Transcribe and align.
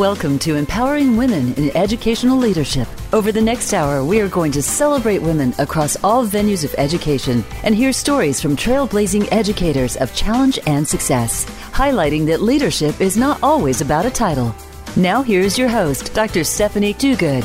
Welcome 0.00 0.38
to 0.38 0.56
Empowering 0.56 1.18
Women 1.18 1.52
in 1.56 1.76
Educational 1.76 2.38
Leadership. 2.38 2.88
Over 3.12 3.32
the 3.32 3.42
next 3.42 3.74
hour, 3.74 4.02
we 4.02 4.18
are 4.22 4.28
going 4.28 4.50
to 4.52 4.62
celebrate 4.62 5.20
women 5.20 5.52
across 5.58 6.02
all 6.02 6.26
venues 6.26 6.64
of 6.64 6.74
education 6.78 7.44
and 7.64 7.74
hear 7.74 7.92
stories 7.92 8.40
from 8.40 8.56
trailblazing 8.56 9.28
educators 9.30 9.98
of 9.98 10.14
challenge 10.14 10.58
and 10.66 10.88
success, 10.88 11.44
highlighting 11.72 12.24
that 12.28 12.40
leadership 12.40 12.98
is 12.98 13.18
not 13.18 13.42
always 13.42 13.82
about 13.82 14.06
a 14.06 14.10
title. 14.10 14.54
Now, 14.96 15.20
here's 15.20 15.58
your 15.58 15.68
host, 15.68 16.14
Dr. 16.14 16.44
Stephanie 16.44 16.94
Duguid. 16.94 17.44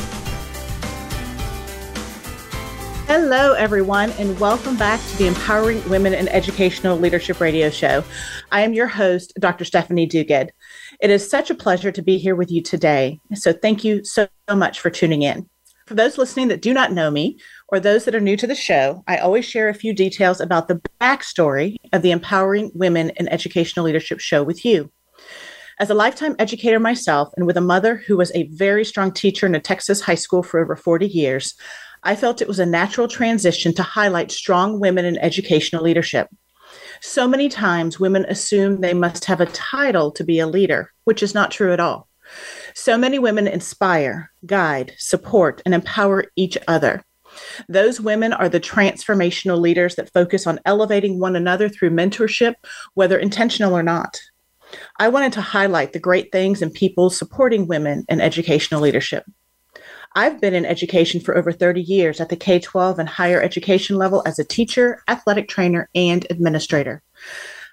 Hello, 3.06 3.52
everyone, 3.52 4.12
and 4.12 4.40
welcome 4.40 4.78
back 4.78 4.98
to 5.10 5.18
the 5.18 5.26
Empowering 5.26 5.86
Women 5.90 6.14
in 6.14 6.26
Educational 6.28 6.96
Leadership 6.96 7.38
Radio 7.38 7.68
Show. 7.68 8.02
I 8.50 8.62
am 8.62 8.72
your 8.72 8.86
host, 8.86 9.34
Dr. 9.38 9.66
Stephanie 9.66 10.08
Duguid. 10.08 10.50
It 11.00 11.10
is 11.10 11.28
such 11.28 11.50
a 11.50 11.54
pleasure 11.54 11.92
to 11.92 12.02
be 12.02 12.18
here 12.18 12.34
with 12.34 12.50
you 12.50 12.62
today. 12.62 13.20
So, 13.34 13.52
thank 13.52 13.84
you 13.84 14.04
so 14.04 14.28
much 14.50 14.80
for 14.80 14.90
tuning 14.90 15.22
in. 15.22 15.48
For 15.86 15.94
those 15.94 16.18
listening 16.18 16.48
that 16.48 16.62
do 16.62 16.74
not 16.74 16.92
know 16.92 17.10
me, 17.10 17.38
or 17.68 17.78
those 17.78 18.04
that 18.04 18.14
are 18.14 18.20
new 18.20 18.36
to 18.38 18.46
the 18.46 18.54
show, 18.54 19.04
I 19.06 19.18
always 19.18 19.44
share 19.44 19.68
a 19.68 19.74
few 19.74 19.92
details 19.92 20.40
about 20.40 20.66
the 20.66 20.80
backstory 21.00 21.76
of 21.92 22.02
the 22.02 22.10
Empowering 22.10 22.72
Women 22.74 23.10
in 23.16 23.28
Educational 23.28 23.86
Leadership 23.86 24.18
show 24.18 24.42
with 24.42 24.64
you. 24.64 24.90
As 25.78 25.90
a 25.90 25.94
lifetime 25.94 26.34
educator 26.38 26.80
myself, 26.80 27.32
and 27.36 27.46
with 27.46 27.56
a 27.56 27.60
mother 27.60 27.96
who 27.96 28.16
was 28.16 28.32
a 28.34 28.48
very 28.48 28.84
strong 28.84 29.12
teacher 29.12 29.46
in 29.46 29.54
a 29.54 29.60
Texas 29.60 30.00
high 30.00 30.14
school 30.14 30.42
for 30.42 30.58
over 30.58 30.74
40 30.74 31.06
years, 31.06 31.54
I 32.02 32.16
felt 32.16 32.40
it 32.40 32.48
was 32.48 32.58
a 32.58 32.66
natural 32.66 33.08
transition 33.08 33.74
to 33.74 33.82
highlight 33.82 34.30
strong 34.32 34.80
women 34.80 35.04
in 35.04 35.18
educational 35.18 35.84
leadership. 35.84 36.28
So 37.00 37.28
many 37.28 37.48
times, 37.48 38.00
women 38.00 38.24
assume 38.28 38.80
they 38.80 38.94
must 38.94 39.24
have 39.26 39.40
a 39.40 39.46
title 39.46 40.10
to 40.12 40.24
be 40.24 40.38
a 40.38 40.46
leader, 40.46 40.92
which 41.04 41.22
is 41.22 41.34
not 41.34 41.50
true 41.50 41.72
at 41.72 41.80
all. 41.80 42.08
So 42.74 42.98
many 42.98 43.18
women 43.18 43.46
inspire, 43.46 44.30
guide, 44.44 44.92
support, 44.98 45.62
and 45.64 45.74
empower 45.74 46.24
each 46.36 46.58
other. 46.68 47.04
Those 47.68 48.00
women 48.00 48.32
are 48.32 48.48
the 48.48 48.60
transformational 48.60 49.60
leaders 49.60 49.96
that 49.96 50.12
focus 50.12 50.46
on 50.46 50.60
elevating 50.64 51.18
one 51.18 51.36
another 51.36 51.68
through 51.68 51.90
mentorship, 51.90 52.54
whether 52.94 53.18
intentional 53.18 53.76
or 53.76 53.82
not. 53.82 54.18
I 54.98 55.08
wanted 55.08 55.32
to 55.34 55.40
highlight 55.40 55.92
the 55.92 56.00
great 56.00 56.32
things 56.32 56.62
and 56.62 56.72
people 56.72 57.10
supporting 57.10 57.66
women 57.66 58.04
in 58.08 58.20
educational 58.20 58.80
leadership. 58.80 59.24
I've 60.16 60.40
been 60.40 60.54
in 60.54 60.64
education 60.64 61.20
for 61.20 61.36
over 61.36 61.52
30 61.52 61.82
years 61.82 62.22
at 62.22 62.30
the 62.30 62.36
K 62.36 62.58
12 62.58 62.98
and 62.98 63.06
higher 63.06 63.42
education 63.42 63.96
level 63.96 64.22
as 64.24 64.38
a 64.38 64.44
teacher, 64.44 65.02
athletic 65.08 65.46
trainer, 65.46 65.90
and 65.94 66.26
administrator. 66.30 67.02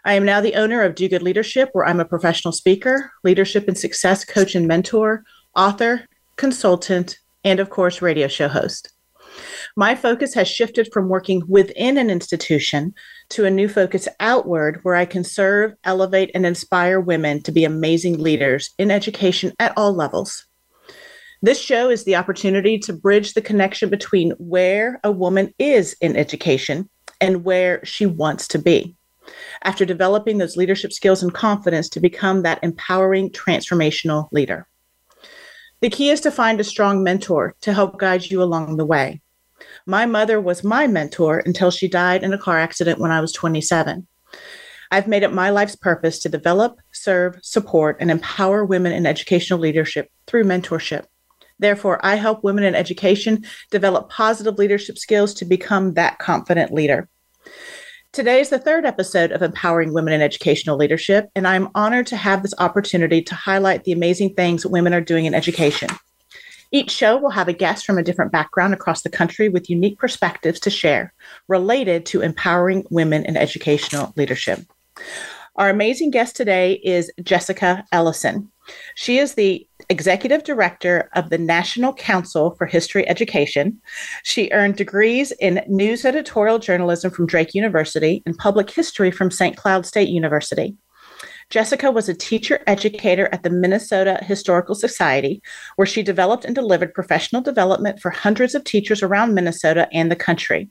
I 0.04 0.16
am 0.16 0.26
now 0.26 0.42
the 0.42 0.56
owner 0.56 0.82
of 0.82 0.96
Do 0.96 1.08
Good 1.08 1.22
Leadership, 1.22 1.70
where 1.72 1.86
I'm 1.86 2.02
a 2.02 2.06
professional 2.06 2.52
speaker, 2.52 3.14
leadership 3.24 3.70
and 3.70 3.78
success 3.78 4.26
coach 4.26 4.56
and 4.56 4.68
mentor, 4.68 5.24
author, 5.56 6.06
consultant, 6.36 7.18
and 7.46 7.62
of 7.62 7.70
course, 7.70 8.02
radio 8.02 8.28
show 8.28 8.50
host. 8.50 8.92
My 9.78 9.96
focus 9.96 10.34
has 10.34 10.50
shifted 10.50 10.90
from 10.92 11.08
working 11.08 11.44
within 11.48 11.98
an 11.98 12.10
institution 12.10 12.94
to 13.30 13.46
a 13.46 13.50
new 13.50 13.70
focus 13.70 14.10
outward 14.20 14.82
where 14.84 14.96
I 14.96 15.06
can 15.06 15.24
serve, 15.24 15.76
elevate, 15.86 16.30
and 16.36 16.46
inspire 16.46 17.00
women 17.00 17.42
to 17.44 17.54
be 17.54 17.64
amazing 17.64 18.18
leaders 18.18 18.72
in 18.78 18.92
education 18.92 19.54
at 19.60 19.72
all 19.78 19.94
levels. 19.94 20.46
This 21.44 21.60
show 21.60 21.90
is 21.90 22.06
the 22.06 22.16
opportunity 22.16 22.80
to 22.80 22.94
bridge 22.94 23.34
the 23.34 23.42
connection 23.42 23.90
between 23.90 24.32
where 24.38 25.02
a 25.04 25.12
woman 25.12 25.54
is 25.60 25.94
in 26.00 26.16
education 26.16 26.90
and 27.20 27.44
where 27.44 27.84
she 27.84 28.06
wants 28.06 28.48
to 28.48 28.60
be. 28.60 28.96
After 29.62 29.84
developing 29.84 30.38
those 30.38 30.56
leadership 30.56 30.94
skills 30.94 31.22
and 31.22 31.34
confidence 31.34 31.90
to 31.90 32.00
become 32.00 32.44
that 32.44 32.64
empowering 32.64 33.30
transformational 33.30 34.30
leader. 34.32 34.68
The 35.82 35.90
key 35.90 36.12
is 36.12 36.22
to 36.22 36.32
find 36.32 36.62
a 36.62 36.64
strong 36.64 37.04
mentor 37.04 37.56
to 37.60 37.74
help 37.74 38.00
guide 38.00 38.24
you 38.24 38.42
along 38.42 38.78
the 38.78 38.86
way. 38.86 39.22
My 39.86 40.06
mother 40.06 40.40
was 40.40 40.64
my 40.64 40.88
mentor 40.88 41.40
until 41.46 41.72
she 41.72 41.90
died 41.90 42.24
in 42.24 42.32
a 42.32 42.38
car 42.38 42.58
accident 42.58 43.00
when 43.00 43.12
I 43.12 43.20
was 43.20 43.34
27. 43.34 44.08
I've 44.92 45.10
made 45.10 45.24
it 45.24 45.34
my 45.34 45.50
life's 45.50 45.76
purpose 45.76 46.20
to 46.20 46.30
develop, 46.30 46.80
serve, 46.94 47.38
support, 47.42 47.98
and 48.00 48.10
empower 48.10 48.64
women 48.64 48.94
in 48.94 49.06
educational 49.06 49.60
leadership 49.60 50.10
through 50.26 50.46
mentorship. 50.46 51.04
Therefore, 51.64 52.06
I 52.06 52.16
help 52.16 52.44
women 52.44 52.66
in 52.66 52.76
education 52.76 53.46
develop 53.72 54.10
positive 54.10 54.58
leadership 54.58 54.98
skills 54.98 55.34
to 55.36 55.46
become 55.46 55.94
that 55.94 56.20
confident 56.20 56.74
leader. 56.74 57.08
Today 58.12 58.42
is 58.42 58.50
the 58.50 58.60
third 58.60 58.84
episode 58.84 59.32
of 59.32 59.42
Empowering 59.42 59.94
Women 59.94 60.12
in 60.12 60.22
Educational 60.22 60.76
Leadership, 60.76 61.30
and 61.38 61.48
I'm 61.48 61.70
honored 61.74 62.08
to 62.08 62.18
have 62.18 62.42
this 62.42 62.54
opportunity 62.58 63.22
to 63.22 63.34
highlight 63.34 63.86
the 63.86 63.94
amazing 63.94 64.34
things 64.34 64.66
women 64.66 64.94
are 64.94 65.00
doing 65.00 65.24
in 65.24 65.34
education. 65.34 65.88
Each 66.74 66.92
show 66.92 67.16
will 67.16 67.30
have 67.30 67.48
a 67.48 67.54
guest 67.54 67.86
from 67.86 67.98
a 67.98 68.04
different 68.04 68.34
background 68.34 68.74
across 68.74 69.02
the 69.02 69.10
country 69.10 69.48
with 69.48 69.70
unique 69.70 69.98
perspectives 69.98 70.60
to 70.60 70.70
share 70.70 71.14
related 71.48 72.06
to 72.08 72.20
empowering 72.20 72.84
women 72.90 73.24
in 73.24 73.38
educational 73.38 74.12
leadership. 74.18 74.60
Our 75.56 75.70
amazing 75.70 76.12
guest 76.12 76.36
today 76.36 76.74
is 76.84 77.10
Jessica 77.22 77.86
Ellison. 77.94 78.52
She 78.96 79.18
is 79.18 79.36
the 79.36 79.68
executive 79.90 80.44
director 80.44 81.10
of 81.14 81.30
the 81.30 81.38
National 81.38 81.94
Council 81.94 82.56
for 82.56 82.66
History 82.66 83.08
Education. 83.08 83.82
She 84.24 84.50
earned 84.52 84.76
degrees 84.76 85.32
in 85.40 85.64
news 85.68 86.06
editorial 86.06 86.60
journalism 86.60 87.12
from 87.12 87.28
Drake 87.28 87.54
University 87.54 88.24
and 88.26 88.38
public 88.38 88.70
history 88.70 89.12
from 89.12 89.32
St. 89.32 89.58
Cloud 89.58 89.86
State 89.86 90.10
University. 90.10 90.76
Jessica 91.50 91.92
was 91.92 92.10
a 92.10 92.14
teacher 92.14 92.62
educator 92.68 93.30
at 93.32 93.44
the 93.44 93.50
Minnesota 93.50 94.20
Historical 94.24 94.76
Society, 94.76 95.42
where 95.76 95.86
she 95.86 96.02
developed 96.02 96.46
and 96.46 96.56
delivered 96.56 96.94
professional 96.94 97.42
development 97.42 98.00
for 98.00 98.10
hundreds 98.10 98.56
of 98.56 98.64
teachers 98.64 99.04
around 99.04 99.34
Minnesota 99.34 99.88
and 99.92 100.10
the 100.10 100.16
country. 100.16 100.70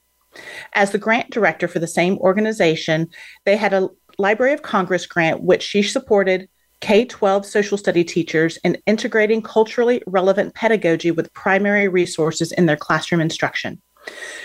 As 0.75 0.91
the 0.91 0.99
grant 0.99 1.31
director 1.31 1.69
for 1.69 1.79
the 1.79 1.87
same 1.87 2.19
organization, 2.19 3.09
they 3.45 3.57
had 3.57 3.73
a 3.73 3.91
Library 4.19 4.53
of 4.53 4.63
Congress 4.63 5.07
grant, 5.07 5.43
which 5.43 5.63
she 5.63 5.83
supported 5.83 6.49
K 6.83 7.05
12 7.05 7.47
social 7.47 7.79
study 7.79 8.03
teachers 8.03 8.59
in 8.65 8.77
integrating 8.87 9.41
culturally 9.41 10.03
relevant 10.09 10.55
pedagogy 10.55 11.13
with 11.13 11.33
primary 11.33 11.87
resources 11.87 12.51
in 12.51 12.67
their 12.67 12.77
classroom 12.77 13.21
instruction. 13.21 13.81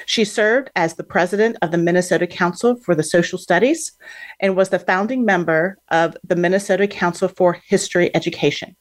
She 0.06 0.24
served 0.24 0.70
as 0.76 0.94
the 0.94 1.03
president 1.03 1.58
of 1.64 1.72
the 1.72 1.80
Minnesota 1.80 2.28
Council 2.28 2.76
for 2.86 2.94
the 2.94 3.02
Social 3.02 3.40
Studies 3.40 3.92
and 4.40 4.56
was 4.56 4.70
the 4.70 4.78
founding 4.78 5.26
member 5.26 5.80
of 5.90 6.16
the 6.24 6.36
Minnesota 6.36 6.88
Council 6.88 7.28
for 7.28 7.59
History 7.68 8.16
Education. 8.16 8.76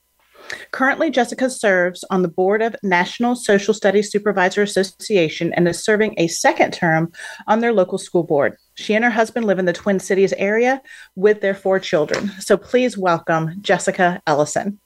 Currently, 0.72 1.11
Jessica 1.11 1.49
serves 1.49 2.05
on 2.11 2.21
the 2.21 2.28
board 2.28 2.61
of 2.61 2.77
National 2.83 3.34
Social 3.34 3.72
Studies 3.72 4.12
Supervisor 4.12 4.62
Association 4.62 5.55
and 5.55 5.66
is 5.66 5.83
serving 5.83 6.15
a 6.19 6.28
second 6.28 6.72
term 6.72 7.11
on 7.47 7.61
their 7.61 7.72
local 7.72 7.97
school 7.97 8.22
board. 8.22 8.59
She 8.76 8.94
and 8.94 9.04
her 9.04 9.10
husband 9.10 9.47
live 9.47 9.59
in 9.59 9.64
the 9.64 9.72
Twin 9.72 9.98
Cities 9.98 10.34
area 10.34 10.82
with 11.14 11.41
their 11.41 11.54
four 11.54 11.81
children. 11.81 12.31
So 12.41 12.56
please 12.56 12.97
welcome 12.97 13.60
Jessica 13.62 14.22
Ellison. 14.26 14.78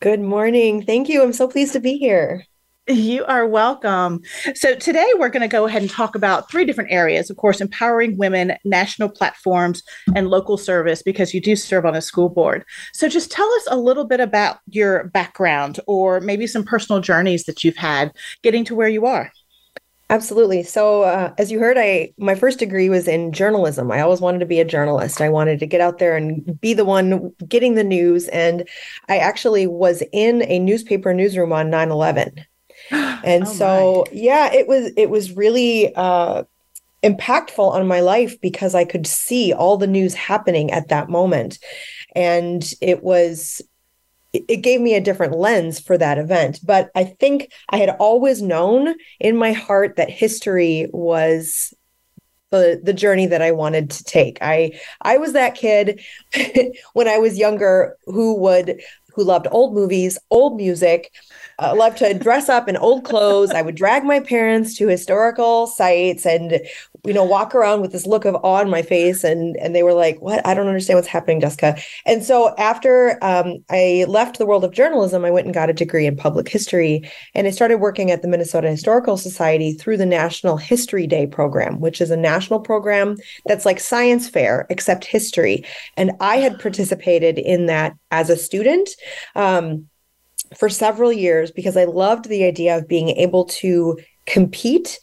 Good 0.00 0.20
morning. 0.20 0.84
Thank 0.84 1.08
you. 1.08 1.22
I'm 1.22 1.34
so 1.34 1.46
pleased 1.46 1.74
to 1.74 1.80
be 1.80 1.98
here. 1.98 2.44
You 2.88 3.24
are 3.26 3.46
welcome. 3.46 4.22
So, 4.54 4.74
today 4.74 5.06
we're 5.16 5.28
going 5.28 5.42
to 5.42 5.48
go 5.48 5.66
ahead 5.66 5.82
and 5.82 5.90
talk 5.90 6.16
about 6.16 6.50
three 6.50 6.64
different 6.64 6.90
areas. 6.90 7.30
Of 7.30 7.36
course, 7.36 7.60
empowering 7.60 8.16
women, 8.16 8.54
national 8.64 9.10
platforms, 9.10 9.82
and 10.16 10.28
local 10.28 10.56
service, 10.56 11.00
because 11.00 11.32
you 11.32 11.40
do 11.40 11.54
serve 11.54 11.86
on 11.86 11.94
a 11.94 12.00
school 12.00 12.28
board. 12.28 12.64
So, 12.92 13.08
just 13.08 13.30
tell 13.30 13.48
us 13.52 13.68
a 13.70 13.76
little 13.76 14.06
bit 14.06 14.18
about 14.18 14.58
your 14.66 15.04
background 15.04 15.78
or 15.86 16.20
maybe 16.20 16.48
some 16.48 16.64
personal 16.64 17.00
journeys 17.00 17.44
that 17.44 17.62
you've 17.62 17.76
had 17.76 18.12
getting 18.42 18.64
to 18.64 18.74
where 18.74 18.88
you 18.88 19.06
are. 19.06 19.30
Absolutely. 20.10 20.64
So, 20.64 21.02
uh, 21.02 21.32
as 21.38 21.52
you 21.52 21.60
heard, 21.60 21.78
I 21.78 22.12
my 22.18 22.34
first 22.34 22.58
degree 22.58 22.88
was 22.88 23.06
in 23.06 23.30
journalism. 23.30 23.92
I 23.92 24.00
always 24.00 24.20
wanted 24.20 24.40
to 24.40 24.46
be 24.46 24.58
a 24.58 24.64
journalist. 24.64 25.20
I 25.20 25.28
wanted 25.28 25.60
to 25.60 25.66
get 25.66 25.80
out 25.80 25.98
there 25.98 26.16
and 26.16 26.60
be 26.60 26.74
the 26.74 26.84
one 26.84 27.32
getting 27.46 27.76
the 27.76 27.84
news. 27.84 28.26
And 28.28 28.68
I 29.08 29.18
actually 29.18 29.68
was 29.68 30.02
in 30.12 30.42
a 30.42 30.58
newspaper 30.58 31.14
newsroom 31.14 31.52
on 31.52 31.70
9 31.70 31.92
11 31.92 32.44
and 32.90 33.44
oh 33.44 33.52
so 33.52 34.04
yeah 34.10 34.52
it 34.52 34.66
was 34.66 34.92
it 34.96 35.10
was 35.10 35.36
really 35.36 35.94
uh 35.94 36.42
impactful 37.04 37.70
on 37.72 37.86
my 37.86 38.00
life 38.00 38.38
because 38.40 38.74
i 38.74 38.84
could 38.84 39.06
see 39.06 39.52
all 39.52 39.76
the 39.76 39.86
news 39.86 40.14
happening 40.14 40.70
at 40.70 40.88
that 40.88 41.08
moment 41.08 41.58
and 42.14 42.74
it 42.80 43.02
was 43.02 43.62
it 44.32 44.62
gave 44.62 44.80
me 44.80 44.94
a 44.94 45.00
different 45.00 45.36
lens 45.36 45.80
for 45.80 45.98
that 45.98 46.18
event 46.18 46.60
but 46.64 46.90
i 46.94 47.04
think 47.04 47.52
i 47.70 47.76
had 47.76 47.90
always 47.98 48.40
known 48.40 48.94
in 49.18 49.36
my 49.36 49.52
heart 49.52 49.96
that 49.96 50.10
history 50.10 50.86
was 50.92 51.74
the 52.50 52.80
the 52.82 52.92
journey 52.92 53.26
that 53.26 53.42
I 53.42 53.52
wanted 53.52 53.90
to 53.90 54.04
take. 54.04 54.38
I 54.40 54.78
I 55.02 55.18
was 55.18 55.32
that 55.32 55.54
kid 55.54 56.00
when 56.92 57.08
I 57.08 57.18
was 57.18 57.38
younger 57.38 57.96
who 58.06 58.36
would 58.40 58.80
who 59.14 59.24
loved 59.24 59.48
old 59.50 59.74
movies, 59.74 60.18
old 60.30 60.56
music, 60.56 61.12
uh, 61.58 61.74
loved 61.76 61.98
to 61.98 62.14
dress 62.14 62.48
up 62.48 62.68
in 62.68 62.76
old 62.76 63.04
clothes. 63.04 63.50
I 63.50 63.62
would 63.62 63.74
drag 63.74 64.04
my 64.04 64.20
parents 64.20 64.76
to 64.76 64.86
historical 64.86 65.66
sites 65.66 66.24
and 66.24 66.60
you 67.04 67.14
know, 67.14 67.24
walk 67.24 67.54
around 67.54 67.80
with 67.80 67.92
this 67.92 68.06
look 68.06 68.24
of 68.24 68.34
awe 68.36 68.60
on 68.60 68.70
my 68.70 68.82
face. 68.82 69.24
And, 69.24 69.56
and 69.56 69.74
they 69.74 69.82
were 69.82 69.94
like, 69.94 70.20
what? 70.20 70.46
I 70.46 70.54
don't 70.54 70.66
understand 70.66 70.96
what's 70.96 71.08
happening, 71.08 71.40
Jessica. 71.40 71.76
And 72.04 72.22
so 72.22 72.54
after 72.56 73.18
um, 73.22 73.64
I 73.70 74.04
left 74.08 74.38
the 74.38 74.46
world 74.46 74.64
of 74.64 74.72
journalism, 74.72 75.24
I 75.24 75.30
went 75.30 75.46
and 75.46 75.54
got 75.54 75.70
a 75.70 75.74
degree 75.74 76.06
in 76.06 76.16
public 76.16 76.48
history. 76.48 77.10
And 77.34 77.46
I 77.46 77.50
started 77.50 77.78
working 77.78 78.10
at 78.10 78.22
the 78.22 78.28
Minnesota 78.28 78.68
Historical 78.68 79.16
Society 79.16 79.72
through 79.72 79.96
the 79.96 80.06
National 80.06 80.56
History 80.56 81.06
Day 81.06 81.26
program, 81.26 81.80
which 81.80 82.00
is 82.00 82.10
a 82.10 82.16
national 82.16 82.60
program 82.60 83.16
that's 83.46 83.64
like 83.64 83.80
science 83.80 84.28
fair, 84.28 84.66
except 84.68 85.04
history. 85.04 85.64
And 85.96 86.12
I 86.20 86.36
had 86.36 86.58
participated 86.58 87.38
in 87.38 87.66
that 87.66 87.96
as 88.10 88.30
a 88.30 88.36
student. 88.36 88.90
Um, 89.34 89.86
for 90.56 90.68
several 90.68 91.12
years 91.12 91.52
because 91.52 91.76
I 91.76 91.84
loved 91.84 92.28
the 92.28 92.42
idea 92.42 92.76
of 92.76 92.88
being 92.88 93.10
able 93.10 93.44
to 93.44 93.96
compete 94.26 94.98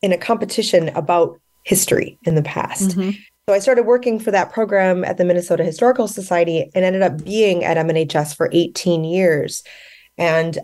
in 0.00 0.12
a 0.12 0.18
competition 0.18 0.90
about 0.90 1.40
history 1.64 2.18
in 2.24 2.34
the 2.34 2.42
past. 2.42 2.90
Mm-hmm. 2.90 3.10
So 3.48 3.54
I 3.54 3.58
started 3.58 3.84
working 3.84 4.20
for 4.20 4.30
that 4.30 4.52
program 4.52 5.04
at 5.04 5.16
the 5.16 5.24
Minnesota 5.24 5.64
Historical 5.64 6.06
Society 6.06 6.70
and 6.74 6.84
ended 6.84 7.02
up 7.02 7.24
being 7.24 7.64
at 7.64 7.76
MNHS 7.76 8.36
for 8.36 8.48
18 8.52 9.02
years. 9.04 9.64
And 10.16 10.58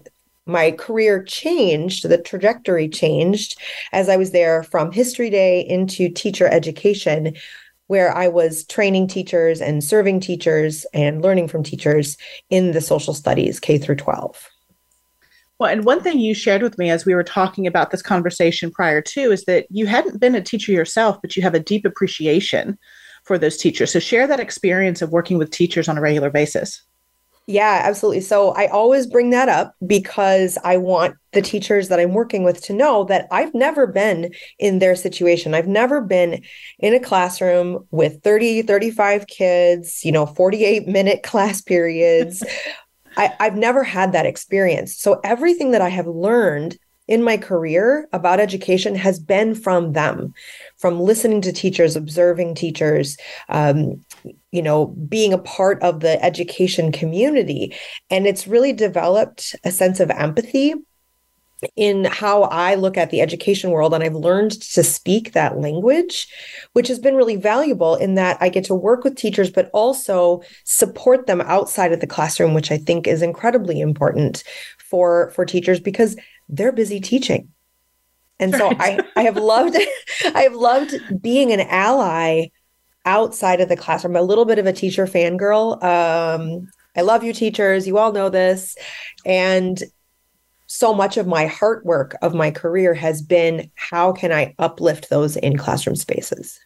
my 0.46 0.70
career 0.70 1.22
changed, 1.22 2.08
the 2.08 2.18
trajectory 2.18 2.88
changed 2.88 3.60
as 3.92 4.08
I 4.08 4.16
was 4.16 4.30
there 4.30 4.62
from 4.62 4.92
History 4.92 5.28
Day 5.28 5.60
into 5.60 6.08
teacher 6.08 6.46
education, 6.46 7.34
where 7.88 8.14
I 8.14 8.28
was 8.28 8.64
training 8.64 9.08
teachers 9.08 9.60
and 9.60 9.82
serving 9.82 10.20
teachers 10.20 10.86
and 10.94 11.20
learning 11.20 11.48
from 11.48 11.62
teachers 11.62 12.16
in 12.48 12.72
the 12.72 12.80
social 12.80 13.12
studies 13.12 13.60
K 13.60 13.78
through 13.78 13.96
12. 13.96 14.48
Well, 15.58 15.70
and 15.70 15.84
one 15.84 16.00
thing 16.00 16.20
you 16.20 16.34
shared 16.34 16.62
with 16.62 16.78
me 16.78 16.90
as 16.90 17.04
we 17.04 17.14
were 17.14 17.24
talking 17.24 17.66
about 17.66 17.90
this 17.90 18.02
conversation 18.02 18.70
prior 18.70 19.02
to 19.02 19.32
is 19.32 19.44
that 19.44 19.66
you 19.70 19.86
hadn't 19.86 20.20
been 20.20 20.36
a 20.36 20.40
teacher 20.40 20.72
yourself, 20.72 21.18
but 21.20 21.36
you 21.36 21.42
have 21.42 21.54
a 21.54 21.60
deep 21.60 21.84
appreciation 21.84 22.78
for 23.24 23.38
those 23.38 23.56
teachers. 23.56 23.92
So 23.92 23.98
share 23.98 24.26
that 24.26 24.40
experience 24.40 25.02
of 25.02 25.10
working 25.10 25.36
with 25.36 25.50
teachers 25.50 25.88
on 25.88 25.98
a 25.98 26.00
regular 26.00 26.30
basis. 26.30 26.82
Yeah, 27.50 27.80
absolutely. 27.82 28.20
So 28.20 28.50
I 28.50 28.66
always 28.66 29.06
bring 29.06 29.30
that 29.30 29.48
up 29.48 29.74
because 29.86 30.58
I 30.64 30.76
want 30.76 31.16
the 31.32 31.40
teachers 31.40 31.88
that 31.88 31.98
I'm 31.98 32.12
working 32.12 32.44
with 32.44 32.62
to 32.64 32.74
know 32.74 33.04
that 33.04 33.26
I've 33.30 33.54
never 33.54 33.86
been 33.86 34.32
in 34.58 34.80
their 34.80 34.94
situation. 34.94 35.54
I've 35.54 35.66
never 35.66 36.02
been 36.02 36.42
in 36.78 36.92
a 36.92 37.00
classroom 37.00 37.86
with 37.90 38.22
30, 38.22 38.62
35 38.62 39.26
kids, 39.28 40.04
you 40.04 40.12
know, 40.12 40.26
48 40.26 40.86
minute 40.88 41.22
class 41.24 41.62
periods. 41.62 42.44
I, 43.18 43.34
I've 43.40 43.56
never 43.56 43.82
had 43.84 44.12
that 44.12 44.26
experience. 44.26 44.96
So 44.96 45.20
everything 45.24 45.72
that 45.72 45.82
I 45.82 45.88
have 45.88 46.06
learned 46.06 46.78
in 47.08 47.22
my 47.22 47.36
career 47.36 48.06
about 48.12 48.38
education 48.38 48.94
has 48.94 49.18
been 49.18 49.54
from 49.54 49.92
them, 49.92 50.32
from 50.76 51.00
listening 51.00 51.40
to 51.40 51.52
teachers, 51.52 51.96
observing 51.96 52.54
teachers, 52.54 53.16
um, 53.48 54.04
you 54.52 54.62
know, 54.62 54.86
being 54.86 55.32
a 55.32 55.38
part 55.38 55.82
of 55.82 56.00
the 56.00 56.22
education 56.22 56.92
community. 56.92 57.74
And 58.10 58.26
it's 58.26 58.46
really 58.46 58.72
developed 58.72 59.56
a 59.64 59.72
sense 59.72 60.00
of 60.00 60.10
empathy 60.10 60.74
in 61.76 62.04
how 62.04 62.42
I 62.44 62.74
look 62.74 62.96
at 62.96 63.10
the 63.10 63.20
education 63.20 63.70
world. 63.70 63.92
And 63.94 64.04
I've 64.04 64.14
learned 64.14 64.52
to 64.62 64.82
speak 64.84 65.32
that 65.32 65.58
language, 65.58 66.28
which 66.72 66.88
has 66.88 66.98
been 66.98 67.16
really 67.16 67.36
valuable 67.36 67.96
in 67.96 68.14
that 68.14 68.38
I 68.40 68.48
get 68.48 68.64
to 68.64 68.74
work 68.74 69.04
with 69.04 69.16
teachers, 69.16 69.50
but 69.50 69.70
also 69.72 70.42
support 70.64 71.26
them 71.26 71.40
outside 71.40 71.92
of 71.92 72.00
the 72.00 72.06
classroom, 72.06 72.54
which 72.54 72.70
I 72.70 72.78
think 72.78 73.06
is 73.06 73.22
incredibly 73.22 73.80
important 73.80 74.44
for, 74.78 75.30
for 75.30 75.44
teachers 75.44 75.80
because 75.80 76.16
they're 76.48 76.72
busy 76.72 77.00
teaching. 77.00 77.48
And 78.40 78.54
so 78.54 78.70
I, 78.78 79.00
I 79.16 79.22
have 79.22 79.36
loved 79.36 79.76
I 80.34 80.42
have 80.42 80.54
loved 80.54 80.94
being 81.20 81.52
an 81.52 81.60
ally 81.60 82.46
outside 83.04 83.60
of 83.60 83.68
the 83.68 83.76
classroom. 83.76 84.16
a 84.16 84.22
little 84.22 84.44
bit 84.44 84.58
of 84.58 84.66
a 84.66 84.72
teacher 84.72 85.06
fangirl. 85.06 85.82
Um, 85.82 86.68
I 86.96 87.00
love 87.00 87.24
you, 87.24 87.32
teachers. 87.32 87.86
You 87.86 87.98
all 87.98 88.12
know 88.12 88.28
this. 88.28 88.76
And 89.24 89.82
so 90.68 90.94
much 90.94 91.16
of 91.16 91.26
my 91.26 91.46
heart 91.46 91.84
work 91.84 92.14
of 92.22 92.34
my 92.34 92.50
career 92.50 92.94
has 92.94 93.22
been 93.22 93.70
how 93.74 94.12
can 94.12 94.30
I 94.30 94.54
uplift 94.58 95.08
those 95.10 95.36
in 95.36 95.56
classroom 95.56 95.96
spaces? 95.96 96.60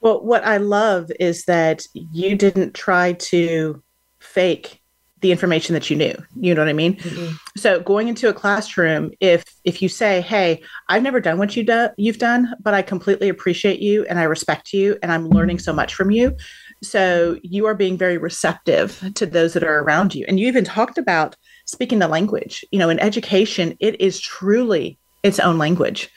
Well, 0.00 0.22
what 0.22 0.44
I 0.44 0.58
love 0.58 1.10
is 1.18 1.46
that 1.46 1.84
you 1.94 2.36
didn't 2.36 2.74
try 2.74 3.14
to 3.14 3.82
fake 4.20 4.82
the 5.22 5.32
information 5.32 5.72
that 5.72 5.88
you 5.88 5.96
knew. 5.96 6.14
You 6.38 6.54
know 6.54 6.60
what 6.60 6.68
I 6.68 6.74
mean? 6.74 6.96
Mm-hmm. 6.96 7.36
So 7.56 7.80
going 7.80 8.08
into 8.08 8.28
a 8.28 8.34
classroom, 8.34 9.12
if 9.20 9.44
if 9.64 9.80
you 9.80 9.88
say, 9.88 10.20
"Hey, 10.20 10.62
I've 10.90 11.02
never 11.02 11.20
done 11.20 11.38
what 11.38 11.56
you 11.56 11.64
do- 11.64 11.88
you've 11.96 12.18
done, 12.18 12.54
but 12.60 12.74
I 12.74 12.82
completely 12.82 13.30
appreciate 13.30 13.80
you 13.80 14.04
and 14.10 14.18
I 14.18 14.24
respect 14.24 14.74
you 14.74 14.98
and 15.02 15.10
I'm 15.10 15.30
learning 15.30 15.58
so 15.58 15.72
much 15.72 15.94
from 15.94 16.10
you." 16.10 16.36
So 16.82 17.38
you 17.42 17.64
are 17.64 17.74
being 17.74 17.96
very 17.96 18.18
receptive 18.18 19.02
to 19.14 19.24
those 19.24 19.54
that 19.54 19.64
are 19.64 19.80
around 19.80 20.14
you. 20.14 20.26
And 20.28 20.38
you 20.38 20.46
even 20.48 20.64
talked 20.64 20.98
about 20.98 21.34
speaking 21.66 21.98
the 21.98 22.08
language. 22.08 22.64
You 22.72 22.78
know, 22.78 22.88
in 22.88 22.98
education, 22.98 23.76
it 23.80 24.00
is 24.00 24.18
truly 24.18 24.98
its 25.22 25.38
own 25.38 25.58
language. 25.58 26.10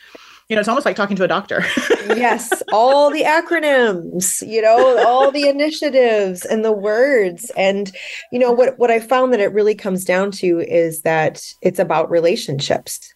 You 0.48 0.56
know, 0.56 0.62
it's 0.62 0.70
almost 0.70 0.86
like 0.86 0.96
talking 0.96 1.16
to 1.18 1.24
a 1.24 1.28
doctor. 1.28 1.64
yes, 2.08 2.64
all 2.74 3.12
the 3.12 3.22
acronyms, 3.22 4.42
you 4.48 4.64
know, 4.64 4.98
all 5.06 5.30
the 5.30 5.48
initiatives 5.48 6.44
and 6.44 6.66
the 6.66 6.72
words. 6.72 7.52
And, 7.56 7.92
you 8.32 8.40
know, 8.40 8.52
what, 8.52 8.80
what 8.80 8.90
I 8.90 9.00
found 9.00 9.32
that 9.32 9.40
it 9.40 9.54
really 9.54 9.76
comes 9.76 10.04
down 10.04 10.32
to 10.32 10.60
is 10.62 11.04
that 11.04 11.54
it's 11.62 11.78
about 11.78 12.10
relationships. 12.10 13.14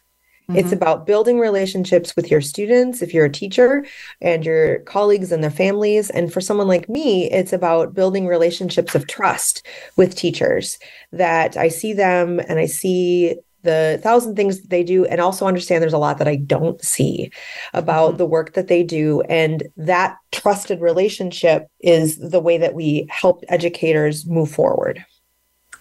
Mm-hmm. 0.49 0.57
It's 0.57 0.71
about 0.71 1.05
building 1.05 1.39
relationships 1.39 2.15
with 2.15 2.29
your 2.29 2.41
students, 2.41 3.01
if 3.01 3.13
you're 3.13 3.25
a 3.25 3.31
teacher, 3.31 3.85
and 4.21 4.45
your 4.45 4.79
colleagues 4.79 5.31
and 5.31 5.43
their 5.43 5.51
families. 5.51 6.09
And 6.09 6.31
for 6.33 6.41
someone 6.41 6.67
like 6.67 6.89
me, 6.89 7.31
it's 7.31 7.53
about 7.53 7.93
building 7.93 8.27
relationships 8.27 8.93
of 8.93 9.07
trust 9.07 9.65
with 9.95 10.15
teachers 10.15 10.77
that 11.11 11.55
I 11.55 11.69
see 11.69 11.93
them 11.93 12.39
and 12.39 12.59
I 12.59 12.65
see 12.65 13.35
the 13.63 13.99
thousand 14.03 14.35
things 14.35 14.59
that 14.61 14.69
they 14.69 14.83
do 14.83 15.05
and 15.05 15.21
also 15.21 15.47
understand 15.47 15.81
there's 15.81 15.93
a 15.93 15.97
lot 15.97 16.17
that 16.17 16.27
I 16.27 16.35
don't 16.35 16.83
see 16.83 17.31
about 17.73 18.09
mm-hmm. 18.09 18.17
the 18.17 18.25
work 18.25 18.53
that 18.53 18.67
they 18.67 18.83
do 18.83 19.21
and 19.21 19.63
that 19.77 20.17
trusted 20.31 20.81
relationship 20.81 21.67
is 21.79 22.17
the 22.17 22.41
way 22.41 22.57
that 22.57 22.73
we 22.73 23.07
help 23.09 23.43
educators 23.47 24.25
move 24.25 24.51
forward. 24.51 25.03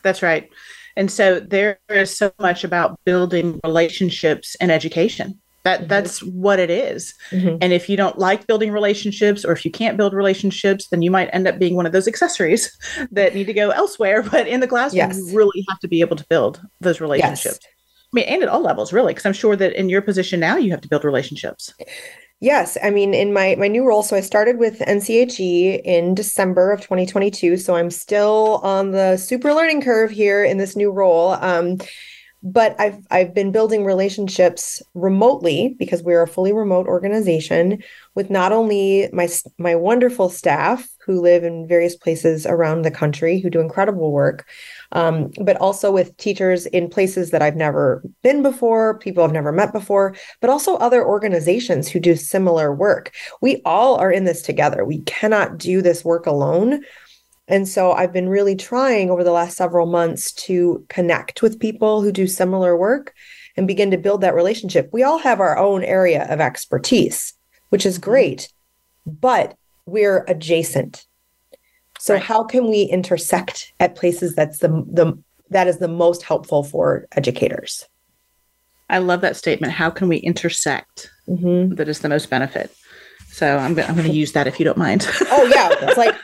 That's 0.02 0.22
right. 0.22 0.48
And 0.96 1.10
so 1.10 1.40
there 1.40 1.78
is 1.88 2.16
so 2.16 2.32
much 2.38 2.64
about 2.64 2.98
building 3.04 3.60
relationships 3.64 4.56
and 4.60 4.70
education. 4.70 5.40
That 5.64 5.80
mm-hmm. 5.80 5.88
that's 5.88 6.22
what 6.22 6.58
it 6.58 6.70
is. 6.70 7.14
Mm-hmm. 7.30 7.58
And 7.60 7.72
if 7.72 7.88
you 7.88 7.96
don't 7.96 8.18
like 8.18 8.46
building 8.46 8.72
relationships 8.72 9.44
or 9.44 9.52
if 9.52 9.64
you 9.64 9.70
can't 9.70 9.96
build 9.96 10.12
relationships, 10.12 10.88
then 10.88 11.02
you 11.02 11.10
might 11.10 11.30
end 11.32 11.46
up 11.46 11.58
being 11.58 11.76
one 11.76 11.86
of 11.86 11.92
those 11.92 12.08
accessories 12.08 12.76
that 13.12 13.34
need 13.34 13.46
to 13.46 13.52
go 13.52 13.70
elsewhere. 13.70 14.22
But 14.32 14.48
in 14.48 14.60
the 14.60 14.66
classroom, 14.66 15.10
yes. 15.10 15.18
you 15.18 15.36
really 15.36 15.64
have 15.68 15.78
to 15.80 15.88
be 15.88 16.00
able 16.00 16.16
to 16.16 16.26
build 16.28 16.60
those 16.80 17.00
relationships. 17.00 17.58
Yes. 17.62 17.72
I 18.12 18.16
mean, 18.16 18.24
and 18.26 18.42
at 18.42 18.48
all 18.48 18.62
levels, 18.62 18.92
really, 18.92 19.12
because 19.12 19.26
I'm 19.26 19.32
sure 19.32 19.56
that 19.56 19.72
in 19.72 19.88
your 19.88 20.02
position 20.02 20.40
now, 20.40 20.56
you 20.56 20.70
have 20.70 20.80
to 20.82 20.88
build 20.88 21.04
relationships. 21.04 21.72
Yes, 22.42 22.76
I 22.82 22.90
mean 22.90 23.14
in 23.14 23.32
my 23.32 23.54
my 23.56 23.68
new 23.68 23.86
role 23.86 24.02
so 24.02 24.16
I 24.16 24.20
started 24.20 24.58
with 24.58 24.80
NCHE 24.80 25.80
in 25.84 26.12
December 26.12 26.72
of 26.72 26.80
2022 26.80 27.56
so 27.56 27.76
I'm 27.76 27.88
still 27.88 28.58
on 28.64 28.90
the 28.90 29.16
super 29.16 29.54
learning 29.54 29.82
curve 29.82 30.10
here 30.10 30.42
in 30.42 30.58
this 30.58 30.74
new 30.74 30.90
role. 30.90 31.34
Um, 31.34 31.78
but 32.42 32.74
I've 32.80 32.98
I've 33.12 33.32
been 33.32 33.52
building 33.52 33.84
relationships 33.84 34.82
remotely 34.94 35.76
because 35.78 36.02
we're 36.02 36.22
a 36.22 36.26
fully 36.26 36.52
remote 36.52 36.88
organization 36.88 37.80
with 38.16 38.28
not 38.28 38.50
only 38.50 39.08
my 39.12 39.28
my 39.58 39.76
wonderful 39.76 40.28
staff 40.28 40.88
who 41.06 41.20
live 41.20 41.44
in 41.44 41.68
various 41.68 41.94
places 41.94 42.44
around 42.44 42.82
the 42.82 42.90
country 42.90 43.38
who 43.38 43.50
do 43.50 43.60
incredible 43.60 44.10
work, 44.10 44.48
um, 44.92 45.30
but 45.40 45.56
also 45.56 45.90
with 45.90 46.16
teachers 46.16 46.66
in 46.66 46.88
places 46.88 47.30
that 47.30 47.42
I've 47.42 47.56
never 47.56 48.02
been 48.22 48.42
before, 48.42 48.98
people 48.98 49.24
I've 49.24 49.32
never 49.32 49.52
met 49.52 49.72
before, 49.72 50.14
but 50.40 50.50
also 50.50 50.76
other 50.76 51.04
organizations 51.04 51.88
who 51.88 51.98
do 51.98 52.14
similar 52.14 52.74
work. 52.74 53.12
We 53.40 53.62
all 53.64 53.96
are 53.96 54.12
in 54.12 54.24
this 54.24 54.42
together. 54.42 54.84
We 54.84 55.00
cannot 55.00 55.58
do 55.58 55.82
this 55.82 56.04
work 56.04 56.26
alone. 56.26 56.82
And 57.48 57.66
so 57.66 57.92
I've 57.92 58.12
been 58.12 58.28
really 58.28 58.54
trying 58.54 59.10
over 59.10 59.24
the 59.24 59.32
last 59.32 59.56
several 59.56 59.86
months 59.86 60.32
to 60.32 60.84
connect 60.88 61.42
with 61.42 61.58
people 61.58 62.02
who 62.02 62.12
do 62.12 62.26
similar 62.26 62.76
work 62.76 63.14
and 63.56 63.66
begin 63.66 63.90
to 63.90 63.98
build 63.98 64.20
that 64.20 64.34
relationship. 64.34 64.88
We 64.92 65.02
all 65.02 65.18
have 65.18 65.40
our 65.40 65.58
own 65.58 65.82
area 65.82 66.26
of 66.30 66.40
expertise, 66.40 67.34
which 67.70 67.84
is 67.84 67.98
great, 67.98 68.50
but 69.06 69.56
we're 69.86 70.24
adjacent 70.28 71.06
so 72.02 72.14
right. 72.14 72.22
how 72.22 72.42
can 72.42 72.68
we 72.68 72.82
intersect 72.82 73.72
at 73.78 73.94
places 73.94 74.34
that's 74.34 74.58
the 74.58 74.66
the 74.90 75.16
that 75.50 75.68
is 75.68 75.78
the 75.78 75.86
most 75.86 76.24
helpful 76.24 76.64
for 76.64 77.06
educators? 77.12 77.86
I 78.90 78.98
love 78.98 79.20
that 79.20 79.36
statement. 79.36 79.72
How 79.72 79.88
can 79.88 80.08
we 80.08 80.16
intersect 80.16 81.12
mm-hmm. 81.28 81.76
that 81.76 81.88
is 81.88 82.00
the 82.00 82.08
most 82.08 82.28
benefit? 82.28 82.74
So 83.28 83.56
I'm, 83.56 83.78
I'm 83.78 83.94
going 83.94 84.08
to 84.08 84.12
use 84.12 84.32
that 84.32 84.48
if 84.48 84.58
you 84.58 84.64
don't 84.64 84.76
mind. 84.76 85.06
oh 85.20 85.44
yeah, 85.44 85.68
it's 85.80 85.96
like 85.96 86.16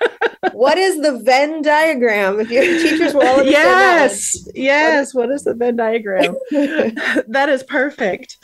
what 0.53 0.79
is 0.79 1.01
the 1.01 1.21
Venn 1.21 1.63
diagram? 1.63 2.41
If 2.41 2.51
your 2.51 2.65
teachers 2.65 3.15
will 3.15 3.23
all 3.23 3.45
yes, 3.45 4.37
yes. 4.57 5.15
What 5.15 5.31
is 5.31 5.45
the 5.45 5.55
Venn 5.55 5.77
diagram? 5.77 6.35
that 6.51 7.49
is 7.49 7.63
perfect. 7.63 8.37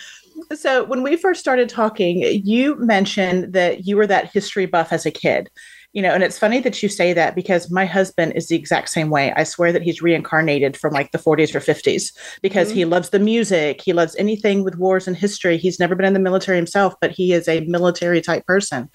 So, 0.55 0.85
when 0.85 1.03
we 1.03 1.17
first 1.17 1.41
started 1.41 1.69
talking, 1.69 2.23
you 2.45 2.77
mentioned 2.77 3.55
that 3.55 3.89
you 3.89 3.97
were 3.97 4.07
that 4.07 4.31
history 4.31 4.67
buff 4.67 4.93
as 4.93 5.05
a 5.05 5.11
kid 5.11 5.51
you 5.95 6.03
know, 6.03 6.13
and 6.13 6.25
it's 6.25 6.41
funny 6.41 6.59
that 6.59 6.83
you 6.83 6.89
say 6.89 7.13
that 7.13 7.37
because 7.37 7.71
my 7.71 7.87
husband 7.87 8.33
is 8.35 8.49
the 8.49 8.57
exact 8.57 8.89
same 8.89 9.11
way. 9.11 9.33
I 9.37 9.45
swear 9.45 9.73
that 9.73 9.83
he's 9.83 10.03
reincarnated 10.03 10.77
from 10.77 10.93
like 10.93 11.13
the 11.13 11.19
40s 11.19 11.55
or 11.55 11.61
50s 11.61 12.13
because 12.43 12.69
mm-hmm. 12.69 12.79
he 12.79 12.85
loves 12.85 13.11
the 13.11 13.21
music. 13.21 13.81
He 13.81 13.93
loves 13.93 14.17
anything 14.17 14.65
with 14.65 14.77
wars 14.77 15.07
and 15.07 15.17
history. 15.17 15.57
He's 15.57 15.79
never 15.79 15.95
been 15.95 16.05
in 16.05 16.13
the 16.13 16.19
military 16.19 16.57
himself, 16.57 16.95
but 17.01 17.13
he 17.13 17.33
is 17.33 17.47
a 17.47 17.61
military 17.61 18.21
type 18.21 18.45
person. 18.45 18.91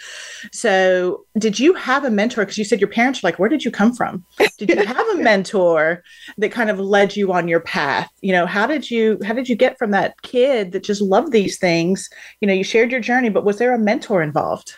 So, 0.51 1.25
did 1.37 1.57
you 1.57 1.73
have 1.73 2.03
a 2.03 2.11
mentor? 2.11 2.41
Because 2.41 2.57
you 2.57 2.65
said 2.65 2.81
your 2.81 2.89
parents 2.89 3.23
were 3.23 3.27
like, 3.27 3.39
where 3.39 3.49
did 3.49 3.63
you 3.63 3.71
come 3.71 3.95
from? 3.95 4.25
Did 4.57 4.69
you 4.69 4.85
have 4.85 5.09
a 5.11 5.15
mentor 5.23 6.03
that 6.37 6.51
kind 6.51 6.69
of 6.69 6.79
led 6.79 7.15
you 7.15 7.31
on 7.31 7.47
your 7.47 7.61
path? 7.61 8.11
You 8.21 8.33
know, 8.33 8.45
how 8.45 8.67
did 8.67 8.91
you 8.91 9.17
how 9.23 9.33
did 9.33 9.47
you 9.47 9.55
get 9.55 9.77
from 9.77 9.91
that 9.91 10.21
kid 10.21 10.73
that 10.73 10.83
just 10.83 11.01
loved 11.01 11.31
these 11.31 11.57
things? 11.59 12.09
You 12.41 12.47
know, 12.49 12.53
you 12.53 12.65
shared 12.65 12.91
your 12.91 12.99
journey, 12.99 13.29
but 13.29 13.45
was 13.45 13.57
there 13.57 13.73
a 13.73 13.79
mentor 13.79 14.21
involved? 14.21 14.73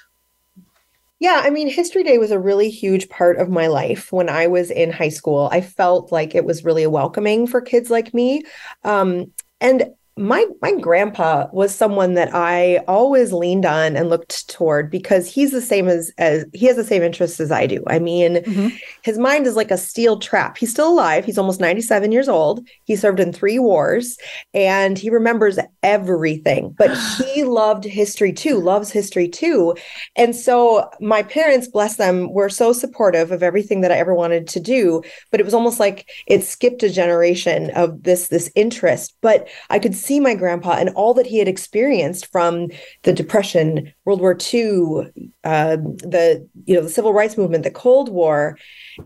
Yeah, 1.22 1.40
I 1.44 1.52
mean, 1.52 1.70
History 1.70 2.04
Day 2.04 2.18
was 2.18 2.32
a 2.32 2.40
really 2.40 2.72
huge 2.72 3.08
part 3.08 3.38
of 3.38 3.48
my 3.48 3.68
life 3.68 4.12
when 4.12 4.28
I 4.28 4.48
was 4.48 4.72
in 4.72 4.92
high 4.92 5.10
school. 5.10 5.50
I 5.52 5.62
felt 5.62 6.12
like 6.12 6.34
it 6.34 6.46
was 6.46 6.66
really 6.66 6.88
welcoming 6.88 7.46
for 7.46 7.62
kids 7.62 7.92
like 7.92 8.12
me. 8.12 8.42
Um, 8.84 9.32
and 9.60 9.92
my 10.18 10.46
my 10.62 10.76
grandpa 10.76 11.48
was 11.54 11.74
someone 11.74 12.16
that 12.16 12.36
I 12.36 12.78
always 12.88 13.32
leaned 13.32 13.66
on 13.66 13.96
and 13.96 14.10
looked 14.10 14.50
toward 14.50 14.92
because 14.92 15.26
he's 15.26 15.52
the 15.52 15.62
same 15.62 15.88
as 15.88 16.12
as 16.18 16.46
he 16.54 16.66
has 16.66 16.76
the 16.76 16.84
same 16.84 17.02
interests 17.02 17.40
as 17.40 17.50
I 17.50 17.66
do. 17.66 17.82
I 17.88 18.00
mean, 18.00 18.36
mm-hmm. 18.36 18.68
his 19.04 19.18
mind 19.18 19.48
is 19.48 19.56
like 19.56 19.72
a 19.72 19.78
steel 19.78 20.20
trap. 20.20 20.58
He's 20.58 20.72
still 20.72 20.92
alive. 20.92 21.24
He's 21.24 21.38
almost 21.38 21.62
97 21.62 22.12
years 22.12 22.28
old. 22.28 22.68
He 22.84 22.98
served 22.98 23.22
in 23.22 23.32
3 23.32 23.60
wars 23.60 24.18
and 24.54 24.98
he 24.98 25.10
remembers 25.10 25.58
everything. 25.82 26.76
But 26.78 26.96
he 27.34 27.44
loved 27.44 27.86
history 27.86 28.34
too, 28.34 28.60
loves 28.60 28.92
history 28.92 29.30
too. 29.30 29.76
And 30.18 30.36
so 30.36 30.90
my 31.00 31.24
parents, 31.24 31.70
bless 31.70 31.96
them, 31.96 32.34
were 32.34 32.50
so 32.50 32.74
supportive 32.74 33.32
of 33.32 33.44
everything 33.44 33.80
that 33.82 33.94
I 33.94 33.98
ever 33.98 34.14
wanted 34.14 34.48
to 34.50 34.60
do, 34.60 35.04
but 35.32 35.40
it 35.40 35.46
was 35.46 35.54
almost 35.54 35.80
like 35.80 36.10
it 36.28 36.44
skipped 36.44 36.84
a 36.84 36.90
generation 36.90 37.72
of 37.72 38.04
this 38.04 38.28
this 38.28 38.52
interest, 38.56 39.16
but 39.22 39.48
I 39.70 39.80
could 39.80 39.96
see 39.96 40.11
my 40.20 40.36
grandpa 40.36 40.72
and 40.72 40.90
all 40.90 41.14
that 41.14 41.28
he 41.28 41.40
had 41.40 41.48
experienced 41.48 42.32
from 42.32 42.68
the 43.04 43.14
Depression, 43.14 43.94
World 44.06 44.22
War 44.22 44.38
II, 44.54 45.12
uh, 45.44 45.78
the 45.78 46.48
you 46.66 46.76
know 46.76 46.82
the 46.82 46.90
Civil 46.90 47.14
Rights 47.14 47.38
Movement, 47.38 47.64
the 47.64 47.72
Cold 47.72 48.10
War, 48.10 48.58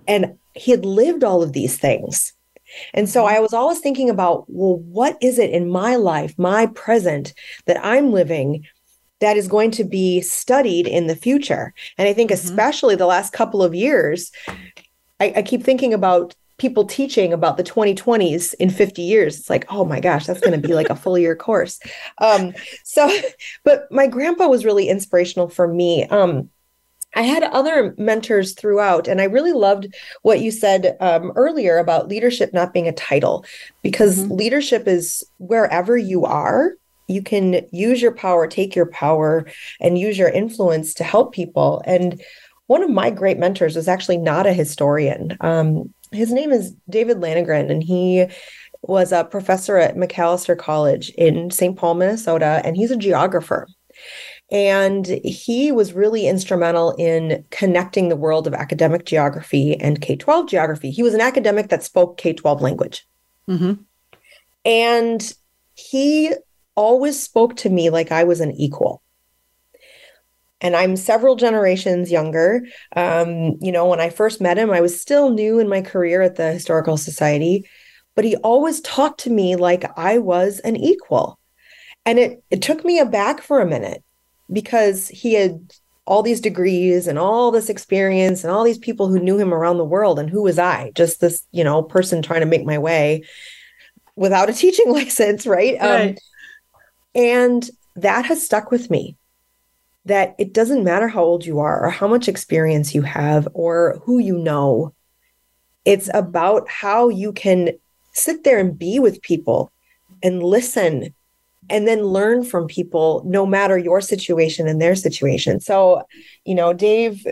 and 0.08 0.38
he 0.54 0.72
had 0.72 0.86
lived 0.86 1.24
all 1.24 1.44
of 1.44 1.54
these 1.54 1.78
things. 1.78 2.34
And 2.94 3.08
so 3.08 3.26
I 3.26 3.40
was 3.40 3.54
always 3.54 3.80
thinking 3.80 4.10
about, 4.10 4.46
well, 4.48 4.78
what 4.78 5.18
is 5.22 5.40
it 5.40 5.52
in 5.52 5.70
my 5.70 5.96
life, 5.96 6.34
my 6.38 6.66
present, 6.68 7.34
that 7.66 7.84
I'm 7.84 8.12
living 8.12 8.66
that 9.20 9.38
is 9.38 9.48
going 9.48 9.72
to 9.72 9.84
be 9.84 10.22
studied 10.22 10.88
in 10.88 11.08
the 11.08 11.16
future? 11.16 11.74
And 11.98 12.08
I 12.08 12.14
think, 12.14 12.32
mm-hmm. 12.32 12.48
especially 12.48 12.96
the 12.96 13.06
last 13.06 13.34
couple 13.34 13.64
of 13.64 13.76
years, 13.76 14.32
I, 15.20 15.34
I 15.38 15.42
keep 15.42 15.64
thinking 15.64 15.94
about 15.94 16.36
people 16.58 16.86
teaching 16.86 17.34
about 17.34 17.58
the 17.58 17.64
2020s 17.64 18.54
in 18.56 18.70
50 18.70 19.02
years 19.02 19.40
it's 19.40 19.50
like 19.50 19.66
oh 19.70 19.84
my 19.84 20.00
gosh 20.00 20.26
that's 20.26 20.40
going 20.40 20.60
to 20.60 20.68
be 20.68 20.74
like 20.74 20.90
a 20.90 20.96
full 20.96 21.18
year 21.18 21.36
course 21.36 21.80
um, 22.20 22.54
so 22.84 23.10
but 23.64 23.92
my 23.92 24.08
grandpa 24.08 24.48
was 24.48 24.66
really 24.66 24.88
inspirational 24.88 25.50
for 25.50 25.68
me 25.68 26.06
um, 26.06 26.50
I 27.16 27.22
had 27.22 27.44
other 27.44 27.96
mentors 27.98 28.54
throughout, 28.54 29.08
and 29.08 29.22
I 29.22 29.26
really 29.26 29.54
loved 29.54 29.88
what 30.24 30.42
you 30.42 30.52
said 30.52 30.98
um, 31.00 31.32
earlier 31.36 31.78
about 31.78 32.10
leadership 32.10 32.54
not 32.54 32.74
being 32.74 32.90
a 32.90 32.94
title, 32.94 33.46
because 33.82 34.20
mm-hmm. 34.20 34.34
leadership 34.34 34.86
is 34.88 35.24
wherever 35.38 35.98
you 35.98 36.26
are. 36.26 36.74
You 37.08 37.22
can 37.22 37.66
use 37.72 38.02
your 38.02 38.14
power, 38.14 38.48
take 38.48 38.76
your 38.76 38.88
power, 38.88 39.48
and 39.80 39.98
use 39.98 40.18
your 40.18 40.30
influence 40.30 40.94
to 40.96 41.04
help 41.04 41.34
people. 41.34 41.82
And 41.86 42.22
one 42.68 42.82
of 42.82 42.90
my 42.90 43.12
great 43.12 43.38
mentors 43.38 43.76
was 43.76 43.88
actually 43.88 44.18
not 44.18 44.48
a 44.48 44.54
historian. 44.54 45.38
Um, 45.40 45.94
his 46.12 46.32
name 46.32 46.52
is 46.52 46.74
David 46.90 47.18
Lanegran, 47.18 47.70
and 47.70 47.84
he 47.84 48.26
was 48.82 49.12
a 49.12 49.24
professor 49.24 49.78
at 49.78 49.96
Macalester 49.96 50.58
College 50.58 51.10
in 51.12 51.52
St. 51.52 51.78
Paul, 51.78 51.96
Minnesota, 51.96 52.62
and 52.64 52.76
he's 52.76 52.92
a 52.92 52.98
geographer. 52.98 53.68
And 54.52 55.08
he 55.24 55.72
was 55.72 55.94
really 55.94 56.28
instrumental 56.28 56.92
in 57.00 57.44
connecting 57.50 58.10
the 58.10 58.16
world 58.16 58.46
of 58.46 58.54
academic 58.54 59.06
geography 59.06 59.76
and 59.80 60.02
K 60.02 60.16
12 60.16 60.48
geography. 60.50 60.92
He 60.92 61.02
was 61.02 61.16
an 61.16 61.22
academic 61.22 61.70
that 61.70 61.84
spoke 61.84 62.18
K 62.18 62.34
12 62.34 62.62
language. 62.62 63.08
Mm-hmm. 63.50 63.82
And 64.66 65.34
he 65.74 66.34
always 66.76 67.22
spoke 67.22 67.56
to 67.56 67.70
me 67.70 67.90
like 67.90 68.12
I 68.12 68.24
was 68.24 68.40
an 68.40 68.52
equal 68.52 69.02
and 70.66 70.76
I'm 70.76 70.96
several 70.96 71.36
generations 71.36 72.12
younger. 72.12 72.66
Um, 72.96 73.56
you 73.62 73.72
know, 73.72 73.86
when 73.86 74.00
I 74.00 74.10
first 74.10 74.42
met 74.42 74.58
him, 74.58 74.72
I 74.72 74.82
was 74.82 75.00
still 75.00 75.30
new 75.30 75.60
in 75.60 75.70
my 75.70 75.84
career 75.84 76.24
at 76.24 76.38
the 76.38 76.54
Historical 76.54 76.98
Society, 76.98 77.70
but 78.16 78.26
he 78.26 78.36
always 78.38 78.82
talked 78.82 79.20
to 79.22 79.30
me 79.30 79.56
like 79.56 79.86
I 79.96 80.18
was 80.18 80.58
an 80.62 80.76
equal. 80.76 81.38
And 82.04 82.18
it, 82.18 82.44
it 82.50 82.64
took 82.64 82.84
me 82.84 82.98
aback 82.98 83.42
for 83.42 83.62
a 83.62 83.66
minute 83.68 84.04
because 84.52 85.08
he 85.08 85.36
had 85.36 85.72
all 86.08 86.24
these 86.24 86.42
degrees 86.42 87.06
and 87.06 87.20
all 87.20 87.52
this 87.52 87.70
experience 87.70 88.44
and 88.44 88.52
all 88.52 88.64
these 88.64 88.80
people 88.80 89.08
who 89.08 89.20
knew 89.20 89.38
him 89.38 89.54
around 89.54 89.78
the 89.78 89.86
world. 89.86 90.18
And 90.18 90.32
who 90.32 90.42
was 90.42 90.58
I? 90.58 90.92
Just 90.96 91.22
this, 91.22 91.46
you 91.52 91.64
know, 91.64 91.84
person 91.84 92.24
trying 92.24 92.40
to 92.40 92.48
make 92.48 92.66
my 92.66 92.80
way 92.80 93.24
without 94.16 94.50
a 94.50 94.54
teaching 94.64 94.92
license, 94.92 95.46
right? 95.46 95.78
Um, 95.80 95.90
right. 95.90 96.10
Um, 96.10 96.16
and 97.14 97.70
that 97.98 98.26
has 98.26 98.44
stuck 98.44 98.72
with 98.72 98.90
me 98.90 99.16
that 100.06 100.36
it 100.38 100.54
doesn't 100.54 100.84
matter 100.84 101.08
how 101.08 101.24
old 101.24 101.46
you 101.46 101.60
are 101.60 101.84
or 101.84 101.90
how 101.90 102.08
much 102.08 102.28
experience 102.28 102.94
you 102.94 103.02
have 103.02 103.48
or 103.54 104.02
who 104.04 104.20
you 104.20 104.38
know. 104.38 104.94
It's 105.84 106.10
about 106.14 106.70
how 106.70 107.10
you 107.10 107.34
can 107.34 107.72
sit 108.14 108.44
there 108.44 108.60
and 108.60 108.78
be 108.78 109.00
with 109.00 109.22
people 109.22 109.72
and 110.24 110.42
listen 110.42 111.14
and 111.70 111.88
then 111.88 112.04
learn 112.04 112.44
from 112.44 112.68
people 112.68 113.24
no 113.26 113.46
matter 113.46 113.78
your 113.78 114.00
situation 114.00 114.68
and 114.68 114.82
their 114.82 114.96
situation. 114.96 115.60
So, 115.60 116.04
you 116.46 116.56
know, 116.56 116.74
Dave 116.74 117.26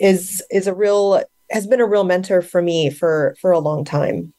is 0.00 0.42
is 0.50 0.66
a 0.66 0.74
real 0.74 1.22
has 1.50 1.66
been 1.66 1.80
a 1.80 1.86
real 1.86 2.04
mentor 2.04 2.42
for 2.42 2.60
me 2.60 2.90
for 2.90 3.36
for 3.40 3.52
a 3.52 3.58
long 3.60 3.84
time. 3.84 4.32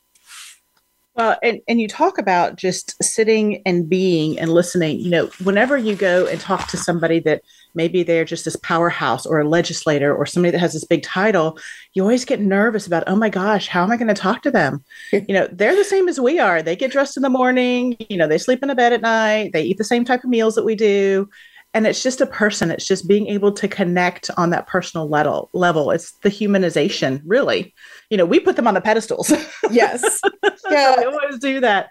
Well, 1.16 1.38
and, 1.44 1.60
and 1.68 1.82
you 1.82 1.90
talk 1.90 2.18
about 2.18 2.56
just 2.56 2.96
sitting 3.04 3.62
and 3.66 3.90
being 3.90 4.40
and 4.40 4.54
listening. 4.54 5.00
You 5.00 5.10
know, 5.10 5.30
whenever 5.44 5.78
you 5.78 5.96
go 5.96 6.26
and 6.28 6.40
talk 6.40 6.70
to 6.70 6.78
somebody 6.78 7.20
that 7.22 7.42
maybe 7.74 8.04
they're 8.04 8.26
just 8.26 8.46
this 8.46 8.56
powerhouse 8.58 9.26
or 9.26 9.40
a 9.40 9.48
legislator 9.48 10.16
or 10.16 10.26
somebody 10.26 10.52
that 10.52 10.60
has 10.60 10.74
this 10.74 10.84
big 10.84 11.04
title, 11.04 11.58
you 11.94 12.02
always 12.02 12.26
get 12.26 12.40
nervous 12.40 12.88
about, 12.88 13.04
oh 13.08 13.16
my 13.16 13.30
gosh, 13.30 13.68
how 13.68 13.84
am 13.84 13.92
I 13.92 13.98
going 13.98 14.08
to 14.08 14.14
talk 14.14 14.42
to 14.44 14.52
them? 14.52 14.84
you 15.12 15.34
know, 15.34 15.48
they're 15.52 15.76
the 15.76 15.84
same 15.84 16.08
as 16.08 16.20
we 16.20 16.40
are. 16.40 16.62
They 16.62 16.76
get 16.76 16.92
dressed 16.92 17.18
in 17.18 17.24
the 17.24 17.30
morning, 17.30 17.98
you 18.10 18.18
know, 18.18 18.28
they 18.28 18.38
sleep 18.38 18.64
in 18.64 18.70
a 18.70 18.76
bed 18.76 18.94
at 18.94 19.02
night, 19.02 19.52
they 19.54 19.64
eat 19.64 19.78
the 19.78 19.84
same 19.84 20.06
type 20.06 20.24
of 20.24 20.30
meals 20.30 20.56
that 20.56 20.66
we 20.66 20.76
do. 20.76 21.30
And 21.74 21.86
it's 21.86 22.02
just 22.02 22.20
a 22.20 22.26
person. 22.26 22.72
It's 22.72 22.88
just 22.88 23.08
being 23.08 23.28
able 23.28 23.52
to 23.52 23.68
connect 23.68 24.32
on 24.38 24.50
that 24.50 24.66
personal 24.66 25.08
level. 25.08 25.50
Level. 25.54 25.92
It's 25.92 26.14
the 26.24 26.30
humanization, 26.30 27.22
really. 27.26 27.76
You 28.10 28.18
know, 28.18 28.26
we 28.26 28.40
put 28.40 28.56
them 28.56 28.68
on 28.68 28.74
the 28.74 28.82
pedestals. 28.82 29.32
Yes. 29.72 30.20
Yeah, 30.72 30.98
we 30.98 31.06
always 31.06 31.40
do 31.40 31.60
that. 31.62 31.90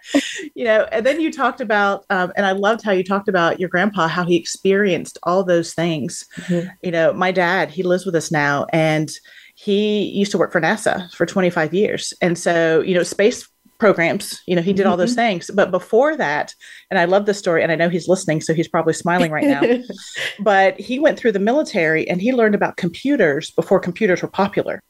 You 0.54 0.64
know, 0.64 0.86
and 0.92 1.04
then 1.04 1.20
you 1.20 1.32
talked 1.32 1.60
about, 1.60 2.04
um, 2.10 2.32
and 2.36 2.46
I 2.46 2.52
loved 2.52 2.84
how 2.84 2.92
you 2.92 3.02
talked 3.02 3.28
about 3.28 3.58
your 3.58 3.68
grandpa, 3.68 4.06
how 4.06 4.24
he 4.24 4.36
experienced 4.36 5.18
all 5.24 5.42
those 5.42 5.74
things. 5.74 6.24
Mm-hmm. 6.36 6.68
You 6.84 6.92
know, 6.92 7.12
my 7.12 7.32
dad, 7.32 7.70
he 7.70 7.82
lives 7.82 8.06
with 8.06 8.14
us 8.14 8.30
now, 8.30 8.66
and 8.72 9.10
he 9.56 10.04
used 10.10 10.30
to 10.30 10.38
work 10.38 10.52
for 10.52 10.60
NASA 10.60 11.12
for 11.12 11.26
25 11.26 11.74
years. 11.74 12.12
And 12.22 12.38
so, 12.38 12.80
you 12.82 12.94
know, 12.94 13.02
space 13.02 13.48
programs, 13.78 14.40
you 14.46 14.54
know, 14.54 14.62
he 14.62 14.72
did 14.72 14.86
all 14.86 14.96
those 14.96 15.10
mm-hmm. 15.10 15.16
things. 15.16 15.50
But 15.52 15.70
before 15.70 16.16
that, 16.16 16.54
and 16.90 16.98
I 16.98 17.04
love 17.04 17.26
this 17.26 17.38
story, 17.38 17.62
and 17.62 17.72
I 17.72 17.76
know 17.76 17.88
he's 17.88 18.08
listening, 18.08 18.40
so 18.40 18.54
he's 18.54 18.68
probably 18.68 18.92
smiling 18.92 19.30
right 19.30 19.44
now. 19.44 19.62
but 20.40 20.78
he 20.78 20.98
went 20.98 21.18
through 21.18 21.32
the 21.32 21.38
military 21.38 22.08
and 22.08 22.20
he 22.20 22.32
learned 22.32 22.54
about 22.54 22.76
computers 22.76 23.50
before 23.50 23.80
computers 23.80 24.22
were 24.22 24.28
popular. 24.28 24.80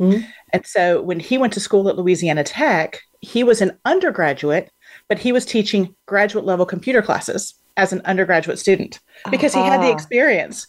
Mm-hmm. 0.00 0.24
And 0.52 0.66
so 0.66 1.02
when 1.02 1.20
he 1.20 1.38
went 1.38 1.52
to 1.54 1.60
school 1.60 1.88
at 1.88 1.96
Louisiana 1.96 2.44
Tech, 2.44 3.00
he 3.20 3.42
was 3.42 3.60
an 3.60 3.78
undergraduate, 3.84 4.70
but 5.08 5.18
he 5.18 5.32
was 5.32 5.44
teaching 5.44 5.94
graduate 6.06 6.44
level 6.44 6.66
computer 6.66 7.02
classes 7.02 7.54
as 7.76 7.92
an 7.92 8.00
undergraduate 8.04 8.58
student 8.58 9.00
because 9.30 9.54
uh-huh. 9.54 9.64
he 9.64 9.70
had 9.70 9.82
the 9.82 9.90
experience. 9.90 10.66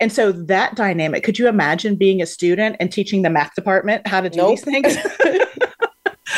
And 0.00 0.12
so 0.12 0.32
that 0.32 0.74
dynamic, 0.74 1.24
could 1.24 1.38
you 1.38 1.48
imagine 1.48 1.96
being 1.96 2.20
a 2.22 2.26
student 2.26 2.76
and 2.80 2.92
teaching 2.92 3.22
the 3.22 3.30
math 3.30 3.54
department 3.54 4.06
how 4.06 4.20
to 4.20 4.30
do 4.30 4.38
nope. 4.38 4.50
these 4.50 4.64
things? 4.64 4.96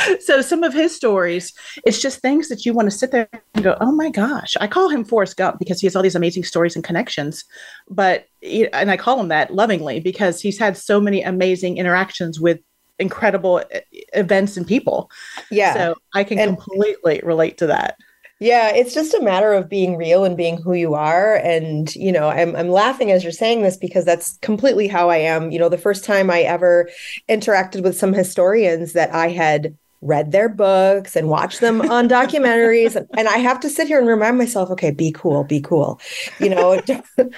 so 0.21 0.41
some 0.41 0.63
of 0.63 0.73
his 0.73 0.95
stories, 0.95 1.53
it's 1.85 2.01
just 2.01 2.21
things 2.21 2.49
that 2.49 2.65
you 2.65 2.73
want 2.73 2.91
to 2.91 2.97
sit 2.97 3.11
there 3.11 3.29
and 3.55 3.65
go, 3.65 3.77
oh 3.81 3.93
my 3.93 4.11
gosh. 4.11 4.57
I 4.61 4.67
call 4.67 4.89
him 4.89 5.05
Forrest 5.05 5.37
Gump 5.37 5.59
because 5.59 5.81
he 5.81 5.87
has 5.87 5.97
all 5.97 6.03
these 6.03 6.15
amazing 6.15 6.45
stories 6.45 6.75
and 6.75 6.85
connections. 6.85 7.45
But 7.89 8.27
and 8.43 8.91
I 8.91 8.97
call 8.97 9.21
him 9.21 9.29
that 9.29 9.55
lovingly 9.55 10.01
because 10.01 10.41
he's 10.41 10.59
had 10.59 10.77
so 10.77 11.01
many 11.01 11.23
amazing 11.23 11.77
interactions 11.77 12.41
with 12.41 12.61
incredible 12.99 13.63
uh, 13.75 13.81
events 14.15 14.57
and 14.57 14.67
people. 14.67 15.11
Yeah. 15.51 15.75
So 15.75 15.95
I 16.15 16.25
can 16.25 16.39
and, 16.39 16.57
completely 16.57 17.21
relate 17.23 17.59
to 17.59 17.67
that. 17.67 17.99
Yeah, 18.43 18.71
it's 18.75 18.95
just 18.95 19.13
a 19.13 19.21
matter 19.21 19.53
of 19.53 19.69
being 19.69 19.99
real 19.99 20.25
and 20.25 20.35
being 20.35 20.57
who 20.57 20.73
you 20.73 20.95
are. 20.95 21.37
And, 21.37 21.95
you 21.95 22.11
know, 22.11 22.29
I'm, 22.29 22.57
I'm 22.57 22.71
laughing 22.71 23.11
as 23.11 23.23
you're 23.23 23.33
saying 23.33 23.61
this 23.61 23.77
because 23.77 24.07
that's 24.07 24.39
completely 24.39 24.89
how 24.89 25.11
I 25.11 25.19
am. 25.19 25.51
You 25.51 25.59
know, 25.59 25.69
the 25.69 25.77
first 25.77 26.07
time 26.07 26.31
I 26.31 26.41
ever 26.41 26.89
interacted 27.29 27.83
with 27.83 27.99
some 27.99 28.15
historians 28.15 28.95
that 28.95 29.15
I 29.15 29.29
had 29.29 29.77
read 30.03 30.33
their 30.33 30.49
books 30.49 31.15
and 31.17 31.29
watched 31.29 31.61
them 31.61 31.83
on 31.83 32.09
documentaries. 32.09 32.97
And, 32.97 33.07
and, 33.17 33.29
I 33.29 33.39
have 33.39 33.61
to 33.61 33.69
sit 33.69 33.87
here 33.87 33.99
and 33.99 34.09
remind 34.09 34.39
myself, 34.39 34.71
okay, 34.71 34.91
be 34.91 35.13
cool, 35.13 35.45
be 35.45 35.61
cool. 35.61 36.01
You 36.39 36.51
know, 36.51 36.81
don't, 37.17 37.35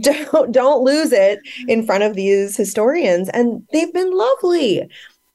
don't, 0.00 0.52
don't 0.52 0.84
lose 0.84 1.12
it 1.12 1.40
in 1.68 1.84
front 1.84 2.04
of 2.04 2.14
these 2.14 2.56
historians. 2.56 3.28
And 3.30 3.66
they've 3.72 3.92
been 3.92 4.16
lovely 4.16 4.88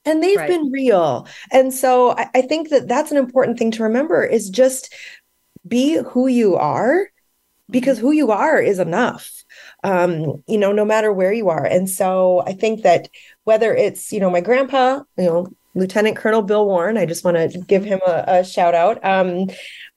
and 0.05 0.23
they've 0.23 0.37
right. 0.37 0.47
been 0.47 0.71
real. 0.71 1.27
And 1.51 1.73
so 1.73 2.11
I, 2.11 2.29
I 2.35 2.41
think 2.41 2.69
that 2.69 2.87
that's 2.87 3.11
an 3.11 3.17
important 3.17 3.59
thing 3.59 3.71
to 3.71 3.83
remember 3.83 4.23
is 4.23 4.49
just 4.49 4.93
be 5.67 5.95
who 5.95 6.27
you 6.27 6.55
are 6.55 7.07
because 7.69 7.97
who 7.97 8.11
you 8.11 8.31
are 8.31 8.61
is 8.61 8.79
enough. 8.79 9.43
Um, 9.83 10.43
you 10.47 10.57
know, 10.57 10.71
no 10.71 10.85
matter 10.85 11.11
where 11.11 11.33
you 11.33 11.49
are. 11.49 11.65
And 11.65 11.89
so 11.89 12.43
I 12.45 12.53
think 12.53 12.83
that 12.83 13.09
whether 13.43 13.73
it's, 13.73 14.11
you 14.11 14.19
know, 14.19 14.29
my 14.29 14.41
grandpa, 14.41 15.01
you 15.17 15.25
know, 15.25 15.47
Lieutenant 15.73 16.17
Colonel 16.17 16.41
Bill 16.41 16.65
Warren, 16.65 16.97
I 16.97 17.05
just 17.05 17.23
want 17.23 17.37
to 17.37 17.59
give 17.59 17.83
him 17.83 17.99
a, 18.05 18.23
a 18.27 18.43
shout 18.43 18.75
out. 18.75 19.03
Um, 19.05 19.49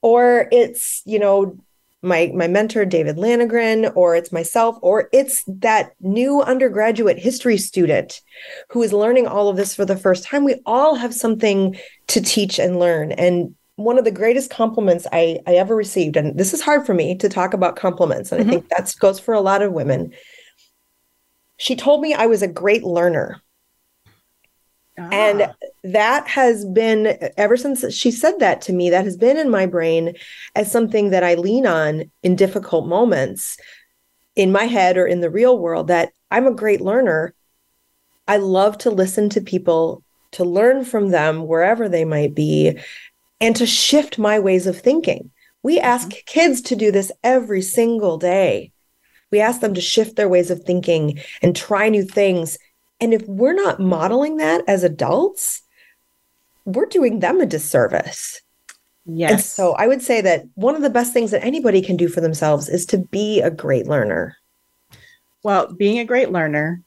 or 0.02 0.48
it's, 0.52 1.02
you 1.04 1.18
know, 1.18 1.58
my 2.04 2.30
my 2.34 2.46
mentor 2.46 2.84
David 2.84 3.16
Lanegran 3.16 3.90
or 3.96 4.14
it's 4.14 4.30
myself 4.30 4.76
or 4.82 5.08
it's 5.12 5.42
that 5.48 5.92
new 6.00 6.42
undergraduate 6.42 7.18
history 7.18 7.56
student 7.56 8.20
who 8.70 8.82
is 8.82 8.92
learning 8.92 9.26
all 9.26 9.48
of 9.48 9.56
this 9.56 9.74
for 9.74 9.84
the 9.84 9.96
first 9.96 10.22
time 10.22 10.44
we 10.44 10.60
all 10.66 10.94
have 10.94 11.14
something 11.14 11.76
to 12.08 12.20
teach 12.20 12.58
and 12.58 12.78
learn 12.78 13.12
and 13.12 13.54
one 13.76 13.98
of 13.98 14.04
the 14.04 14.10
greatest 14.12 14.50
compliments 14.50 15.04
I, 15.10 15.40
I 15.46 15.54
ever 15.54 15.74
received 15.74 16.16
and 16.16 16.38
this 16.38 16.54
is 16.54 16.60
hard 16.60 16.86
for 16.86 16.94
me 16.94 17.16
to 17.16 17.28
talk 17.28 17.54
about 17.54 17.74
compliments 17.74 18.30
and 18.30 18.42
mm-hmm. 18.42 18.50
I 18.50 18.52
think 18.52 18.68
that 18.68 18.94
goes 19.00 19.18
for 19.18 19.34
a 19.34 19.40
lot 19.40 19.62
of 19.62 19.72
women 19.72 20.12
she 21.56 21.74
told 21.74 22.02
me 22.02 22.14
I 22.14 22.26
was 22.26 22.42
a 22.42 22.48
great 22.48 22.84
learner 22.84 23.40
Ah. 24.98 25.08
And 25.10 25.54
that 25.82 26.28
has 26.28 26.64
been 26.64 27.18
ever 27.36 27.56
since 27.56 27.92
she 27.94 28.10
said 28.10 28.38
that 28.38 28.60
to 28.62 28.72
me, 28.72 28.90
that 28.90 29.04
has 29.04 29.16
been 29.16 29.36
in 29.36 29.50
my 29.50 29.66
brain 29.66 30.14
as 30.54 30.70
something 30.70 31.10
that 31.10 31.24
I 31.24 31.34
lean 31.34 31.66
on 31.66 32.10
in 32.22 32.36
difficult 32.36 32.86
moments 32.86 33.56
in 34.36 34.52
my 34.52 34.64
head 34.64 34.96
or 34.96 35.06
in 35.06 35.20
the 35.20 35.30
real 35.30 35.58
world 35.58 35.88
that 35.88 36.12
I'm 36.30 36.46
a 36.46 36.54
great 36.54 36.80
learner. 36.80 37.34
I 38.26 38.38
love 38.38 38.78
to 38.78 38.90
listen 38.90 39.28
to 39.30 39.40
people, 39.40 40.02
to 40.32 40.44
learn 40.44 40.84
from 40.84 41.10
them 41.10 41.46
wherever 41.46 41.88
they 41.88 42.04
might 42.04 42.34
be, 42.34 42.78
and 43.40 43.54
to 43.56 43.66
shift 43.66 44.18
my 44.18 44.38
ways 44.38 44.66
of 44.66 44.78
thinking. 44.78 45.30
We 45.62 45.78
mm-hmm. 45.78 45.86
ask 45.86 46.10
kids 46.26 46.60
to 46.62 46.76
do 46.76 46.92
this 46.92 47.10
every 47.22 47.62
single 47.62 48.16
day. 48.16 48.72
We 49.30 49.40
ask 49.40 49.60
them 49.60 49.74
to 49.74 49.80
shift 49.80 50.14
their 50.14 50.28
ways 50.28 50.50
of 50.50 50.62
thinking 50.62 51.18
and 51.42 51.56
try 51.56 51.88
new 51.88 52.04
things 52.04 52.56
and 53.00 53.12
if 53.12 53.26
we're 53.26 53.54
not 53.54 53.80
modeling 53.80 54.36
that 54.38 54.62
as 54.68 54.84
adults, 54.84 55.62
we're 56.64 56.86
doing 56.86 57.20
them 57.20 57.40
a 57.40 57.46
disservice. 57.46 58.40
Yes. 59.06 59.30
And 59.30 59.40
so 59.42 59.72
I 59.74 59.86
would 59.86 60.00
say 60.00 60.20
that 60.22 60.44
one 60.54 60.74
of 60.74 60.82
the 60.82 60.90
best 60.90 61.12
things 61.12 61.30
that 61.30 61.44
anybody 61.44 61.82
can 61.82 61.96
do 61.96 62.08
for 62.08 62.20
themselves 62.20 62.68
is 62.68 62.86
to 62.86 62.98
be 62.98 63.40
a 63.40 63.50
great 63.50 63.86
learner. 63.86 64.36
Well, 65.42 65.74
being 65.74 65.98
a 65.98 66.06
great 66.06 66.30
learner, 66.30 66.80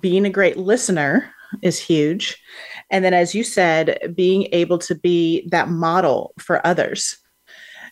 being 0.00 0.26
a 0.26 0.30
great 0.30 0.58
listener 0.58 1.30
is 1.62 1.78
huge. 1.78 2.36
And 2.90 3.04
then, 3.04 3.14
as 3.14 3.34
you 3.34 3.44
said, 3.44 4.14
being 4.14 4.48
able 4.52 4.78
to 4.78 4.94
be 4.94 5.48
that 5.50 5.68
model 5.68 6.34
for 6.38 6.64
others. 6.66 7.16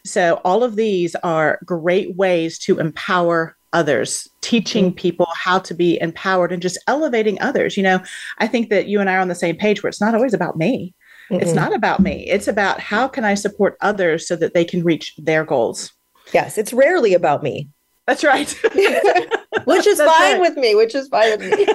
So, 0.05 0.41
all 0.45 0.63
of 0.63 0.77
these 0.77 1.15
are 1.17 1.61
great 1.65 2.15
ways 2.17 2.59
to 2.61 2.79
empower 2.79 3.57
others, 3.73 4.29
teaching 4.41 4.87
mm-hmm. 4.87 4.97
people 4.97 5.27
how 5.35 5.59
to 5.61 5.75
be 5.75 6.01
empowered 6.01 6.53
and 6.53 6.63
just 6.63 6.79
elevating 6.87 7.41
others. 7.41 7.77
You 7.77 7.83
know, 7.83 8.01
I 8.39 8.47
think 8.47 8.71
that 8.71 8.87
you 8.87 9.01
and 9.01 9.09
I 9.09 9.15
are 9.15 9.21
on 9.21 9.29
the 9.29 9.35
same 9.35 9.57
page 9.57 9.83
where 9.83 9.89
it's 9.89 10.01
not 10.01 10.15
always 10.15 10.35
about 10.35 10.57
me. 10.57 10.95
mm 11.31 11.41
It's 11.41 11.53
not 11.53 11.75
about 11.75 12.01
me. 12.01 12.27
It's 12.29 12.49
about 12.49 12.81
how 12.81 13.09
can 13.09 13.25
I 13.25 13.35
support 13.35 13.77
others 13.81 14.27
so 14.27 14.37
that 14.37 14.55
they 14.55 14.65
can 14.65 14.83
reach 14.83 15.15
their 15.17 15.45
goals. 15.45 15.93
Yes, 16.33 16.59
it's 16.59 16.73
rarely 16.73 17.15
about 17.15 17.43
me. 17.43 17.69
That's 18.07 18.25
right. 18.25 18.51
which 19.65 19.87
is 19.87 19.99
That's 19.99 20.11
fine 20.11 20.33
right. 20.33 20.41
with 20.41 20.57
me, 20.57 20.75
which 20.75 20.95
is 20.95 21.09
fine 21.09 21.39
with 21.39 21.59
me. 21.59 21.67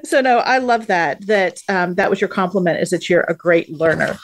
so 0.04 0.20
no, 0.20 0.38
I 0.38 0.58
love 0.58 0.86
that. 0.86 1.26
That 1.26 1.58
um, 1.68 1.94
that 1.96 2.10
was 2.10 2.20
your 2.20 2.28
compliment 2.28 2.80
is 2.80 2.90
that 2.90 3.10
you're 3.10 3.26
a 3.28 3.34
great 3.34 3.70
learner 3.70 4.16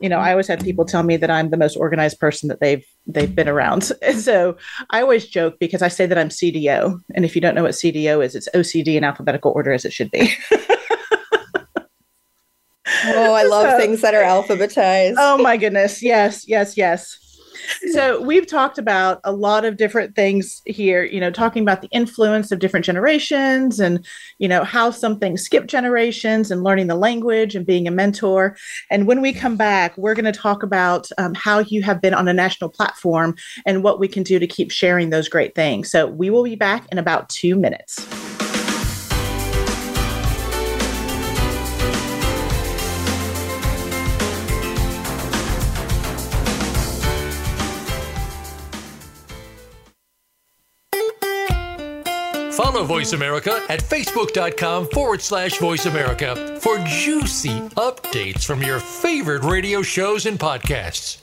you 0.00 0.08
know, 0.08 0.18
I 0.18 0.30
always 0.30 0.48
have 0.48 0.60
people 0.60 0.84
tell 0.84 1.02
me 1.02 1.16
that 1.18 1.30
I'm 1.30 1.50
the 1.50 1.56
most 1.56 1.76
organized 1.76 2.18
person 2.18 2.48
that 2.48 2.60
they've 2.60 2.84
they've 3.06 3.34
been 3.34 3.48
around. 3.48 3.92
And 4.02 4.18
so 4.18 4.56
I 4.90 5.02
always 5.02 5.26
joke 5.26 5.58
because 5.60 5.82
I 5.82 5.88
say 5.88 6.06
that 6.06 6.18
I'm 6.18 6.30
CDO, 6.30 7.00
and 7.14 7.24
if 7.24 7.34
you 7.34 7.40
don't 7.40 7.54
know 7.54 7.62
what 7.62 7.72
CDO 7.72 8.24
is, 8.24 8.34
it's 8.34 8.48
OCD 8.54 8.96
in 8.96 9.04
alphabetical 9.04 9.52
order 9.54 9.72
as 9.72 9.84
it 9.84 9.92
should 9.92 10.10
be. 10.10 10.32
oh, 13.04 13.34
I 13.34 13.42
love 13.48 13.70
so, 13.70 13.78
things 13.78 14.00
that 14.00 14.14
are 14.14 14.22
alphabetized. 14.22 15.14
Oh 15.18 15.38
my 15.38 15.56
goodness, 15.56 16.02
yes, 16.02 16.44
yes, 16.48 16.76
yes 16.76 17.29
so 17.92 18.20
we've 18.22 18.46
talked 18.46 18.78
about 18.78 19.20
a 19.24 19.32
lot 19.32 19.64
of 19.64 19.76
different 19.76 20.14
things 20.14 20.62
here 20.66 21.04
you 21.04 21.20
know 21.20 21.30
talking 21.30 21.62
about 21.62 21.82
the 21.82 21.88
influence 21.88 22.52
of 22.52 22.58
different 22.58 22.84
generations 22.84 23.80
and 23.80 24.04
you 24.38 24.48
know 24.48 24.64
how 24.64 24.90
something 24.90 25.36
skip 25.36 25.66
generations 25.66 26.50
and 26.50 26.62
learning 26.62 26.86
the 26.86 26.94
language 26.94 27.54
and 27.54 27.66
being 27.66 27.86
a 27.86 27.90
mentor. 27.90 28.56
And 28.90 29.06
when 29.06 29.20
we 29.20 29.32
come 29.32 29.56
back 29.56 29.96
we're 29.96 30.14
going 30.14 30.24
to 30.24 30.32
talk 30.32 30.62
about 30.62 31.08
um, 31.18 31.34
how 31.34 31.60
you 31.60 31.82
have 31.82 32.00
been 32.00 32.14
on 32.14 32.28
a 32.28 32.32
national 32.32 32.70
platform 32.70 33.34
and 33.66 33.82
what 33.82 33.98
we 33.98 34.08
can 34.08 34.22
do 34.22 34.38
to 34.38 34.46
keep 34.46 34.70
sharing 34.70 35.10
those 35.10 35.28
great 35.28 35.54
things. 35.54 35.90
So 35.90 36.06
we 36.06 36.30
will 36.30 36.44
be 36.44 36.56
back 36.56 36.86
in 36.90 36.98
about 36.98 37.28
two 37.28 37.56
minutes 37.56 38.29
Follow 52.80 53.00
Voice 53.00 53.12
America 53.12 53.62
at 53.68 53.80
facebook.com 53.80 54.88
forward 54.88 55.20
slash 55.20 55.58
voice 55.58 55.84
America 55.84 56.58
for 56.62 56.78
juicy 56.86 57.60
updates 57.76 58.44
from 58.44 58.62
your 58.62 58.80
favorite 58.80 59.44
radio 59.44 59.82
shows 59.82 60.24
and 60.24 60.38
podcasts. 60.38 61.18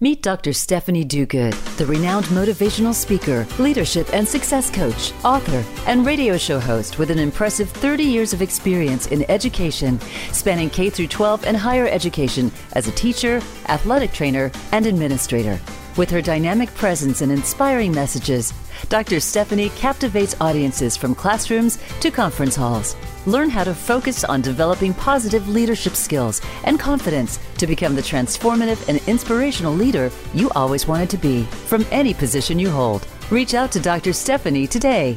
Meet 0.00 0.22
Dr. 0.22 0.54
Stephanie 0.54 1.04
Duguid, 1.04 1.52
the 1.76 1.84
renowned 1.84 2.24
motivational 2.26 2.94
speaker, 2.94 3.46
leadership 3.58 4.08
and 4.14 4.26
success 4.26 4.70
coach, 4.70 5.12
author, 5.22 5.62
and 5.86 6.06
radio 6.06 6.38
show 6.38 6.58
host 6.58 6.98
with 6.98 7.10
an 7.10 7.18
impressive 7.18 7.68
30 7.68 8.02
years 8.02 8.32
of 8.32 8.40
experience 8.40 9.08
in 9.08 9.30
education, 9.30 10.00
spanning 10.32 10.70
K 10.70 10.88
through 10.88 11.08
12 11.08 11.44
and 11.44 11.58
higher 11.58 11.88
education 11.88 12.50
as 12.72 12.88
a 12.88 12.92
teacher, 12.92 13.42
athletic 13.68 14.12
trainer, 14.12 14.50
and 14.72 14.86
administrator. 14.86 15.60
With 15.96 16.10
her 16.10 16.20
dynamic 16.20 16.74
presence 16.74 17.22
and 17.22 17.32
inspiring 17.32 17.90
messages, 17.90 18.52
Dr. 18.90 19.18
Stephanie 19.18 19.70
captivates 19.70 20.36
audiences 20.42 20.94
from 20.94 21.14
classrooms 21.14 21.78
to 22.00 22.10
conference 22.10 22.54
halls. 22.54 22.96
Learn 23.24 23.48
how 23.48 23.64
to 23.64 23.74
focus 23.74 24.22
on 24.22 24.42
developing 24.42 24.92
positive 24.92 25.48
leadership 25.48 25.94
skills 25.94 26.42
and 26.64 26.78
confidence 26.78 27.38
to 27.56 27.66
become 27.66 27.96
the 27.96 28.02
transformative 28.02 28.86
and 28.88 29.00
inspirational 29.08 29.72
leader 29.72 30.10
you 30.34 30.50
always 30.50 30.86
wanted 30.86 31.08
to 31.10 31.16
be 31.16 31.44
from 31.44 31.86
any 31.90 32.12
position 32.12 32.58
you 32.58 32.70
hold. 32.70 33.06
Reach 33.30 33.54
out 33.54 33.72
to 33.72 33.80
Dr. 33.80 34.12
Stephanie 34.12 34.66
today. 34.66 35.16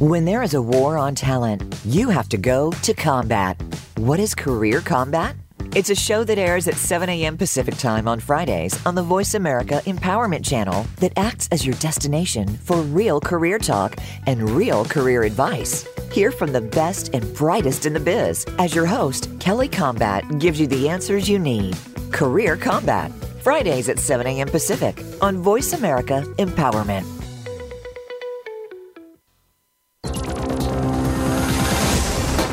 When 0.00 0.24
there 0.24 0.44
is 0.44 0.54
a 0.54 0.62
war 0.62 0.96
on 0.96 1.16
talent, 1.16 1.74
you 1.84 2.08
have 2.08 2.28
to 2.28 2.36
go 2.36 2.70
to 2.70 2.94
combat. 2.94 3.60
What 3.96 4.20
is 4.20 4.32
Career 4.32 4.80
Combat? 4.80 5.34
It's 5.74 5.90
a 5.90 5.96
show 5.96 6.22
that 6.22 6.38
airs 6.38 6.68
at 6.68 6.76
7 6.76 7.08
a.m. 7.08 7.36
Pacific 7.36 7.76
Time 7.78 8.06
on 8.06 8.20
Fridays 8.20 8.78
on 8.86 8.94
the 8.94 9.02
Voice 9.02 9.34
America 9.34 9.82
Empowerment 9.86 10.44
Channel 10.44 10.86
that 11.00 11.14
acts 11.16 11.48
as 11.50 11.66
your 11.66 11.74
destination 11.80 12.46
for 12.46 12.80
real 12.80 13.20
career 13.20 13.58
talk 13.58 13.96
and 14.28 14.50
real 14.50 14.84
career 14.84 15.24
advice. 15.24 15.84
Hear 16.12 16.30
from 16.30 16.52
the 16.52 16.60
best 16.60 17.12
and 17.12 17.34
brightest 17.34 17.84
in 17.84 17.92
the 17.92 17.98
biz 17.98 18.46
as 18.60 18.76
your 18.76 18.86
host, 18.86 19.28
Kelly 19.40 19.66
Combat, 19.66 20.22
gives 20.38 20.60
you 20.60 20.68
the 20.68 20.88
answers 20.88 21.28
you 21.28 21.40
need. 21.40 21.76
Career 22.12 22.56
Combat. 22.56 23.10
Fridays 23.42 23.88
at 23.88 23.98
7 23.98 24.24
a.m. 24.28 24.46
Pacific 24.46 25.02
on 25.20 25.38
Voice 25.38 25.72
America 25.72 26.22
Empowerment. 26.38 27.17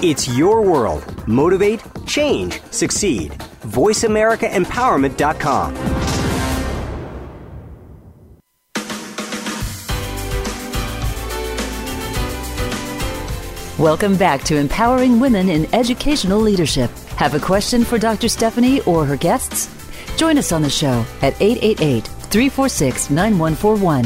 It's 0.07 0.27
your 0.27 0.61
world. 0.61 1.27
Motivate, 1.27 1.81
change, 2.05 2.61
succeed. 2.69 3.31
VoiceAmericaEmpowerment.com. 3.63 5.73
Welcome 13.79 14.15
back 14.15 14.43
to 14.43 14.57
Empowering 14.57 15.19
Women 15.19 15.49
in 15.49 15.65
Educational 15.73 16.39
Leadership. 16.39 16.91
Have 17.17 17.33
a 17.33 17.39
question 17.39 17.83
for 17.83 17.97
Dr. 17.97 18.29
Stephanie 18.29 18.81
or 18.81 19.05
her 19.05 19.17
guests? 19.17 19.71
Join 20.17 20.37
us 20.37 20.51
on 20.51 20.61
the 20.61 20.69
show 20.69 21.03
at 21.23 21.33
888 21.41 22.05
346 22.05 23.09
9141. 23.09 24.03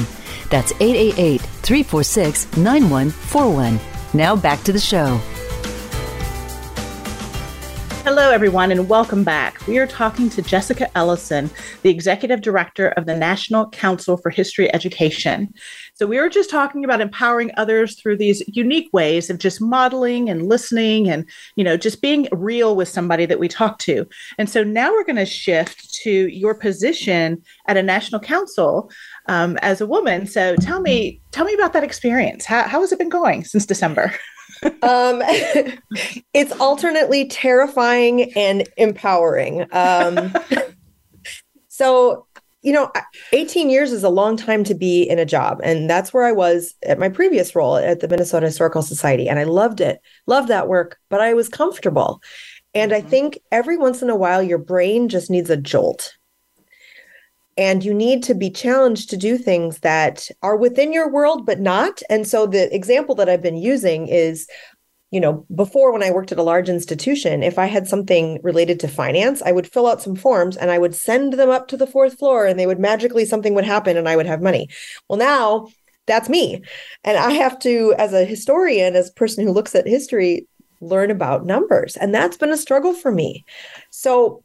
That's 0.50 0.72
888 0.80 1.42
346 1.42 2.56
9141. 2.56 3.78
Now 4.14 4.38
back 4.38 4.64
to 4.64 4.72
the 4.72 4.80
show. 4.80 5.20
Hello, 8.12 8.32
everyone, 8.32 8.72
and 8.72 8.90
welcome 8.90 9.24
back. 9.24 9.68
We 9.68 9.78
are 9.78 9.86
talking 9.86 10.32
to 10.32 10.42
Jessica 10.42 10.90
Ellison, 10.98 11.48
the 11.84 11.92
Executive 11.92 12.42
Director 12.42 12.88
of 12.88 13.06
the 13.06 13.16
National 13.16 13.70
Council 13.70 14.18
for 14.18 14.32
History 14.32 14.74
Education. 14.74 15.54
So, 15.94 16.08
we 16.08 16.20
were 16.20 16.28
just 16.28 16.50
talking 16.50 16.84
about 16.84 17.02
empowering 17.02 17.52
others 17.56 18.00
through 18.00 18.18
these 18.18 18.42
unique 18.48 18.90
ways 18.94 19.30
of 19.30 19.38
just 19.38 19.62
modeling 19.62 20.28
and 20.28 20.50
listening 20.50 21.08
and, 21.08 21.30
you 21.56 21.64
know, 21.64 21.78
just 21.78 22.02
being 22.02 22.28
real 22.32 22.76
with 22.76 22.90
somebody 22.90 23.28
that 23.28 23.40
we 23.40 23.48
talk 23.48 23.78
to. 23.82 24.08
And 24.40 24.50
so 24.50 24.64
now 24.64 24.92
we're 24.92 25.06
going 25.06 25.16
to 25.18 25.26
shift 25.28 25.94
to 26.02 26.10
your 26.30 26.56
position 26.56 27.44
at 27.68 27.78
a 27.78 27.84
national 27.84 28.22
council 28.22 28.90
um, 29.28 29.56
as 29.62 29.82
a 29.82 29.88
woman. 29.88 30.26
So, 30.26 30.56
tell 30.56 30.82
me, 30.82 31.22
tell 31.30 31.46
me 31.46 31.54
about 31.54 31.74
that 31.74 31.84
experience. 31.84 32.46
How, 32.46 32.68
how 32.68 32.82
has 32.82 32.92
it 32.92 32.98
been 32.98 33.10
going 33.10 33.44
since 33.44 33.68
December? 33.68 34.12
um, 34.64 35.22
it's 36.34 36.52
alternately 36.60 37.28
terrifying 37.28 38.32
and 38.34 38.68
empowering. 38.78 39.66
Um, 39.72 40.34
so, 41.68 42.26
you 42.62 42.74
know, 42.74 42.92
18 43.32 43.70
years 43.70 43.92
is 43.92 44.04
a 44.04 44.10
long 44.10 44.36
time 44.36 44.64
to 44.66 44.74
be 44.74 45.04
in 45.04 45.20
a 45.20 45.26
job. 45.26 45.62
And 45.64 45.90
that's 45.90 46.14
where 46.14 46.26
I 46.26 46.32
was 46.32 46.76
at 46.84 47.00
my 47.00 47.10
previous 47.10 47.56
role 47.56 47.78
at 47.78 48.02
the 48.02 48.08
Minnesota 48.08 48.48
Historical 48.48 48.82
Society. 48.82 49.30
And 49.30 49.40
I 49.40 49.44
loved 49.46 49.80
it, 49.80 50.02
loved 50.28 50.50
that 50.50 50.68
work, 50.68 51.00
but 51.10 51.22
I 51.22 51.34
was 51.34 51.48
comfortable. 51.48 52.22
And 52.74 52.94
I 52.94 53.00
mm-hmm. 53.00 53.10
think 53.10 53.40
every 53.52 53.78
once 53.78 54.02
in 54.02 54.10
a 54.10 54.16
while, 54.16 54.44
your 54.44 54.58
brain 54.58 55.10
just 55.10 55.30
needs 55.30 55.50
a 55.50 55.58
jolt 55.58 56.19
and 57.60 57.84
you 57.84 57.94
need 57.94 58.24
to 58.24 58.34
be 58.34 58.50
challenged 58.50 59.10
to 59.10 59.18
do 59.18 59.38
things 59.38 59.80
that 59.80 60.30
are 60.42 60.56
within 60.56 60.94
your 60.94 61.12
world 61.12 61.46
but 61.46 61.60
not. 61.60 62.02
And 62.10 62.26
so 62.26 62.48
the 62.48 62.74
example 62.74 63.14
that 63.16 63.30
i've 63.30 63.42
been 63.42 63.58
using 63.58 64.08
is 64.08 64.48
you 65.12 65.20
know 65.20 65.46
before 65.54 65.92
when 65.92 66.04
i 66.04 66.12
worked 66.12 66.32
at 66.32 66.38
a 66.38 66.44
large 66.44 66.70
institution 66.70 67.42
if 67.42 67.58
i 67.58 67.66
had 67.66 67.88
something 67.88 68.40
related 68.44 68.80
to 68.80 68.88
finance 68.88 69.42
i 69.42 69.52
would 69.52 69.72
fill 69.72 69.88
out 69.88 70.04
some 70.04 70.16
forms 70.16 70.56
and 70.56 70.70
i 70.70 70.78
would 70.78 70.94
send 70.94 71.34
them 71.34 71.50
up 71.50 71.68
to 71.68 71.76
the 71.76 71.88
fourth 71.88 72.20
floor 72.20 72.46
and 72.46 72.60
they 72.60 72.68
would 72.68 72.80
magically 72.80 73.26
something 73.26 73.56
would 73.56 73.66
happen 73.66 73.98
and 73.98 74.08
i 74.08 74.16
would 74.16 74.28
have 74.28 74.42
money. 74.42 74.70
Well 75.08 75.18
now 75.18 75.68
that's 76.06 76.30
me. 76.30 76.62
And 77.04 77.18
i 77.18 77.32
have 77.32 77.58
to 77.60 77.96
as 77.98 78.14
a 78.14 78.24
historian 78.24 78.96
as 78.96 79.10
a 79.10 79.14
person 79.14 79.46
who 79.46 79.52
looks 79.52 79.74
at 79.74 79.88
history 79.88 80.48
learn 80.82 81.12
about 81.12 81.46
numbers. 81.46 81.98
And 81.98 82.14
that's 82.14 82.38
been 82.38 82.52
a 82.52 82.58
struggle 82.58 82.94
for 82.94 83.12
me. 83.12 83.46
So 83.90 84.44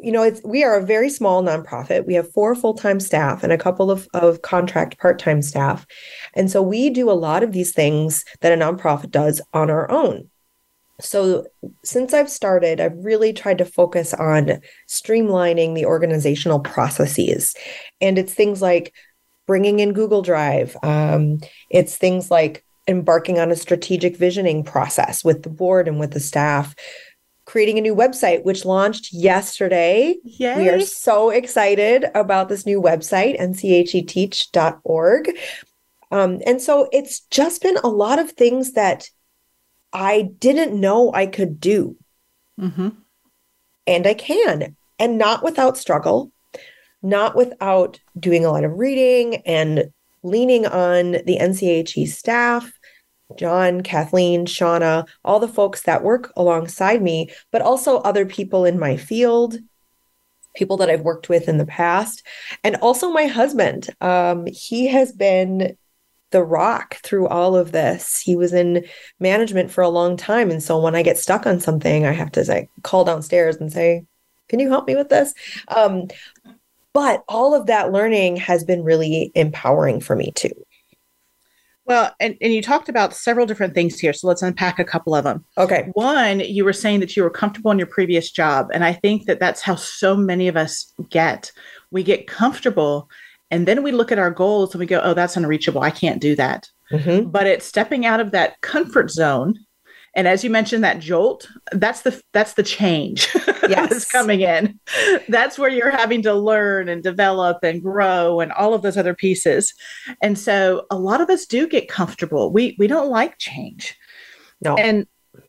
you 0.00 0.12
know, 0.12 0.22
it's 0.22 0.40
we 0.44 0.62
are 0.62 0.76
a 0.76 0.86
very 0.86 1.10
small 1.10 1.42
nonprofit. 1.42 2.06
We 2.06 2.14
have 2.14 2.32
four 2.32 2.54
full-time 2.54 3.00
staff 3.00 3.42
and 3.42 3.52
a 3.52 3.58
couple 3.58 3.90
of, 3.90 4.08
of 4.14 4.42
contract 4.42 4.98
part-time 4.98 5.42
staff. 5.42 5.86
And 6.34 6.50
so 6.50 6.62
we 6.62 6.90
do 6.90 7.10
a 7.10 7.12
lot 7.12 7.42
of 7.42 7.52
these 7.52 7.72
things 7.72 8.24
that 8.40 8.52
a 8.52 8.56
nonprofit 8.56 9.10
does 9.10 9.40
on 9.52 9.70
our 9.70 9.90
own. 9.90 10.30
So 11.00 11.46
since 11.84 12.12
I've 12.12 12.30
started, 12.30 12.80
I've 12.80 12.96
really 12.96 13.32
tried 13.32 13.58
to 13.58 13.64
focus 13.64 14.14
on 14.14 14.60
streamlining 14.88 15.74
the 15.74 15.86
organizational 15.86 16.60
processes. 16.60 17.54
And 18.00 18.18
it's 18.18 18.34
things 18.34 18.60
like 18.60 18.92
bringing 19.46 19.80
in 19.80 19.92
Google 19.92 20.22
Drive. 20.22 20.76
Um, 20.82 21.38
it's 21.70 21.96
things 21.96 22.30
like 22.30 22.64
embarking 22.88 23.38
on 23.38 23.50
a 23.50 23.56
strategic 23.56 24.16
visioning 24.16 24.64
process 24.64 25.22
with 25.22 25.42
the 25.42 25.50
board 25.50 25.86
and 25.86 26.00
with 26.00 26.12
the 26.12 26.20
staff 26.20 26.74
creating 27.48 27.78
a 27.78 27.80
new 27.80 27.96
website, 27.96 28.44
which 28.44 28.66
launched 28.66 29.10
yesterday. 29.10 30.14
Yay. 30.22 30.58
We 30.58 30.68
are 30.68 30.82
so 30.82 31.30
excited 31.30 32.04
about 32.14 32.50
this 32.50 32.66
new 32.66 32.80
website, 32.80 33.40
ncheteach.org. 33.40 35.30
Um, 36.10 36.40
and 36.46 36.60
so 36.60 36.90
it's 36.92 37.20
just 37.30 37.62
been 37.62 37.78
a 37.78 37.88
lot 37.88 38.18
of 38.18 38.32
things 38.32 38.72
that 38.72 39.08
I 39.94 40.28
didn't 40.38 40.78
know 40.78 41.10
I 41.14 41.24
could 41.24 41.58
do. 41.58 41.96
Mm-hmm. 42.60 42.90
And 43.86 44.06
I 44.06 44.12
can, 44.12 44.76
and 44.98 45.16
not 45.16 45.42
without 45.42 45.78
struggle, 45.78 46.30
not 47.00 47.34
without 47.34 47.98
doing 48.18 48.44
a 48.44 48.52
lot 48.52 48.64
of 48.64 48.78
reading 48.78 49.36
and 49.46 49.90
leaning 50.22 50.66
on 50.66 51.12
the 51.12 51.38
NCHE 51.40 52.08
staff 52.08 52.70
John, 53.36 53.82
Kathleen, 53.82 54.46
Shauna, 54.46 55.06
all 55.24 55.40
the 55.40 55.48
folks 55.48 55.82
that 55.82 56.02
work 56.02 56.32
alongside 56.36 57.02
me, 57.02 57.30
but 57.50 57.62
also 57.62 57.98
other 57.98 58.24
people 58.24 58.64
in 58.64 58.78
my 58.78 58.96
field, 58.96 59.58
people 60.56 60.76
that 60.78 60.90
I've 60.90 61.02
worked 61.02 61.28
with 61.28 61.48
in 61.48 61.58
the 61.58 61.66
past, 61.66 62.26
and 62.64 62.76
also 62.76 63.10
my 63.10 63.26
husband. 63.26 63.90
Um, 64.00 64.46
he 64.46 64.86
has 64.88 65.12
been 65.12 65.76
the 66.30 66.42
rock 66.42 66.96
through 66.96 67.28
all 67.28 67.56
of 67.56 67.72
this. 67.72 68.18
He 68.18 68.36
was 68.36 68.52
in 68.52 68.84
management 69.18 69.70
for 69.70 69.82
a 69.82 69.88
long 69.88 70.16
time. 70.16 70.50
And 70.50 70.62
so 70.62 70.80
when 70.80 70.94
I 70.94 71.02
get 71.02 71.18
stuck 71.18 71.46
on 71.46 71.60
something, 71.60 72.04
I 72.04 72.12
have 72.12 72.32
to 72.32 72.44
like 72.44 72.70
call 72.82 73.04
downstairs 73.04 73.56
and 73.56 73.72
say, 73.72 74.04
Can 74.48 74.60
you 74.60 74.68
help 74.68 74.86
me 74.86 74.94
with 74.94 75.08
this? 75.08 75.32
Um, 75.68 76.08
but 76.92 77.22
all 77.28 77.54
of 77.54 77.66
that 77.66 77.92
learning 77.92 78.36
has 78.36 78.64
been 78.64 78.82
really 78.82 79.30
empowering 79.34 80.00
for 80.00 80.16
me 80.16 80.32
too. 80.34 80.52
Well, 81.88 82.14
and, 82.20 82.36
and 82.40 82.52
you 82.52 82.60
talked 82.62 82.88
about 82.88 83.14
several 83.14 83.46
different 83.46 83.74
things 83.74 83.98
here. 83.98 84.12
So 84.12 84.28
let's 84.28 84.42
unpack 84.42 84.78
a 84.78 84.84
couple 84.84 85.14
of 85.14 85.24
them. 85.24 85.44
Okay. 85.56 85.88
One, 85.94 86.40
you 86.40 86.64
were 86.64 86.74
saying 86.74 87.00
that 87.00 87.16
you 87.16 87.22
were 87.22 87.30
comfortable 87.30 87.70
in 87.70 87.78
your 87.78 87.86
previous 87.86 88.30
job. 88.30 88.68
And 88.72 88.84
I 88.84 88.92
think 88.92 89.24
that 89.24 89.40
that's 89.40 89.62
how 89.62 89.74
so 89.74 90.14
many 90.14 90.48
of 90.48 90.56
us 90.56 90.92
get. 91.08 91.50
We 91.90 92.02
get 92.02 92.26
comfortable 92.26 93.08
and 93.50 93.66
then 93.66 93.82
we 93.82 93.92
look 93.92 94.12
at 94.12 94.18
our 94.18 94.30
goals 94.30 94.74
and 94.74 94.80
we 94.80 94.86
go, 94.86 95.00
oh, 95.02 95.14
that's 95.14 95.36
unreachable. 95.36 95.80
I 95.80 95.90
can't 95.90 96.20
do 96.20 96.36
that. 96.36 96.68
Mm-hmm. 96.92 97.30
But 97.30 97.46
it's 97.46 97.66
stepping 97.66 98.06
out 98.06 98.20
of 98.20 98.30
that 98.32 98.60
comfort 98.60 99.10
zone 99.10 99.58
and 100.14 100.26
as 100.26 100.42
you 100.42 100.50
mentioned 100.50 100.82
that 100.82 100.98
jolt 100.98 101.48
that's 101.72 102.02
the 102.02 102.20
that's 102.32 102.54
the 102.54 102.62
change 102.62 103.28
yes. 103.68 103.90
that's 103.90 104.10
coming 104.10 104.40
in. 104.40 104.78
That's 105.28 105.58
where 105.58 105.70
you're 105.70 105.90
having 105.90 106.22
to 106.22 106.34
learn 106.34 106.88
and 106.88 107.02
develop 107.02 107.58
and 107.62 107.82
grow 107.82 108.40
and 108.40 108.52
all 108.52 108.74
of 108.74 108.82
those 108.82 108.96
other 108.96 109.14
pieces. 109.14 109.74
And 110.22 110.38
so 110.38 110.86
a 110.90 110.98
lot 110.98 111.20
of 111.20 111.30
us 111.30 111.46
do 111.46 111.66
get 111.68 111.88
comfortable. 111.88 112.52
We 112.52 112.76
we 112.78 112.86
don't 112.86 113.10
like 113.10 113.38
change. 113.38 113.96
No. 114.62 114.76
And 114.76 115.06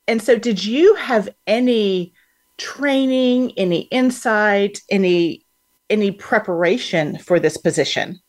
and 0.08 0.22
so 0.22 0.38
did 0.38 0.64
you 0.64 0.96
have 0.96 1.30
any 1.48 2.14
training 2.58 3.54
any 3.58 3.82
insight 3.84 4.82
any 4.90 5.46
any 5.90 6.12
preparation 6.12 7.18
for 7.18 7.40
this 7.40 7.58
position 7.58 8.20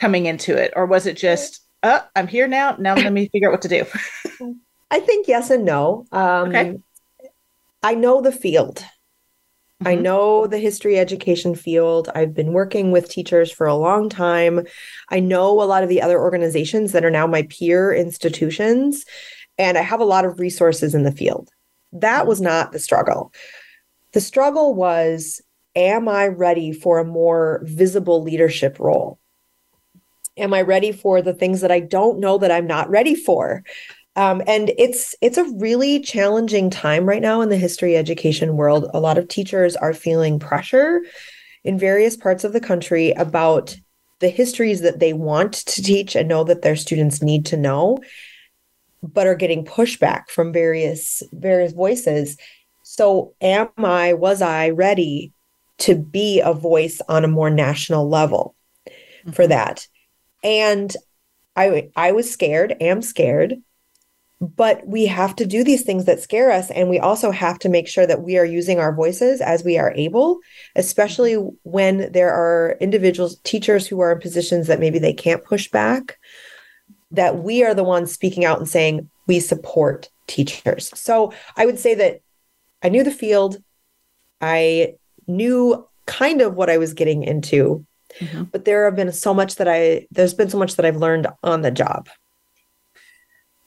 coming 0.00 0.26
into 0.26 0.56
it? 0.56 0.72
Or 0.74 0.86
was 0.86 1.06
it 1.06 1.16
just 1.16 1.60
oh 1.82 2.02
i'm 2.16 2.26
here 2.26 2.48
now. 2.48 2.76
Now 2.78 2.94
let 2.94 3.12
me 3.12 3.28
figure 3.28 3.48
out 3.48 3.52
what 3.52 3.62
to 3.62 3.68
do 3.68 3.84
I 4.90 5.00
think 5.00 5.28
yes 5.28 5.50
and 5.50 5.64
no. 5.64 6.06
Um, 6.12 6.48
okay. 6.48 6.78
I 7.82 7.94
know 7.94 8.20
the 8.20 8.32
field. 8.32 8.76
Mm-hmm. 8.76 9.88
I 9.88 9.94
know 9.94 10.46
the 10.46 10.58
history 10.58 10.98
education 10.98 11.54
field. 11.54 12.08
I've 12.14 12.34
been 12.34 12.52
working 12.52 12.90
with 12.90 13.08
teachers 13.08 13.52
for 13.52 13.66
a 13.66 13.76
long 13.76 14.08
time. 14.08 14.66
I 15.10 15.20
know 15.20 15.62
a 15.62 15.64
lot 15.64 15.82
of 15.82 15.88
the 15.88 16.02
other 16.02 16.18
organizations 16.18 16.92
that 16.92 17.04
are 17.04 17.10
now 17.10 17.26
my 17.26 17.42
peer 17.42 17.92
institutions, 17.92 19.04
and 19.56 19.78
I 19.78 19.82
have 19.82 20.00
a 20.00 20.04
lot 20.04 20.24
of 20.24 20.40
resources 20.40 20.94
in 20.94 21.04
the 21.04 21.12
field. 21.12 21.50
That 21.92 22.26
was 22.26 22.40
not 22.40 22.72
the 22.72 22.78
struggle. 22.78 23.32
The 24.12 24.20
struggle 24.20 24.74
was 24.74 25.40
Am 25.76 26.08
I 26.08 26.26
ready 26.26 26.72
for 26.72 26.98
a 26.98 27.04
more 27.04 27.60
visible 27.62 28.20
leadership 28.20 28.80
role? 28.80 29.20
Am 30.36 30.52
I 30.52 30.62
ready 30.62 30.90
for 30.90 31.22
the 31.22 31.34
things 31.34 31.60
that 31.60 31.70
I 31.70 31.78
don't 31.78 32.18
know 32.18 32.36
that 32.38 32.50
I'm 32.50 32.66
not 32.66 32.90
ready 32.90 33.14
for? 33.14 33.62
Um, 34.16 34.42
and 34.46 34.72
it's 34.78 35.14
it's 35.20 35.38
a 35.38 35.50
really 35.58 36.00
challenging 36.00 36.70
time 36.70 37.06
right 37.06 37.22
now 37.22 37.40
in 37.40 37.50
the 37.50 37.56
history 37.56 37.96
education 37.96 38.56
world. 38.56 38.90
A 38.92 39.00
lot 39.00 39.18
of 39.18 39.28
teachers 39.28 39.76
are 39.76 39.92
feeling 39.92 40.38
pressure 40.38 41.02
in 41.64 41.78
various 41.78 42.16
parts 42.16 42.44
of 42.44 42.52
the 42.52 42.60
country 42.60 43.12
about 43.12 43.76
the 44.20 44.28
histories 44.28 44.80
that 44.80 44.98
they 44.98 45.12
want 45.12 45.52
to 45.52 45.82
teach 45.82 46.16
and 46.16 46.28
know 46.28 46.42
that 46.44 46.62
their 46.62 46.76
students 46.76 47.22
need 47.22 47.46
to 47.46 47.56
know, 47.56 47.98
but 49.02 49.26
are 49.26 49.36
getting 49.36 49.64
pushback 49.64 50.28
from 50.28 50.52
various 50.52 51.22
various 51.32 51.72
voices. 51.72 52.36
So 52.82 53.34
am 53.40 53.68
I, 53.76 54.14
was 54.14 54.42
I 54.42 54.70
ready 54.70 55.32
to 55.78 55.94
be 55.94 56.40
a 56.40 56.52
voice 56.52 57.00
on 57.08 57.24
a 57.24 57.28
more 57.28 57.50
national 57.50 58.08
level 58.08 58.56
mm-hmm. 58.88 59.30
for 59.30 59.46
that. 59.46 59.86
And 60.42 60.94
I 61.54 61.90
I 61.94 62.12
was 62.12 62.30
scared, 62.30 62.76
am 62.80 63.02
scared, 63.02 63.56
but 64.40 64.86
we 64.86 65.06
have 65.06 65.34
to 65.36 65.46
do 65.46 65.64
these 65.64 65.82
things 65.82 66.04
that 66.04 66.20
scare 66.20 66.50
us 66.50 66.70
and 66.70 66.88
we 66.88 66.98
also 66.98 67.30
have 67.32 67.58
to 67.58 67.68
make 67.68 67.88
sure 67.88 68.06
that 68.06 68.22
we 68.22 68.38
are 68.38 68.44
using 68.44 68.78
our 68.78 68.94
voices 68.94 69.40
as 69.40 69.64
we 69.64 69.76
are 69.76 69.92
able, 69.96 70.38
especially 70.76 71.34
when 71.64 72.12
there 72.12 72.32
are 72.32 72.76
individuals, 72.80 73.38
teachers 73.42 73.86
who 73.86 74.00
are 74.00 74.12
in 74.12 74.20
positions 74.20 74.68
that 74.68 74.78
maybe 74.78 75.00
they 75.00 75.12
can't 75.12 75.44
push 75.44 75.68
back, 75.68 76.18
that 77.10 77.38
we 77.38 77.64
are 77.64 77.74
the 77.74 77.84
ones 77.84 78.12
speaking 78.12 78.44
out 78.44 78.58
and 78.58 78.68
saying 78.68 79.10
we 79.26 79.40
support 79.40 80.08
teachers. 80.28 80.92
So 80.94 81.32
I 81.56 81.66
would 81.66 81.78
say 81.78 81.94
that 81.96 82.20
I 82.82 82.90
knew 82.90 83.02
the 83.02 83.10
field. 83.10 83.62
I 84.40 84.94
knew 85.26 85.84
kind 86.06 86.40
of 86.40 86.54
what 86.54 86.70
I 86.70 86.78
was 86.78 86.94
getting 86.94 87.24
into, 87.24 87.84
mm-hmm. 88.20 88.44
but 88.44 88.64
there 88.64 88.84
have 88.84 88.94
been 88.94 89.12
so 89.12 89.34
much 89.34 89.56
that 89.56 89.66
I, 89.68 90.06
there's 90.12 90.32
been 90.32 90.48
so 90.48 90.58
much 90.58 90.76
that 90.76 90.86
I've 90.86 90.96
learned 90.96 91.26
on 91.42 91.62
the 91.62 91.72
job. 91.72 92.08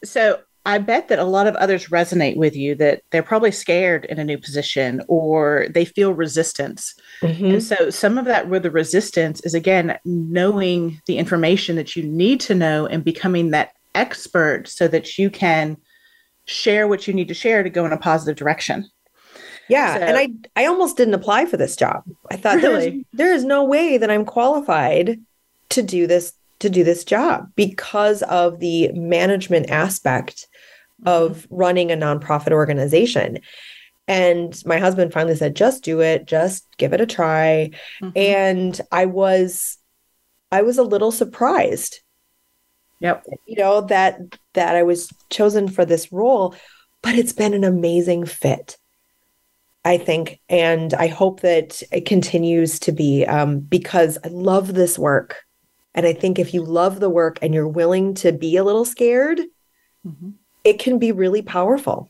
So 0.04 0.40
I 0.66 0.78
bet 0.78 1.08
that 1.08 1.20
a 1.20 1.24
lot 1.24 1.48
of 1.48 1.56
others 1.56 1.88
resonate 1.88 2.38
with 2.38 2.56
you 2.56 2.76
that 2.76 3.02
they're 3.10 3.24
probably 3.24 3.52
scared 3.52 4.06
in 4.06 4.20
a 4.20 4.24
new 4.24 4.38
position 4.38 5.02
or 5.08 5.68
they 5.72 5.86
feel 5.86 6.14
resistance. 6.14 6.94
Mm-hmm. 7.22 7.46
And 7.46 7.64
so 7.64 7.90
some 7.90 8.18
of 8.18 8.26
that 8.26 8.48
with 8.48 8.64
the 8.64 8.72
resistance 8.72 9.42
is 9.42 9.56
again 9.56 9.98
knowing 10.06 11.02
the 11.08 11.18
information 11.18 11.76
that 11.78 11.96
you 11.96 12.04
need 12.04 12.40
to 12.42 12.56
know 12.56 12.86
and 12.86 13.04
becoming 13.04 13.50
that 13.52 13.74
expert 13.96 14.68
so 14.68 14.88
that 14.88 15.18
you 15.18 15.30
can 15.30 15.78
share 16.46 16.88
what 16.88 17.08
you 17.08 17.14
need 17.14 17.28
to 17.30 17.34
share 17.34 17.64
to 17.64 17.70
go 17.70 17.86
in 17.86 17.94
a 17.94 17.98
positive 17.98 18.36
direction. 18.36 18.88
Yeah, 19.68 19.96
so, 19.96 20.02
and 20.02 20.18
I 20.18 20.62
I 20.62 20.66
almost 20.66 20.98
didn't 20.98 21.14
apply 21.14 21.46
for 21.46 21.58
this 21.58 21.76
job. 21.76 22.04
I 22.30 22.36
thought 22.36 22.58
really? 22.58 23.06
there 23.14 23.34
is 23.34 23.46
no 23.46 23.64
way 23.64 23.98
that 23.98 24.12
I'm 24.12 24.26
qualified 24.26 25.20
to 25.70 25.82
do 25.82 26.08
this 26.08 26.34
to 26.60 26.70
do 26.70 26.84
this 26.84 27.04
job 27.04 27.50
because 27.56 28.22
of 28.24 28.60
the 28.60 28.92
management 28.94 29.70
aspect 29.70 30.48
of 31.06 31.40
mm-hmm. 31.40 31.56
running 31.56 31.92
a 31.92 31.96
nonprofit 31.96 32.52
organization. 32.52 33.40
And 34.08 34.62
my 34.66 34.78
husband 34.78 35.14
finally 35.14 35.36
said, 35.36 35.56
just 35.56 35.84
do 35.84 36.02
it, 36.02 36.26
just 36.26 36.68
give 36.78 36.94
it 36.94 37.02
a 37.02 37.06
try. 37.06 37.72
Mm-hmm. 38.02 38.10
And 38.16 38.82
I 38.92 39.06
was 39.06 39.78
I 40.52 40.64
was 40.64 40.78
a 40.78 40.84
little 40.84 41.12
surprised. 41.12 42.02
Yep. 43.00 43.26
You 43.48 43.56
know, 43.56 43.82
that 43.82 44.20
that 44.54 44.76
I 44.76 44.84
was 44.84 45.12
chosen 45.30 45.68
for 45.68 45.86
this 45.86 46.12
role, 46.12 46.56
but 47.02 47.16
it's 47.16 47.34
been 47.34 47.54
an 47.54 47.64
amazing 47.64 48.26
fit. 48.26 48.78
I 49.84 49.98
think. 49.98 50.40
And 50.48 50.94
I 50.94 51.08
hope 51.08 51.42
that 51.42 51.82
it 51.92 52.06
continues 52.06 52.80
to 52.82 52.92
be 52.92 53.26
um, 53.26 53.60
because 53.60 54.18
I 54.24 54.28
love 54.28 54.74
this 54.74 55.00
work. 55.00 55.38
And 55.96 56.06
I 56.06 56.14
think 56.14 56.38
if 56.38 56.54
you 56.54 56.64
love 56.64 57.00
the 57.00 57.10
work 57.10 57.40
and 57.42 57.54
you're 57.54 57.68
willing 57.68 58.14
to 58.16 58.32
be 58.32 58.58
a 58.58 58.64
little 58.64 58.86
scared, 58.86 59.40
mm-hmm. 60.06 60.30
It 60.64 60.80
can 60.80 61.00
be 61.00 61.12
really 61.12 61.42
powerful. 61.42 62.10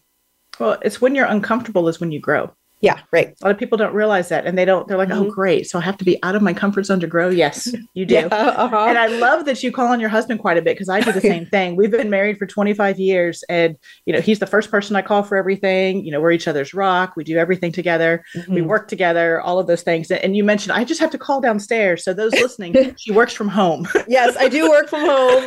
Well, 0.59 0.77
it's 0.81 1.01
when 1.01 1.15
you're 1.15 1.25
uncomfortable 1.25 1.87
is 1.87 1.99
when 1.99 2.11
you 2.11 2.19
grow. 2.19 2.51
Yeah, 2.81 2.99
right. 3.11 3.35
A 3.41 3.45
lot 3.45 3.51
of 3.51 3.59
people 3.59 3.77
don't 3.77 3.93
realize 3.93 4.29
that 4.29 4.47
and 4.47 4.57
they 4.57 4.65
don't, 4.65 4.87
they're 4.87 4.97
like, 4.97 5.11
oh, 5.11 5.21
mm-hmm. 5.21 5.29
oh, 5.29 5.31
great. 5.31 5.69
So 5.69 5.77
I 5.77 5.83
have 5.83 5.97
to 5.97 6.03
be 6.03 6.21
out 6.23 6.35
of 6.35 6.41
my 6.41 6.51
comfort 6.51 6.87
zone 6.87 6.99
to 7.01 7.07
grow. 7.07 7.29
Yes, 7.29 7.71
you 7.93 8.05
do. 8.07 8.15
yeah, 8.15 8.25
uh-huh. 8.25 8.85
And 8.89 8.97
I 8.97 9.05
love 9.05 9.45
that 9.45 9.61
you 9.61 9.71
call 9.71 9.87
on 9.87 9.99
your 9.99 10.09
husband 10.09 10.39
quite 10.39 10.57
a 10.57 10.63
bit 10.63 10.75
because 10.75 10.89
I 10.89 10.99
do 10.99 11.11
the 11.11 11.21
same 11.21 11.45
thing. 11.51 11.75
We've 11.75 11.91
been 11.91 12.09
married 12.09 12.39
for 12.39 12.47
25 12.47 12.99
years 12.99 13.43
and, 13.49 13.77
you 14.05 14.13
know, 14.13 14.19
he's 14.19 14.39
the 14.39 14.47
first 14.47 14.71
person 14.71 14.95
I 14.95 15.03
call 15.03 15.21
for 15.21 15.37
everything. 15.37 16.03
You 16.03 16.11
know, 16.11 16.19
we're 16.19 16.31
each 16.31 16.47
other's 16.47 16.73
rock. 16.73 17.13
We 17.15 17.23
do 17.23 17.37
everything 17.37 17.71
together. 17.71 18.23
Mm-hmm. 18.35 18.55
We 18.55 18.61
work 18.63 18.87
together, 18.87 19.39
all 19.39 19.59
of 19.59 19.67
those 19.67 19.83
things. 19.83 20.09
And 20.09 20.35
you 20.35 20.43
mentioned, 20.43 20.71
I 20.71 20.83
just 20.83 21.01
have 21.01 21.11
to 21.11 21.19
call 21.19 21.39
downstairs. 21.39 22.03
So 22.03 22.15
those 22.15 22.33
listening, 22.33 22.95
she 22.97 23.11
works 23.11 23.33
from 23.33 23.47
home. 23.47 23.87
yes, 24.07 24.35
I 24.37 24.49
do 24.49 24.67
work 24.67 24.89
from 24.89 25.05
home. 25.05 25.45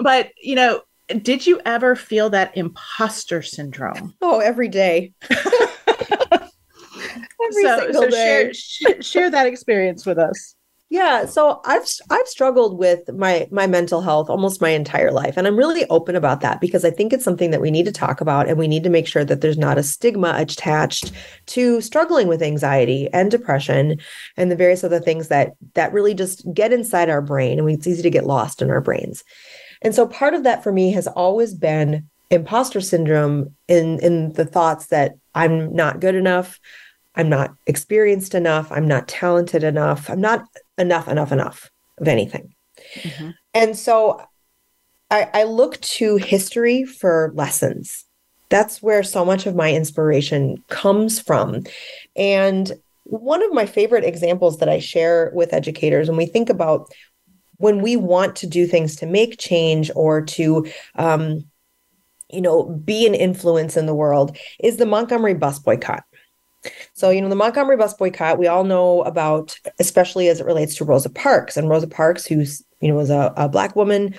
but, 0.00 0.32
you 0.42 0.56
know, 0.56 0.82
did 1.18 1.46
you 1.46 1.60
ever 1.64 1.96
feel 1.96 2.30
that 2.30 2.56
imposter 2.56 3.42
syndrome? 3.42 4.14
Oh, 4.20 4.40
every 4.40 4.68
day. 4.68 5.12
every 5.30 5.40
so, 7.62 7.80
single 7.80 8.02
so 8.02 8.10
day. 8.10 8.52
Share, 8.52 9.02
share 9.02 9.30
that 9.30 9.46
experience 9.46 10.06
with 10.06 10.18
us. 10.18 10.54
Yeah, 10.92 11.26
so 11.26 11.60
I've 11.64 11.86
I've 12.10 12.26
struggled 12.26 12.76
with 12.76 13.12
my 13.12 13.46
my 13.52 13.68
mental 13.68 14.00
health 14.00 14.28
almost 14.28 14.60
my 14.60 14.70
entire 14.70 15.12
life 15.12 15.36
and 15.36 15.46
I'm 15.46 15.56
really 15.56 15.86
open 15.88 16.16
about 16.16 16.40
that 16.40 16.60
because 16.60 16.84
I 16.84 16.90
think 16.90 17.12
it's 17.12 17.22
something 17.22 17.52
that 17.52 17.60
we 17.60 17.70
need 17.70 17.84
to 17.84 17.92
talk 17.92 18.20
about 18.20 18.48
and 18.48 18.58
we 18.58 18.66
need 18.66 18.82
to 18.82 18.90
make 18.90 19.06
sure 19.06 19.24
that 19.24 19.40
there's 19.40 19.56
not 19.56 19.78
a 19.78 19.84
stigma 19.84 20.34
attached 20.36 21.12
to 21.46 21.80
struggling 21.80 22.26
with 22.26 22.42
anxiety 22.42 23.08
and 23.12 23.30
depression 23.30 24.00
and 24.36 24.50
the 24.50 24.56
various 24.56 24.82
other 24.82 24.98
things 24.98 25.28
that 25.28 25.52
that 25.74 25.92
really 25.92 26.12
just 26.12 26.42
get 26.52 26.72
inside 26.72 27.08
our 27.08 27.22
brain 27.22 27.60
and 27.60 27.70
it's 27.70 27.86
easy 27.86 28.02
to 28.02 28.10
get 28.10 28.26
lost 28.26 28.60
in 28.60 28.68
our 28.68 28.80
brains. 28.80 29.22
And 29.82 29.94
so 29.94 30.06
part 30.06 30.34
of 30.34 30.44
that 30.44 30.62
for 30.62 30.72
me 30.72 30.92
has 30.92 31.06
always 31.06 31.54
been 31.54 32.08
imposter 32.30 32.80
syndrome 32.80 33.54
in 33.68 33.98
in 34.00 34.32
the 34.34 34.44
thoughts 34.44 34.86
that 34.86 35.14
I'm 35.34 35.74
not 35.74 36.00
good 36.00 36.14
enough, 36.14 36.60
I'm 37.14 37.28
not 37.28 37.54
experienced 37.66 38.34
enough, 38.34 38.70
I'm 38.70 38.86
not 38.86 39.08
talented 39.08 39.64
enough, 39.64 40.08
I'm 40.08 40.20
not 40.20 40.44
enough, 40.78 41.08
enough, 41.08 41.32
enough 41.32 41.70
of 41.98 42.08
anything. 42.08 42.54
Mm-hmm. 42.94 43.30
And 43.54 43.76
so 43.76 44.22
I, 45.10 45.28
I 45.34 45.42
look 45.44 45.80
to 45.80 46.16
history 46.16 46.84
for 46.84 47.32
lessons. 47.34 48.04
That's 48.48 48.82
where 48.82 49.02
so 49.02 49.24
much 49.24 49.46
of 49.46 49.54
my 49.54 49.72
inspiration 49.72 50.62
comes 50.68 51.20
from. 51.20 51.64
And 52.16 52.72
one 53.04 53.42
of 53.42 53.52
my 53.52 53.66
favorite 53.66 54.04
examples 54.04 54.58
that 54.58 54.68
I 54.68 54.78
share 54.78 55.30
with 55.34 55.52
educators 55.52 56.08
when 56.08 56.16
we 56.16 56.26
think 56.26 56.48
about 56.48 56.92
when 57.60 57.82
we 57.82 57.94
want 57.94 58.36
to 58.36 58.46
do 58.46 58.66
things 58.66 58.96
to 58.96 59.06
make 59.06 59.38
change 59.38 59.90
or 59.94 60.22
to 60.22 60.66
um, 60.96 61.44
you 62.30 62.40
know 62.40 62.64
be 62.84 63.06
an 63.06 63.14
influence 63.14 63.76
in 63.76 63.86
the 63.86 63.94
world 63.94 64.36
is 64.60 64.78
the 64.78 64.86
montgomery 64.86 65.34
bus 65.34 65.58
boycott. 65.58 66.02
So 66.94 67.10
you 67.10 67.20
know 67.20 67.28
the 67.28 67.36
montgomery 67.36 67.76
bus 67.76 67.94
boycott 67.94 68.38
we 68.38 68.46
all 68.46 68.64
know 68.64 69.02
about 69.02 69.56
especially 69.78 70.28
as 70.28 70.40
it 70.40 70.46
relates 70.46 70.74
to 70.76 70.84
rosa 70.84 71.10
parks 71.10 71.56
and 71.56 71.68
rosa 71.68 71.86
parks 71.86 72.26
who's 72.26 72.62
you 72.80 72.88
know 72.88 72.94
was 72.94 73.10
a, 73.10 73.32
a 73.36 73.48
black 73.48 73.76
woman 73.76 74.14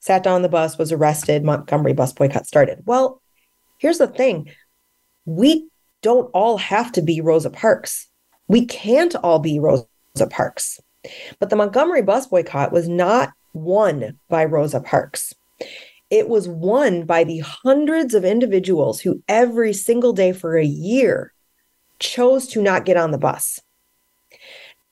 sat 0.00 0.22
down 0.22 0.34
on 0.34 0.42
the 0.42 0.48
bus 0.48 0.78
was 0.78 0.92
arrested 0.92 1.44
montgomery 1.44 1.92
bus 1.92 2.12
boycott 2.12 2.46
started. 2.46 2.82
Well 2.86 3.20
here's 3.78 3.98
the 3.98 4.06
thing. 4.06 4.50
We 5.24 5.68
don't 6.02 6.30
all 6.32 6.58
have 6.58 6.92
to 6.92 7.02
be 7.02 7.20
rosa 7.20 7.50
parks. 7.50 8.08
We 8.46 8.66
can't 8.66 9.16
all 9.16 9.40
be 9.40 9.58
rosa 9.58 9.86
parks 10.30 10.80
but 11.38 11.50
the 11.50 11.56
Montgomery 11.56 12.02
bus 12.02 12.26
boycott 12.26 12.72
was 12.72 12.88
not 12.88 13.32
won 13.52 14.18
by 14.28 14.44
Rosa 14.44 14.80
Parks. 14.80 15.34
It 16.10 16.28
was 16.28 16.48
won 16.48 17.06
by 17.06 17.24
the 17.24 17.38
hundreds 17.38 18.14
of 18.14 18.24
individuals 18.24 19.00
who 19.00 19.22
every 19.28 19.72
single 19.72 20.12
day 20.12 20.32
for 20.32 20.56
a 20.56 20.64
year 20.64 21.32
chose 21.98 22.46
to 22.48 22.62
not 22.62 22.84
get 22.84 22.96
on 22.96 23.10
the 23.10 23.18
bus. 23.18 23.60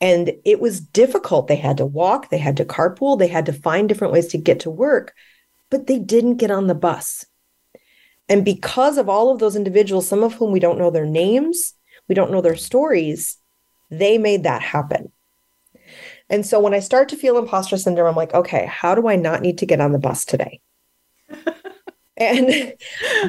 And 0.00 0.32
it 0.44 0.60
was 0.60 0.80
difficult. 0.80 1.46
They 1.46 1.56
had 1.56 1.76
to 1.76 1.86
walk, 1.86 2.30
they 2.30 2.38
had 2.38 2.56
to 2.56 2.64
carpool, 2.64 3.18
they 3.18 3.28
had 3.28 3.46
to 3.46 3.52
find 3.52 3.88
different 3.88 4.12
ways 4.12 4.26
to 4.28 4.38
get 4.38 4.60
to 4.60 4.70
work, 4.70 5.14
but 5.70 5.86
they 5.86 5.98
didn't 5.98 6.38
get 6.38 6.50
on 6.50 6.66
the 6.66 6.74
bus. 6.74 7.24
And 8.28 8.44
because 8.44 8.98
of 8.98 9.08
all 9.08 9.30
of 9.30 9.38
those 9.38 9.56
individuals, 9.56 10.08
some 10.08 10.24
of 10.24 10.34
whom 10.34 10.52
we 10.52 10.60
don't 10.60 10.78
know 10.78 10.90
their 10.90 11.06
names, 11.06 11.74
we 12.08 12.14
don't 12.14 12.32
know 12.32 12.40
their 12.40 12.56
stories, 12.56 13.36
they 13.90 14.18
made 14.18 14.42
that 14.42 14.62
happen. 14.62 15.12
And 16.32 16.46
so 16.46 16.58
when 16.58 16.72
I 16.72 16.80
start 16.80 17.10
to 17.10 17.16
feel 17.16 17.36
imposter 17.36 17.76
syndrome, 17.76 18.08
I'm 18.08 18.16
like, 18.16 18.32
okay, 18.32 18.64
how 18.64 18.94
do 18.94 19.06
I 19.06 19.16
not 19.16 19.42
need 19.42 19.58
to 19.58 19.66
get 19.66 19.82
on 19.82 19.92
the 19.92 19.98
bus 19.98 20.24
today? 20.24 20.60
and 22.16 22.74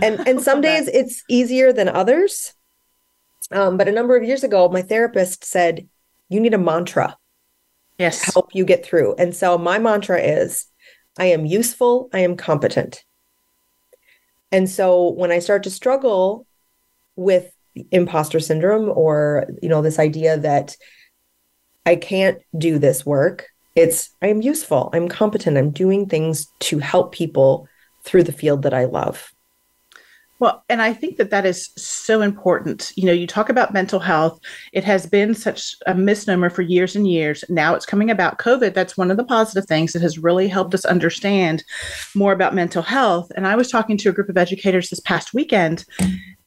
and 0.02 0.28
and 0.28 0.42
some 0.42 0.62
days 0.62 0.88
it's 0.88 1.22
easier 1.30 1.74
than 1.74 1.90
others. 1.90 2.54
Um, 3.52 3.76
but 3.78 3.90
a 3.90 3.92
number 3.92 4.16
of 4.16 4.24
years 4.24 4.44
ago, 4.46 4.70
my 4.70 4.82
therapist 4.82 5.44
said, 5.44 5.88
you 6.30 6.40
need 6.40 6.54
a 6.54 6.58
mantra 6.58 7.18
yes. 8.00 8.24
to 8.24 8.32
help 8.32 8.56
you 8.56 8.64
get 8.64 8.86
through. 8.86 9.16
And 9.16 9.36
so 9.36 9.58
my 9.58 9.80
mantra 9.80 10.20
is 10.20 10.68
I 11.20 11.26
am 11.26 11.46
useful, 11.46 12.10
I 12.14 12.20
am 12.20 12.38
competent. 12.38 13.04
And 14.50 14.70
so 14.70 15.12
when 15.12 15.32
I 15.32 15.40
start 15.40 15.64
to 15.64 15.70
struggle 15.70 16.48
with 17.18 17.52
imposter 17.92 18.40
syndrome 18.40 18.90
or 18.96 19.48
you 19.62 19.68
know 19.68 19.82
this 19.82 20.00
idea 20.00 20.38
that 20.38 20.78
I 21.86 21.96
can't 21.96 22.40
do 22.58 22.80
this 22.80 23.06
work. 23.06 23.48
It's 23.76 24.12
I'm 24.22 24.42
useful, 24.42 24.90
I'm 24.94 25.10
competent, 25.10 25.58
I'm 25.58 25.72
doing 25.72 26.08
things 26.08 26.48
to 26.62 26.80
help 26.80 27.12
people 27.12 27.68
through 28.04 28.24
the 28.24 28.32
field 28.32 28.64
that 28.64 28.74
I 28.74 28.86
love. 28.86 29.34
Well, 30.44 30.62
and 30.68 30.82
I 30.82 30.92
think 30.92 31.16
that 31.18 31.30
that 31.30 31.46
is 31.46 31.70
so 31.78 32.22
important. 32.22 32.92
You 32.98 33.06
know, 33.06 33.14
you 33.14 33.26
talk 33.26 33.48
about 33.48 33.72
mental 33.72 34.00
health. 34.02 34.42
It 34.74 34.84
has 34.84 35.06
been 35.06 35.34
such 35.34 35.74
a 35.88 35.96
misnomer 35.96 36.50
for 36.50 36.64
years 36.64 36.98
and 36.98 37.08
years. 37.08 37.46
Now 37.48 37.76
it's 37.76 37.86
coming 37.86 38.12
about 38.12 38.40
COVID. 38.40 38.74
That's 38.74 38.98
one 38.98 39.10
of 39.10 39.16
the 39.16 39.24
positive 39.24 39.66
things 39.66 39.94
that 39.94 40.02
has 40.02 40.20
really 40.20 40.50
helped 40.50 40.74
us 40.74 40.84
understand 40.84 41.64
more 42.14 42.34
about 42.34 42.54
mental 42.54 42.82
health. 42.82 43.32
And 43.38 43.48
I 43.48 43.56
was 43.56 43.72
talking 43.72 43.98
to 44.00 44.10
a 44.10 44.12
group 44.12 44.28
of 44.28 44.38
educators 44.38 44.90
this 44.90 45.00
past 45.00 45.34
weekend, 45.34 45.86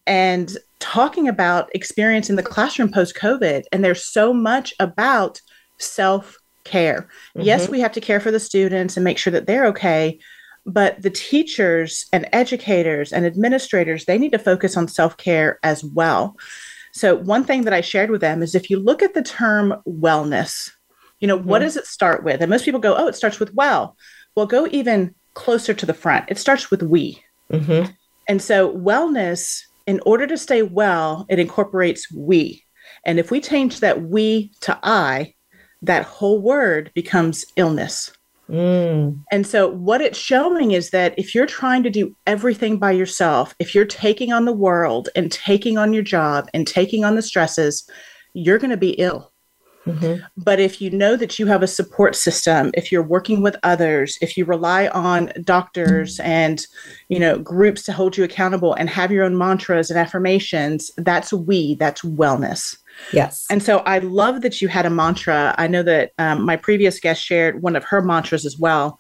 and 0.07 0.57
talking 0.79 1.29
about 1.29 1.75
experience 1.75 2.31
in 2.31 2.37
the 2.37 2.43
classroom 2.43 2.91
post 2.91 3.17
COVID. 3.17 3.65
And 3.73 3.85
there's 3.85 4.05
so 4.05 4.33
much 4.33 4.75
about 4.79 5.41
self 5.79 6.37
care. 6.65 7.09
Mm-hmm. 7.37 7.43
Yes, 7.43 7.69
we 7.69 7.81
have 7.81 7.93
to 7.93 8.01
care 8.01 8.21
for 8.21 8.31
the 8.31 8.41
students 8.41 8.97
and 8.97 9.05
make 9.05 9.19
sure 9.19 9.33
that 9.33 9.47
they're 9.47 9.67
okay. 9.67 10.19
But 10.65 11.01
the 11.01 11.11
teachers 11.11 12.07
and 12.13 12.29
educators 12.33 13.13
and 13.13 13.25
administrators, 13.25 14.05
they 14.05 14.19
need 14.19 14.33
to 14.33 14.39
focus 14.39 14.77
on 14.77 14.89
self 14.89 15.17
care 15.17 15.59
as 15.63 15.85
well. 15.85 16.37
So, 16.93 17.15
one 17.15 17.45
thing 17.45 17.65
that 17.65 17.75
I 17.75 17.83
shared 17.83 18.11
with 18.11 18.21
them 18.21 18.43
is 18.43 18.55
if 18.55 18.71
you 18.71 18.79
look 18.79 19.03
at 19.03 19.15
the 19.15 19.23
term 19.23 19.75
wellness, 19.87 20.71
you 21.21 21.29
know, 21.29 21.39
mm-hmm. 21.39 21.49
what 21.49 21.61
does 21.61 21.77
it 21.77 21.87
start 21.87 22.25
with? 22.25 22.41
And 22.41 22.51
most 22.51 22.65
people 22.65 22.81
go, 22.81 22.97
oh, 22.97 23.07
it 23.07 23.15
starts 23.15 23.39
with 23.39 23.55
well. 23.55 23.97
Well, 24.35 24.47
go 24.47 24.67
even 24.71 25.15
closer 25.35 25.73
to 25.75 25.87
the 25.87 25.95
front. 25.95 26.27
It 26.29 26.39
starts 26.39 26.71
with 26.71 26.83
we. 26.83 27.23
Mm-hmm. 27.53 27.93
And 28.29 28.43
so, 28.43 28.75
wellness, 28.77 29.63
in 29.87 30.01
order 30.05 30.27
to 30.27 30.37
stay 30.37 30.63
well, 30.63 31.27
it 31.29 31.39
incorporates 31.39 32.11
we. 32.13 32.63
And 33.05 33.19
if 33.19 33.31
we 33.31 33.41
change 33.41 33.81
that 33.81 34.03
we 34.03 34.53
to 34.63 34.79
I, 34.83 35.35
that 35.83 36.05
whole 36.05 36.41
word 36.41 36.91
becomes 36.95 37.45
illness. 37.57 38.13
Mm. 38.49 39.21
And 39.33 39.47
so, 39.47 39.69
what 39.69 40.01
it's 40.01 40.19
showing 40.19 40.71
is 40.71 40.91
that 40.91 41.19
if 41.19 41.35
you're 41.35 41.47
trying 41.47 41.83
to 41.83 41.91
do 41.91 42.17
everything 42.27 42.79
by 42.79 42.93
yourself, 42.93 43.55
if 43.59 43.75
you're 43.75 43.85
taking 43.85 44.33
on 44.33 44.45
the 44.45 44.53
world 44.53 45.09
and 45.17 45.33
taking 45.33 45.79
on 45.79 45.93
your 45.93 46.05
job 46.05 46.49
and 46.55 46.67
taking 46.67 47.05
on 47.05 47.17
the 47.17 47.23
stresses, 47.23 47.89
you're 48.35 48.59
going 48.59 48.71
to 48.71 48.77
be 48.77 48.91
ill. 48.91 49.33
Mm-hmm. 49.87 50.25
But 50.37 50.61
if 50.61 50.81
you 50.81 50.91
know 50.91 51.17
that 51.17 51.39
you 51.39 51.47
have 51.47 51.63
a 51.63 51.69
support 51.69 52.17
system, 52.17 52.71
if 52.75 52.91
you're 52.91 53.03
working 53.03 53.41
with 53.41 53.57
others, 53.63 54.19
if 54.21 54.37
you 54.37 54.45
rely 54.45 54.89
on 54.89 55.33
doctors 55.43 56.19
and 56.21 56.67
you 57.09 57.19
know 57.19 57.39
groups 57.39 57.83
to 57.85 57.93
hold 57.93 58.17
you 58.17 58.25
accountable 58.25 58.75
and 58.75 58.91
have 58.91 59.13
your 59.13 59.25
own 59.25 59.39
mantras 59.39 59.91
and 59.91 59.99
affirmations, 59.99 60.91
that's 60.97 61.33
we, 61.33 61.75
that's 61.77 62.03
wellness. 62.03 62.77
Yes. 63.13 63.47
And 63.51 63.63
so 63.63 63.79
I 63.79 63.99
love 63.99 64.41
that 64.43 64.61
you 64.61 64.69
had 64.69 64.87
a 64.87 64.91
mantra. 64.91 65.55
I 65.59 65.67
know 65.67 65.83
that 65.83 66.13
um, 66.19 66.45
my 66.45 66.57
previous 66.57 66.99
guest 66.99 67.23
shared 67.23 67.63
one 67.63 67.77
of 67.77 67.85
her 67.85 68.03
mantras 68.03 68.47
as 68.47 68.59
well. 68.59 68.99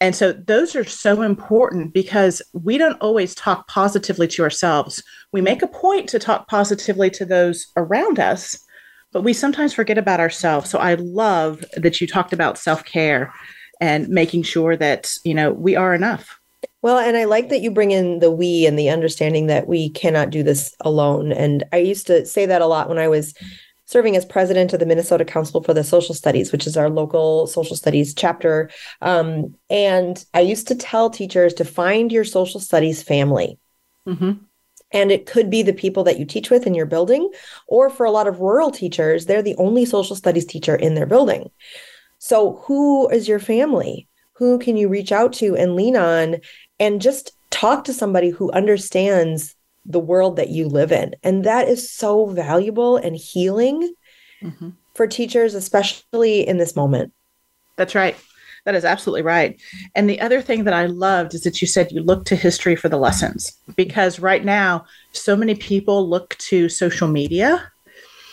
And 0.00 0.14
so 0.14 0.32
those 0.32 0.76
are 0.76 0.84
so 0.84 1.22
important 1.22 1.94
because 1.94 2.42
we 2.52 2.76
don't 2.76 3.00
always 3.00 3.34
talk 3.34 3.66
positively 3.68 4.28
to 4.28 4.42
ourselves. 4.42 5.02
We 5.32 5.40
make 5.40 5.62
a 5.62 5.68
point 5.68 6.08
to 6.10 6.18
talk 6.18 6.48
positively 6.48 7.10
to 7.10 7.24
those 7.24 7.66
around 7.76 8.18
us, 8.18 8.58
but 9.16 9.22
we 9.22 9.32
sometimes 9.32 9.72
forget 9.72 9.96
about 9.96 10.20
ourselves. 10.20 10.68
So 10.68 10.78
I 10.78 10.92
love 10.92 11.64
that 11.74 12.02
you 12.02 12.06
talked 12.06 12.34
about 12.34 12.58
self 12.58 12.84
care 12.84 13.32
and 13.80 14.06
making 14.10 14.42
sure 14.42 14.76
that, 14.76 15.10
you 15.24 15.32
know, 15.32 15.52
we 15.52 15.74
are 15.74 15.94
enough. 15.94 16.38
Well, 16.82 16.98
and 16.98 17.16
I 17.16 17.24
like 17.24 17.48
that 17.48 17.62
you 17.62 17.70
bring 17.70 17.92
in 17.92 18.18
the 18.18 18.30
we 18.30 18.66
and 18.66 18.78
the 18.78 18.90
understanding 18.90 19.46
that 19.46 19.68
we 19.68 19.88
cannot 19.88 20.28
do 20.28 20.42
this 20.42 20.74
alone. 20.82 21.32
And 21.32 21.64
I 21.72 21.78
used 21.78 22.06
to 22.08 22.26
say 22.26 22.44
that 22.44 22.60
a 22.60 22.66
lot 22.66 22.90
when 22.90 22.98
I 22.98 23.08
was 23.08 23.32
serving 23.86 24.16
as 24.16 24.26
president 24.26 24.74
of 24.74 24.80
the 24.80 24.86
Minnesota 24.86 25.24
Council 25.24 25.62
for 25.62 25.72
the 25.72 25.82
Social 25.82 26.14
Studies, 26.14 26.52
which 26.52 26.66
is 26.66 26.76
our 26.76 26.90
local 26.90 27.46
social 27.46 27.74
studies 27.74 28.12
chapter. 28.12 28.68
Um, 29.00 29.54
and 29.70 30.22
I 30.34 30.40
used 30.40 30.68
to 30.68 30.74
tell 30.74 31.08
teachers 31.08 31.54
to 31.54 31.64
find 31.64 32.12
your 32.12 32.24
social 32.24 32.60
studies 32.60 33.02
family. 33.02 33.58
Mm-hmm. 34.06 34.32
And 34.96 35.12
it 35.12 35.26
could 35.26 35.50
be 35.50 35.62
the 35.62 35.72
people 35.72 36.04
that 36.04 36.18
you 36.18 36.24
teach 36.24 36.50
with 36.50 36.66
in 36.66 36.74
your 36.74 36.86
building, 36.86 37.30
or 37.66 37.90
for 37.90 38.06
a 38.06 38.10
lot 38.10 38.26
of 38.26 38.40
rural 38.40 38.70
teachers, 38.70 39.26
they're 39.26 39.42
the 39.42 39.56
only 39.56 39.84
social 39.84 40.16
studies 40.16 40.46
teacher 40.46 40.74
in 40.74 40.94
their 40.94 41.06
building. 41.06 41.50
So, 42.18 42.62
who 42.64 43.08
is 43.10 43.28
your 43.28 43.38
family? 43.38 44.08
Who 44.34 44.58
can 44.58 44.76
you 44.76 44.88
reach 44.88 45.12
out 45.12 45.32
to 45.34 45.56
and 45.56 45.76
lean 45.76 45.96
on 45.96 46.36
and 46.78 47.00
just 47.00 47.32
talk 47.50 47.84
to 47.84 47.92
somebody 47.92 48.30
who 48.30 48.50
understands 48.52 49.54
the 49.88 50.00
world 50.00 50.36
that 50.36 50.50
you 50.50 50.68
live 50.68 50.92
in. 50.92 51.14
And 51.22 51.44
that 51.44 51.68
is 51.68 51.90
so 51.90 52.26
valuable 52.26 52.96
and 52.96 53.16
healing 53.16 53.94
mm-hmm. 54.42 54.70
for 54.94 55.06
teachers, 55.06 55.54
especially 55.54 56.46
in 56.46 56.58
this 56.58 56.76
moment. 56.76 57.12
That's 57.76 57.94
right. 57.94 58.16
That 58.66 58.74
is 58.74 58.84
absolutely 58.84 59.22
right. 59.22 59.58
And 59.94 60.10
the 60.10 60.20
other 60.20 60.42
thing 60.42 60.64
that 60.64 60.74
I 60.74 60.86
loved 60.86 61.34
is 61.34 61.42
that 61.42 61.62
you 61.62 61.68
said 61.68 61.92
you 61.92 62.02
look 62.02 62.24
to 62.26 62.36
history 62.36 62.74
for 62.74 62.88
the 62.88 62.98
lessons 62.98 63.56
because 63.76 64.18
right 64.18 64.44
now, 64.44 64.84
so 65.12 65.36
many 65.36 65.54
people 65.54 66.08
look 66.08 66.36
to 66.38 66.68
social 66.68 67.06
media 67.06 67.72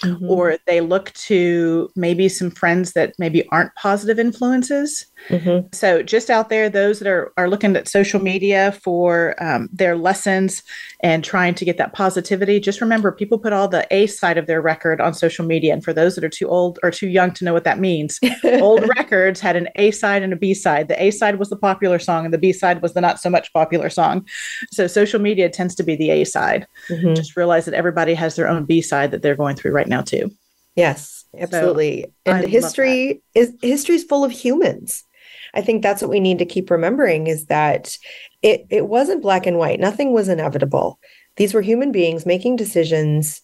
mm-hmm. 0.01 0.29
or 0.29 0.57
they 0.65 0.81
look 0.81 1.13
to 1.13 1.89
maybe 1.95 2.27
some 2.29 2.49
friends 2.49 2.93
that 2.93 3.13
maybe 3.19 3.47
aren't 3.49 3.75
positive 3.75 4.17
influences. 4.17 5.05
Mm-hmm. 5.29 5.67
So, 5.71 6.03
just 6.03 6.29
out 6.29 6.49
there, 6.49 6.69
those 6.69 6.99
that 6.99 7.07
are, 7.07 7.31
are 7.37 7.49
looking 7.49 7.75
at 7.75 7.87
social 7.87 8.21
media 8.21 8.73
for 8.83 9.35
um, 9.41 9.69
their 9.71 9.95
lessons 9.95 10.63
and 11.01 11.23
trying 11.23 11.55
to 11.55 11.65
get 11.65 11.77
that 11.77 11.93
positivity, 11.93 12.59
just 12.59 12.81
remember 12.81 13.11
people 13.11 13.37
put 13.37 13.53
all 13.53 13.67
the 13.67 13.87
A 13.91 14.07
side 14.07 14.37
of 14.37 14.47
their 14.47 14.61
record 14.61 14.99
on 14.99 15.13
social 15.13 15.45
media. 15.45 15.73
And 15.73 15.83
for 15.83 15.93
those 15.93 16.15
that 16.15 16.23
are 16.23 16.29
too 16.29 16.49
old 16.49 16.79
or 16.83 16.91
too 16.91 17.07
young 17.07 17.31
to 17.35 17.45
know 17.45 17.53
what 17.53 17.63
that 17.63 17.79
means, 17.79 18.19
old 18.43 18.87
records 18.97 19.39
had 19.39 19.55
an 19.55 19.69
A 19.75 19.91
side 19.91 20.23
and 20.23 20.33
a 20.33 20.37
B 20.37 20.53
side. 20.53 20.87
The 20.87 21.01
A 21.01 21.11
side 21.11 21.39
was 21.39 21.49
the 21.49 21.57
popular 21.57 21.99
song, 21.99 22.25
and 22.25 22.33
the 22.33 22.37
B 22.37 22.51
side 22.51 22.81
was 22.81 22.93
the 22.93 23.01
not 23.01 23.19
so 23.19 23.29
much 23.29 23.51
popular 23.53 23.89
song. 23.89 24.27
So, 24.71 24.87
social 24.87 25.21
media 25.21 25.49
tends 25.49 25.75
to 25.75 25.83
be 25.83 25.95
the 25.95 26.09
A 26.09 26.23
side. 26.25 26.67
Mm-hmm. 26.89 27.13
Just 27.13 27.37
realize 27.37 27.65
that 27.65 27.73
everybody 27.73 28.13
has 28.13 28.35
their 28.35 28.49
own 28.49 28.65
B 28.65 28.81
side 28.81 29.11
that 29.11 29.21
they're 29.21 29.35
going 29.35 29.55
through 29.55 29.71
right 29.71 29.87
now, 29.87 30.01
too. 30.01 30.31
Yes, 30.75 31.25
absolutely. 31.37 32.05
So, 32.25 32.33
and 32.33 32.47
history 32.47 33.21
is 33.35 33.53
history 33.61 33.95
is 33.95 34.03
full 34.03 34.23
of 34.23 34.31
humans. 34.31 35.03
I 35.53 35.61
think 35.61 35.81
that's 35.81 36.01
what 36.01 36.11
we 36.11 36.19
need 36.19 36.39
to 36.39 36.45
keep 36.45 36.69
remembering 36.71 37.27
is 37.27 37.45
that 37.45 37.97
it 38.41 38.65
it 38.69 38.87
wasn't 38.87 39.21
black 39.21 39.45
and 39.45 39.57
white. 39.57 39.79
Nothing 39.79 40.11
was 40.11 40.27
inevitable. 40.27 40.99
These 41.37 41.53
were 41.53 41.61
human 41.61 41.91
beings 41.91 42.25
making 42.25 42.55
decisions 42.55 43.41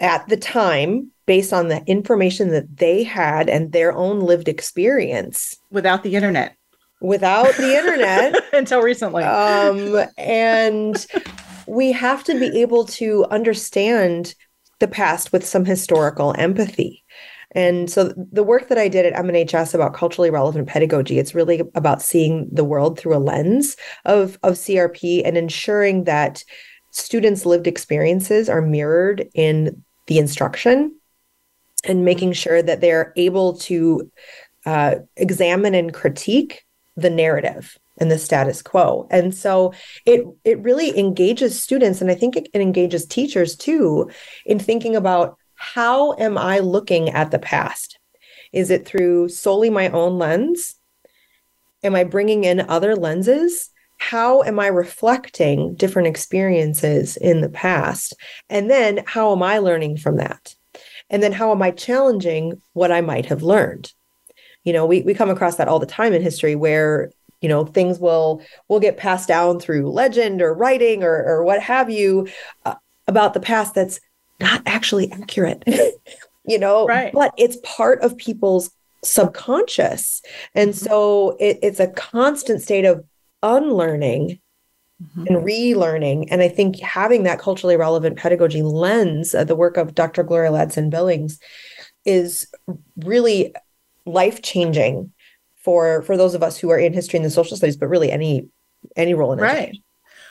at 0.00 0.26
the 0.28 0.36
time 0.36 1.10
based 1.26 1.52
on 1.52 1.68
the 1.68 1.82
information 1.86 2.50
that 2.50 2.76
they 2.76 3.02
had 3.02 3.48
and 3.48 3.72
their 3.72 3.92
own 3.92 4.20
lived 4.20 4.48
experience. 4.48 5.56
Without 5.70 6.02
the 6.02 6.14
internet. 6.14 6.56
Without 7.00 7.54
the 7.56 7.76
internet. 7.76 8.34
Until 8.52 8.82
recently. 8.82 9.24
Um, 9.24 10.06
and 10.16 11.06
we 11.66 11.92
have 11.92 12.24
to 12.24 12.38
be 12.38 12.60
able 12.60 12.84
to 12.86 13.26
understand 13.30 14.34
the 14.78 14.88
past 14.88 15.32
with 15.32 15.44
some 15.44 15.64
historical 15.64 16.34
empathy 16.38 17.04
and 17.52 17.90
so 17.90 18.12
the 18.16 18.42
work 18.42 18.68
that 18.68 18.78
I 18.78 18.88
did 18.88 19.06
at 19.06 19.24
MNHS 19.24 19.74
about 19.74 19.94
culturally 19.94 20.30
relevant 20.30 20.68
pedagogy, 20.68 21.18
it's 21.18 21.34
really 21.34 21.62
about 21.74 22.02
seeing 22.02 22.48
the 22.52 22.64
world 22.64 22.98
through 22.98 23.16
a 23.16 23.18
lens 23.18 23.76
of, 24.04 24.38
of 24.42 24.54
CRP 24.54 25.22
and 25.24 25.36
ensuring 25.36 26.04
that 26.04 26.44
students' 26.90 27.46
lived 27.46 27.66
experiences 27.66 28.48
are 28.48 28.60
mirrored 28.60 29.28
in 29.34 29.82
the 30.06 30.18
instruction 30.18 30.94
and 31.84 32.04
making 32.04 32.32
sure 32.32 32.62
that 32.62 32.80
they're 32.80 33.12
able 33.16 33.56
to 33.58 34.10
uh, 34.66 34.96
examine 35.16 35.74
and 35.74 35.94
critique 35.94 36.64
the 36.96 37.10
narrative 37.10 37.78
and 37.98 38.10
the 38.10 38.18
status 38.18 38.62
quo. 38.62 39.06
And 39.10 39.34
so 39.34 39.72
it 40.04 40.24
it 40.44 40.58
really 40.60 40.96
engages 40.98 41.60
students 41.60 42.00
and 42.00 42.10
I 42.10 42.14
think 42.14 42.36
it, 42.36 42.48
it 42.52 42.60
engages 42.60 43.06
teachers 43.06 43.56
too 43.56 44.10
in 44.44 44.58
thinking 44.58 44.96
about 44.96 45.38
how 45.58 46.14
am 46.14 46.38
I 46.38 46.60
looking 46.60 47.10
at 47.10 47.30
the 47.30 47.38
past? 47.38 47.98
Is 48.52 48.70
it 48.70 48.86
through 48.86 49.28
solely 49.28 49.70
my 49.70 49.90
own 49.90 50.18
lens? 50.18 50.76
Am 51.82 51.94
I 51.94 52.04
bringing 52.04 52.44
in 52.44 52.60
other 52.60 52.94
lenses? 52.96 53.70
How 53.98 54.42
am 54.44 54.60
I 54.60 54.68
reflecting 54.68 55.74
different 55.74 56.08
experiences 56.08 57.16
in 57.16 57.40
the 57.40 57.48
past? 57.48 58.14
And 58.48 58.70
then 58.70 59.02
how 59.04 59.32
am 59.32 59.42
I 59.42 59.58
learning 59.58 59.98
from 59.98 60.16
that? 60.16 60.54
And 61.10 61.22
then 61.22 61.32
how 61.32 61.50
am 61.50 61.60
I 61.60 61.72
challenging 61.72 62.62
what 62.72 62.92
I 62.92 63.00
might 63.00 63.26
have 63.26 63.42
learned? 63.42 63.92
You 64.62 64.72
know, 64.72 64.86
we, 64.86 65.02
we 65.02 65.12
come 65.12 65.30
across 65.30 65.56
that 65.56 65.68
all 65.68 65.80
the 65.80 65.86
time 65.86 66.12
in 66.12 66.22
history 66.22 66.54
where 66.54 67.10
you 67.40 67.48
know 67.48 67.64
things 67.64 68.00
will 68.00 68.42
will 68.68 68.80
get 68.80 68.96
passed 68.96 69.28
down 69.28 69.60
through 69.60 69.90
legend 69.90 70.42
or 70.42 70.52
writing 70.52 71.04
or, 71.04 71.24
or 71.24 71.44
what 71.44 71.62
have 71.62 71.88
you 71.88 72.26
uh, 72.64 72.74
about 73.06 73.32
the 73.32 73.40
past 73.40 73.76
that's 73.76 74.00
not 74.40 74.62
actually 74.66 75.10
accurate, 75.12 75.64
you 76.46 76.58
know, 76.58 76.86
right. 76.86 77.12
but 77.12 77.32
it's 77.36 77.58
part 77.64 78.00
of 78.02 78.16
people's 78.16 78.70
subconscious. 79.04 80.22
And 80.54 80.70
mm-hmm. 80.70 80.86
so 80.86 81.36
it, 81.40 81.58
it's 81.62 81.80
a 81.80 81.88
constant 81.88 82.62
state 82.62 82.84
of 82.84 83.04
unlearning 83.42 84.40
mm-hmm. 85.02 85.26
and 85.26 85.36
relearning. 85.44 86.28
And 86.30 86.42
I 86.42 86.48
think 86.48 86.80
having 86.80 87.24
that 87.24 87.38
culturally 87.38 87.76
relevant 87.76 88.16
pedagogy 88.16 88.62
lens, 88.62 89.34
uh, 89.34 89.44
the 89.44 89.56
work 89.56 89.76
of 89.76 89.94
Dr. 89.94 90.22
Gloria 90.22 90.50
Ladson 90.50 90.90
Billings, 90.90 91.38
is 92.04 92.46
really 92.96 93.54
life 94.06 94.42
changing 94.42 95.12
for 95.62 96.02
for 96.02 96.16
those 96.16 96.34
of 96.34 96.42
us 96.42 96.56
who 96.56 96.70
are 96.70 96.78
in 96.78 96.94
history 96.94 97.18
and 97.18 97.26
the 97.26 97.30
social 97.30 97.56
studies, 97.56 97.76
but 97.76 97.88
really 97.88 98.10
any 98.10 98.48
any 98.96 99.14
role 99.14 99.32
in 99.32 99.38
it. 99.38 99.42
right. 99.42 99.76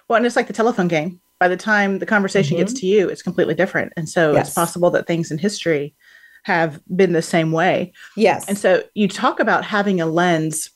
Well, 0.07 0.17
and 0.17 0.25
it's 0.25 0.37
like 0.37 0.47
the 0.47 0.53
telephone 0.53 0.87
game 0.87 1.19
by 1.39 1.47
the 1.47 1.57
time 1.57 1.99
the 1.99 2.05
conversation 2.05 2.57
mm-hmm. 2.57 2.65
gets 2.65 2.79
to 2.79 2.85
you, 2.85 3.09
it's 3.09 3.21
completely 3.21 3.53
different. 3.53 3.93
And 3.95 4.09
so 4.09 4.33
yes. 4.33 4.47
it's 4.47 4.55
possible 4.55 4.89
that 4.91 5.07
things 5.07 5.31
in 5.31 5.37
history 5.37 5.95
have 6.43 6.79
been 6.95 7.13
the 7.13 7.21
same 7.21 7.51
way. 7.51 7.91
Yes. 8.15 8.47
And 8.47 8.57
so 8.57 8.83
you 8.95 9.07
talk 9.07 9.39
about 9.39 9.65
having 9.65 9.99
a 10.01 10.05
lens. 10.05 10.71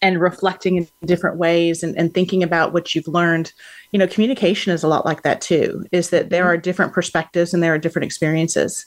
and 0.00 0.20
reflecting 0.20 0.76
in 0.76 0.86
different 1.06 1.38
ways 1.38 1.82
and, 1.82 1.98
and 1.98 2.14
thinking 2.14 2.42
about 2.44 2.72
what 2.72 2.94
you've 2.94 3.08
learned 3.08 3.52
you 3.90 3.98
know 3.98 4.06
communication 4.06 4.72
is 4.72 4.84
a 4.84 4.88
lot 4.88 5.04
like 5.04 5.22
that 5.22 5.40
too 5.40 5.84
is 5.90 6.10
that 6.10 6.30
there 6.30 6.44
are 6.44 6.56
different 6.56 6.92
perspectives 6.92 7.52
and 7.52 7.62
there 7.62 7.74
are 7.74 7.78
different 7.78 8.04
experiences 8.04 8.86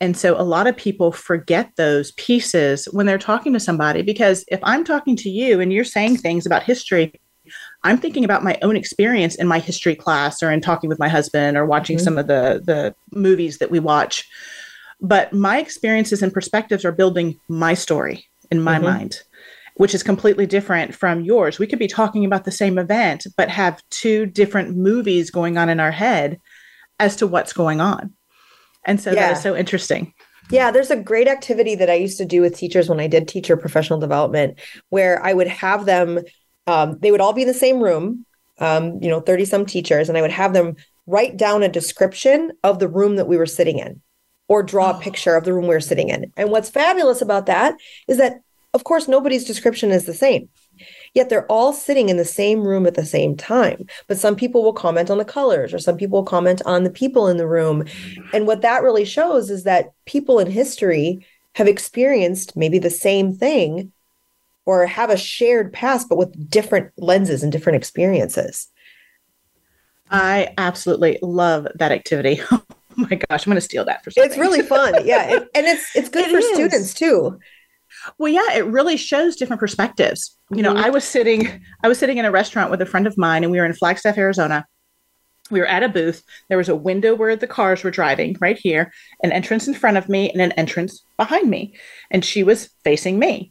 and 0.00 0.16
so 0.16 0.38
a 0.38 0.42
lot 0.42 0.66
of 0.66 0.76
people 0.76 1.12
forget 1.12 1.70
those 1.76 2.12
pieces 2.12 2.86
when 2.92 3.06
they're 3.06 3.16
talking 3.16 3.54
to 3.54 3.60
somebody 3.60 4.02
because 4.02 4.44
if 4.48 4.60
i'm 4.64 4.84
talking 4.84 5.16
to 5.16 5.30
you 5.30 5.60
and 5.60 5.72
you're 5.72 5.82
saying 5.84 6.16
things 6.16 6.44
about 6.44 6.62
history 6.62 7.12
i'm 7.84 7.98
thinking 7.98 8.24
about 8.24 8.42
my 8.42 8.58
own 8.62 8.76
experience 8.76 9.34
in 9.36 9.46
my 9.46 9.58
history 9.58 9.94
class 9.94 10.42
or 10.42 10.50
in 10.50 10.60
talking 10.60 10.88
with 10.88 10.98
my 10.98 11.08
husband 11.08 11.56
or 11.56 11.64
watching 11.64 11.96
mm-hmm. 11.96 12.04
some 12.04 12.18
of 12.18 12.26
the 12.26 12.60
the 12.64 12.94
movies 13.16 13.58
that 13.58 13.70
we 13.70 13.78
watch 13.78 14.28
but 15.00 15.32
my 15.32 15.58
experiences 15.58 16.22
and 16.22 16.32
perspectives 16.32 16.84
are 16.84 16.92
building 16.92 17.38
my 17.48 17.74
story 17.74 18.26
in 18.50 18.62
my 18.62 18.76
mm-hmm. 18.76 18.84
mind 18.84 19.22
which 19.76 19.94
is 19.94 20.02
completely 20.02 20.46
different 20.46 20.94
from 20.94 21.22
yours. 21.22 21.58
We 21.58 21.66
could 21.66 21.78
be 21.78 21.88
talking 21.88 22.24
about 22.24 22.44
the 22.44 22.50
same 22.50 22.78
event, 22.78 23.26
but 23.36 23.48
have 23.48 23.82
two 23.90 24.26
different 24.26 24.76
movies 24.76 25.30
going 25.30 25.58
on 25.58 25.68
in 25.68 25.80
our 25.80 25.90
head 25.90 26.40
as 27.00 27.16
to 27.16 27.26
what's 27.26 27.52
going 27.52 27.80
on. 27.80 28.12
And 28.86 29.00
so 29.00 29.10
yeah. 29.10 29.28
that 29.28 29.36
is 29.36 29.42
so 29.42 29.56
interesting. 29.56 30.14
Yeah, 30.50 30.70
there's 30.70 30.90
a 30.90 30.96
great 30.96 31.26
activity 31.26 31.74
that 31.76 31.90
I 31.90 31.94
used 31.94 32.18
to 32.18 32.24
do 32.24 32.40
with 32.40 32.56
teachers 32.56 32.88
when 32.88 33.00
I 33.00 33.06
did 33.06 33.26
teacher 33.26 33.56
professional 33.56 33.98
development, 33.98 34.58
where 34.90 35.24
I 35.24 35.32
would 35.32 35.48
have 35.48 35.86
them, 35.86 36.20
um, 36.66 36.98
they 37.00 37.10
would 37.10 37.20
all 37.20 37.32
be 37.32 37.42
in 37.42 37.48
the 37.48 37.54
same 37.54 37.80
room, 37.80 38.24
um, 38.58 38.98
you 39.02 39.08
know, 39.08 39.20
30 39.20 39.44
some 39.44 39.66
teachers, 39.66 40.08
and 40.08 40.16
I 40.16 40.22
would 40.22 40.30
have 40.30 40.52
them 40.52 40.76
write 41.06 41.36
down 41.36 41.62
a 41.62 41.68
description 41.68 42.52
of 42.62 42.78
the 42.78 42.88
room 42.88 43.16
that 43.16 43.28
we 43.28 43.36
were 43.36 43.46
sitting 43.46 43.78
in 43.78 44.00
or 44.48 44.62
draw 44.62 44.90
a 44.90 44.96
oh. 44.96 45.00
picture 45.00 45.36
of 45.36 45.44
the 45.44 45.52
room 45.52 45.64
we 45.64 45.74
were 45.74 45.80
sitting 45.80 46.08
in. 46.08 46.32
And 46.36 46.50
what's 46.50 46.70
fabulous 46.70 47.20
about 47.22 47.46
that 47.46 47.74
is 48.08 48.18
that 48.18 48.40
of 48.74 48.82
course, 48.82 49.06
nobody's 49.06 49.44
description 49.44 49.92
is 49.92 50.04
the 50.04 50.12
same. 50.12 50.48
Yet 51.14 51.28
they're 51.28 51.46
all 51.46 51.72
sitting 51.72 52.08
in 52.08 52.16
the 52.16 52.24
same 52.24 52.66
room 52.66 52.86
at 52.86 52.94
the 52.94 53.06
same 53.06 53.36
time. 53.36 53.86
But 54.08 54.18
some 54.18 54.34
people 54.34 54.64
will 54.64 54.72
comment 54.72 55.10
on 55.10 55.18
the 55.18 55.24
colors, 55.24 55.72
or 55.72 55.78
some 55.78 55.96
people 55.96 56.18
will 56.18 56.26
comment 56.26 56.60
on 56.66 56.82
the 56.82 56.90
people 56.90 57.28
in 57.28 57.36
the 57.36 57.46
room. 57.46 57.84
And 58.32 58.48
what 58.48 58.62
that 58.62 58.82
really 58.82 59.04
shows 59.04 59.48
is 59.48 59.62
that 59.62 59.92
people 60.06 60.40
in 60.40 60.50
history 60.50 61.24
have 61.54 61.68
experienced 61.68 62.56
maybe 62.56 62.80
the 62.80 62.90
same 62.90 63.32
thing 63.32 63.92
or 64.66 64.86
have 64.86 65.10
a 65.10 65.16
shared 65.16 65.72
past, 65.72 66.08
but 66.08 66.18
with 66.18 66.50
different 66.50 66.92
lenses 66.96 67.42
and 67.42 67.52
different 67.52 67.76
experiences. 67.76 68.68
I 70.10 70.54
absolutely 70.58 71.18
love 71.22 71.66
that 71.76 71.92
activity. 71.92 72.40
Oh 72.96 73.06
my 73.10 73.16
gosh, 73.16 73.44
I'm 73.44 73.50
going 73.50 73.56
to 73.56 73.60
steal 73.60 73.84
that 73.86 74.04
for 74.04 74.12
something. 74.12 74.30
It's 74.30 74.38
really 74.38 74.62
fun. 74.62 74.94
Yeah. 75.04 75.22
and, 75.22 75.48
and 75.52 75.66
it's 75.66 75.96
it's 75.96 76.08
good 76.08 76.26
it 76.26 76.30
for 76.30 76.38
is. 76.38 76.54
students 76.54 76.94
too. 76.94 77.40
Well, 78.18 78.32
yeah, 78.32 78.54
it 78.54 78.66
really 78.66 78.96
shows 78.96 79.34
different 79.34 79.58
perspectives. 79.58 80.38
You 80.50 80.62
know, 80.62 80.72
mm-hmm. 80.72 80.84
I 80.84 80.90
was 80.90 81.02
sitting 81.02 81.60
I 81.82 81.88
was 81.88 81.98
sitting 81.98 82.18
in 82.18 82.24
a 82.24 82.30
restaurant 82.30 82.70
with 82.70 82.80
a 82.80 82.86
friend 82.86 83.08
of 83.08 83.18
mine 83.18 83.42
and 83.42 83.50
we 83.50 83.58
were 83.58 83.66
in 83.66 83.72
Flagstaff, 83.72 84.16
Arizona. 84.16 84.64
We 85.50 85.60
were 85.60 85.66
at 85.66 85.82
a 85.82 85.88
booth. 85.88 86.22
There 86.48 86.56
was 86.56 86.68
a 86.68 86.76
window 86.76 87.14
where 87.14 87.36
the 87.36 87.46
cars 87.46 87.82
were 87.82 87.90
driving 87.90 88.36
right 88.40 88.58
here, 88.58 88.92
an 89.22 89.32
entrance 89.32 89.66
in 89.68 89.74
front 89.74 89.96
of 89.96 90.08
me 90.08 90.30
and 90.30 90.40
an 90.40 90.52
entrance 90.52 91.04
behind 91.18 91.50
me. 91.50 91.74
And 92.10 92.24
she 92.24 92.42
was 92.42 92.70
facing 92.82 93.18
me. 93.18 93.50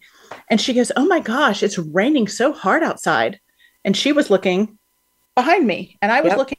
And 0.49 0.59
she 0.59 0.73
goes, 0.73 0.91
"Oh 0.95 1.05
my 1.05 1.19
gosh, 1.19 1.63
it's 1.63 1.77
raining 1.77 2.27
so 2.27 2.53
hard 2.53 2.83
outside." 2.83 3.39
And 3.85 3.95
she 3.95 4.11
was 4.11 4.29
looking 4.29 4.77
behind 5.35 5.65
me 5.65 5.97
and 6.01 6.11
I 6.11 6.21
was 6.21 6.31
yep. 6.31 6.37
looking 6.37 6.57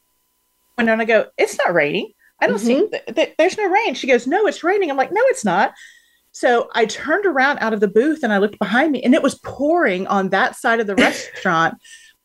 and 0.78 0.91
I 0.91 1.05
go, 1.05 1.26
"It's 1.39 1.59
not 1.59 1.74
raining. 1.74 2.12
I 2.41 2.47
don't 2.47 2.57
mm-hmm. 2.57 2.66
see 2.66 2.89
th- 2.89 3.14
th- 3.14 3.35
there's 3.39 3.57
no 3.57 3.68
rain." 3.68 3.95
She 3.95 4.07
goes, 4.07 4.26
"No, 4.26 4.47
it's 4.47 4.64
raining." 4.64 4.91
I'm 4.91 4.97
like, 4.97 5.12
"No, 5.12 5.22
it's 5.26 5.45
not." 5.45 5.74
So 6.32 6.68
I 6.74 6.87
turned 6.87 7.26
around 7.26 7.59
out 7.59 7.72
of 7.72 7.78
the 7.78 7.89
booth 7.89 8.24
and 8.24 8.32
I 8.32 8.39
looked 8.39 8.59
behind 8.59 8.91
me 8.91 9.01
and 9.03 9.14
it 9.14 9.22
was 9.22 9.37
pouring 9.37 10.09
on 10.09 10.30
that 10.30 10.57
side 10.57 10.80
of 10.80 10.89
the 10.89 10.97
restaurant, 10.97 11.76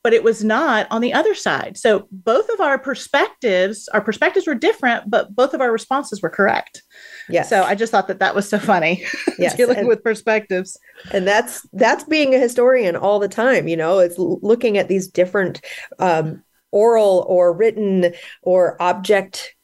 but 0.03 0.13
it 0.13 0.23
was 0.23 0.43
not 0.43 0.87
on 0.91 1.01
the 1.01 1.13
other 1.13 1.35
side. 1.35 1.77
So 1.77 2.07
both 2.11 2.47
of 2.49 2.61
our 2.61 2.79
perspectives, 2.79 3.89
our 3.89 4.01
perspectives 4.01 4.47
were 4.47 4.55
different, 4.55 5.09
but 5.09 5.35
both 5.35 5.53
of 5.53 5.59
our 5.59 5.71
responses 5.71 6.21
were 6.21 6.29
correct. 6.29 6.83
Yeah. 7.27 7.43
So 7.43 7.63
I 7.63 7.75
just 7.75 7.91
thought 7.91 8.07
that 8.07 8.19
that 8.19 8.35
was 8.35 8.47
so 8.47 8.59
funny. 8.59 9.05
Yes. 9.37 9.55
Dealing 9.55 9.77
and, 9.77 9.87
with 9.87 10.03
perspectives. 10.03 10.77
And 11.13 11.25
that's 11.25 11.65
that's 11.71 12.03
being 12.03 12.35
a 12.35 12.39
historian 12.39 12.97
all 12.97 13.19
the 13.19 13.29
time, 13.29 13.69
you 13.69 13.77
know, 13.77 13.99
it's 13.99 14.17
looking 14.17 14.77
at 14.77 14.89
these 14.89 15.07
different 15.07 15.61
um 15.97 16.43
oral 16.71 17.25
or 17.29 17.53
written 17.53 18.13
or 18.41 18.81
object 18.81 19.55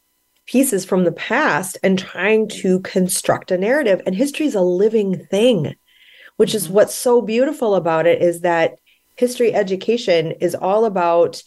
pieces 0.45 0.85
from 0.85 1.03
the 1.03 1.11
past 1.11 1.77
and 1.83 1.99
trying 1.99 2.47
to 2.47 2.79
construct 2.81 3.51
a 3.51 3.57
narrative. 3.57 4.01
And 4.05 4.15
history 4.15 4.45
is 4.45 4.55
a 4.55 4.61
living 4.61 5.25
thing, 5.25 5.75
which 6.37 6.55
is 6.55 6.65
mm-hmm. 6.65 6.75
what's 6.75 6.95
so 6.95 7.21
beautiful 7.21 7.75
about 7.75 8.07
it 8.07 8.21
is 8.21 8.41
that 8.41 8.75
history 9.15 9.53
education 9.53 10.31
is 10.31 10.55
all 10.55 10.85
about 10.85 11.41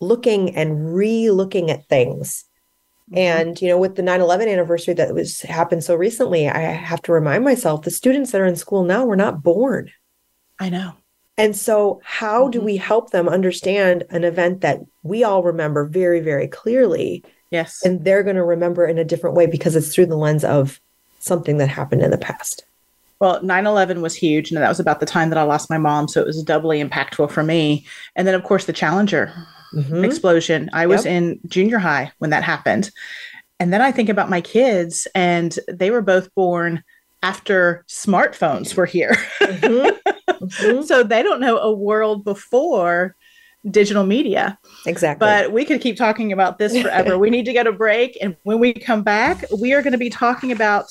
looking 0.00 0.56
and 0.56 0.94
re-looking 0.94 1.70
at 1.70 1.86
things. 1.88 2.44
Mm-hmm. 3.10 3.18
And 3.18 3.62
you 3.62 3.68
know, 3.68 3.78
with 3.78 3.96
the 3.96 4.02
9/11 4.02 4.52
anniversary 4.52 4.94
that 4.94 5.14
was 5.14 5.40
happened 5.42 5.84
so 5.84 5.94
recently, 5.94 6.48
I 6.48 6.60
have 6.60 7.02
to 7.02 7.12
remind 7.12 7.44
myself 7.44 7.82
the 7.82 7.90
students 7.90 8.32
that 8.32 8.40
are 8.40 8.46
in 8.46 8.56
school 8.56 8.84
now 8.84 9.04
were 9.04 9.16
not 9.16 9.42
born. 9.42 9.90
I 10.58 10.68
know. 10.68 10.94
And 11.36 11.56
so, 11.56 12.00
how 12.04 12.42
mm-hmm. 12.42 12.50
do 12.50 12.60
we 12.60 12.76
help 12.76 13.10
them 13.10 13.28
understand 13.28 14.04
an 14.10 14.24
event 14.24 14.60
that 14.60 14.80
we 15.02 15.24
all 15.24 15.42
remember 15.42 15.86
very, 15.86 16.20
very 16.20 16.48
clearly 16.48 17.24
Yes. 17.50 17.84
And 17.84 18.04
they're 18.04 18.22
going 18.22 18.36
to 18.36 18.44
remember 18.44 18.86
in 18.86 18.98
a 18.98 19.04
different 19.04 19.36
way 19.36 19.46
because 19.46 19.76
it's 19.76 19.94
through 19.94 20.06
the 20.06 20.16
lens 20.16 20.44
of 20.44 20.80
something 21.18 21.58
that 21.58 21.68
happened 21.68 22.02
in 22.02 22.10
the 22.10 22.18
past. 22.18 22.64
Well, 23.20 23.42
9 23.42 23.66
11 23.66 24.00
was 24.00 24.14
huge. 24.14 24.50
And 24.50 24.60
that 24.60 24.68
was 24.68 24.80
about 24.80 25.00
the 25.00 25.06
time 25.06 25.28
that 25.30 25.38
I 25.38 25.42
lost 25.42 25.70
my 25.70 25.78
mom. 25.78 26.08
So 26.08 26.20
it 26.20 26.26
was 26.26 26.42
doubly 26.42 26.82
impactful 26.82 27.30
for 27.30 27.42
me. 27.42 27.86
And 28.16 28.26
then, 28.26 28.34
of 28.34 28.44
course, 28.44 28.64
the 28.64 28.72
Challenger 28.72 29.32
mm-hmm. 29.74 30.04
explosion. 30.04 30.70
I 30.72 30.86
was 30.86 31.04
yep. 31.04 31.14
in 31.14 31.40
junior 31.46 31.78
high 31.78 32.12
when 32.18 32.30
that 32.30 32.42
happened. 32.42 32.90
And 33.58 33.72
then 33.72 33.82
I 33.82 33.92
think 33.92 34.08
about 34.08 34.30
my 34.30 34.40
kids, 34.40 35.06
and 35.14 35.58
they 35.68 35.90
were 35.90 36.00
both 36.00 36.34
born 36.34 36.82
after 37.22 37.84
smartphones 37.88 38.74
were 38.74 38.86
here. 38.86 39.16
Mm-hmm. 39.40 39.96
Mm-hmm. 40.40 40.84
so 40.84 41.02
they 41.02 41.22
don't 41.22 41.40
know 41.40 41.58
a 41.58 41.70
world 41.70 42.24
before 42.24 43.14
digital 43.70 44.06
media. 44.06 44.58
Exactly. 44.86 45.26
But 45.26 45.52
we 45.52 45.66
could 45.66 45.82
keep 45.82 45.96
talking 45.96 46.32
about 46.32 46.58
this 46.58 46.80
forever. 46.80 47.18
we 47.18 47.28
need 47.28 47.44
to 47.44 47.52
get 47.52 47.66
a 47.66 47.72
break. 47.72 48.16
And 48.22 48.36
when 48.44 48.58
we 48.58 48.72
come 48.72 49.02
back, 49.02 49.44
we 49.60 49.74
are 49.74 49.82
going 49.82 49.92
to 49.92 49.98
be 49.98 50.08
talking 50.08 50.50
about 50.50 50.86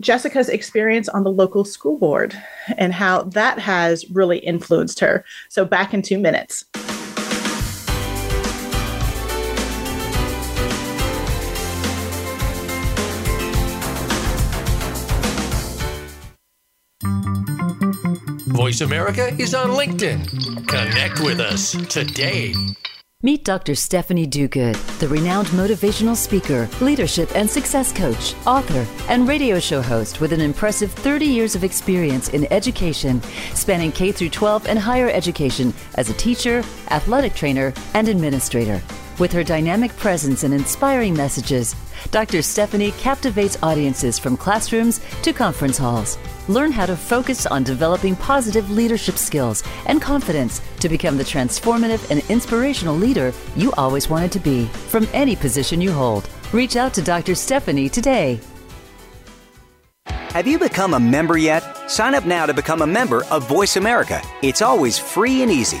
Jessica's 0.00 0.48
experience 0.48 1.08
on 1.08 1.24
the 1.24 1.30
local 1.30 1.64
school 1.64 1.98
board 1.98 2.32
and 2.76 2.92
how 2.92 3.22
that 3.22 3.58
has 3.58 4.08
really 4.10 4.38
influenced 4.38 5.00
her. 5.00 5.24
So, 5.48 5.64
back 5.64 5.92
in 5.92 6.02
two 6.02 6.18
minutes. 6.18 6.64
Voice 18.58 18.80
America 18.80 19.34
is 19.40 19.54
on 19.54 19.70
LinkedIn. 19.70 20.66
Connect 20.68 21.20
with 21.20 21.40
us 21.40 21.72
today. 21.88 22.52
Meet 23.24 23.44
Dr. 23.44 23.74
Stephanie 23.74 24.28
Duguid, 24.28 24.76
the 25.00 25.08
renowned 25.08 25.48
motivational 25.48 26.14
speaker, 26.14 26.68
leadership 26.80 27.28
and 27.34 27.50
success 27.50 27.92
coach, 27.92 28.36
author, 28.46 28.86
and 29.08 29.26
radio 29.26 29.58
show 29.58 29.82
host 29.82 30.20
with 30.20 30.32
an 30.32 30.40
impressive 30.40 30.92
30 30.92 31.26
years 31.26 31.56
of 31.56 31.64
experience 31.64 32.28
in 32.28 32.46
education, 32.52 33.20
spanning 33.54 33.90
K 33.90 34.12
through 34.12 34.28
12 34.28 34.68
and 34.68 34.78
higher 34.78 35.10
education 35.10 35.74
as 35.96 36.10
a 36.10 36.14
teacher, 36.14 36.62
athletic 36.92 37.34
trainer, 37.34 37.74
and 37.94 38.06
administrator. 38.06 38.80
With 39.18 39.32
her 39.32 39.42
dynamic 39.42 39.96
presence 39.96 40.44
and 40.44 40.54
inspiring 40.54 41.12
messages, 41.12 41.74
Dr. 42.12 42.40
Stephanie 42.40 42.92
captivates 42.92 43.58
audiences 43.64 44.16
from 44.16 44.36
classrooms 44.36 45.00
to 45.22 45.32
conference 45.32 45.76
halls. 45.76 46.16
Learn 46.46 46.70
how 46.70 46.86
to 46.86 46.96
focus 46.96 47.44
on 47.44 47.64
developing 47.64 48.14
positive 48.14 48.70
leadership 48.70 49.16
skills 49.16 49.64
and 49.86 50.00
confidence 50.00 50.62
to 50.78 50.88
become 50.88 51.16
the 51.16 51.24
transformative 51.24 52.08
and 52.10 52.22
inspirational 52.30 52.94
leader 52.94 53.32
you 53.56 53.72
always 53.72 54.08
wanted 54.08 54.30
to 54.32 54.38
be 54.38 54.66
from 54.66 55.08
any 55.12 55.34
position 55.34 55.80
you 55.80 55.90
hold. 55.92 56.28
Reach 56.52 56.76
out 56.76 56.94
to 56.94 57.02
Dr. 57.02 57.34
Stephanie 57.34 57.88
today. 57.88 58.38
Have 60.06 60.46
you 60.46 60.60
become 60.60 60.94
a 60.94 61.00
member 61.00 61.36
yet? 61.36 61.90
Sign 61.90 62.14
up 62.14 62.24
now 62.24 62.46
to 62.46 62.54
become 62.54 62.82
a 62.82 62.86
member 62.86 63.24
of 63.24 63.48
Voice 63.48 63.76
America. 63.76 64.22
It's 64.42 64.62
always 64.62 64.96
free 64.96 65.42
and 65.42 65.50
easy. 65.50 65.80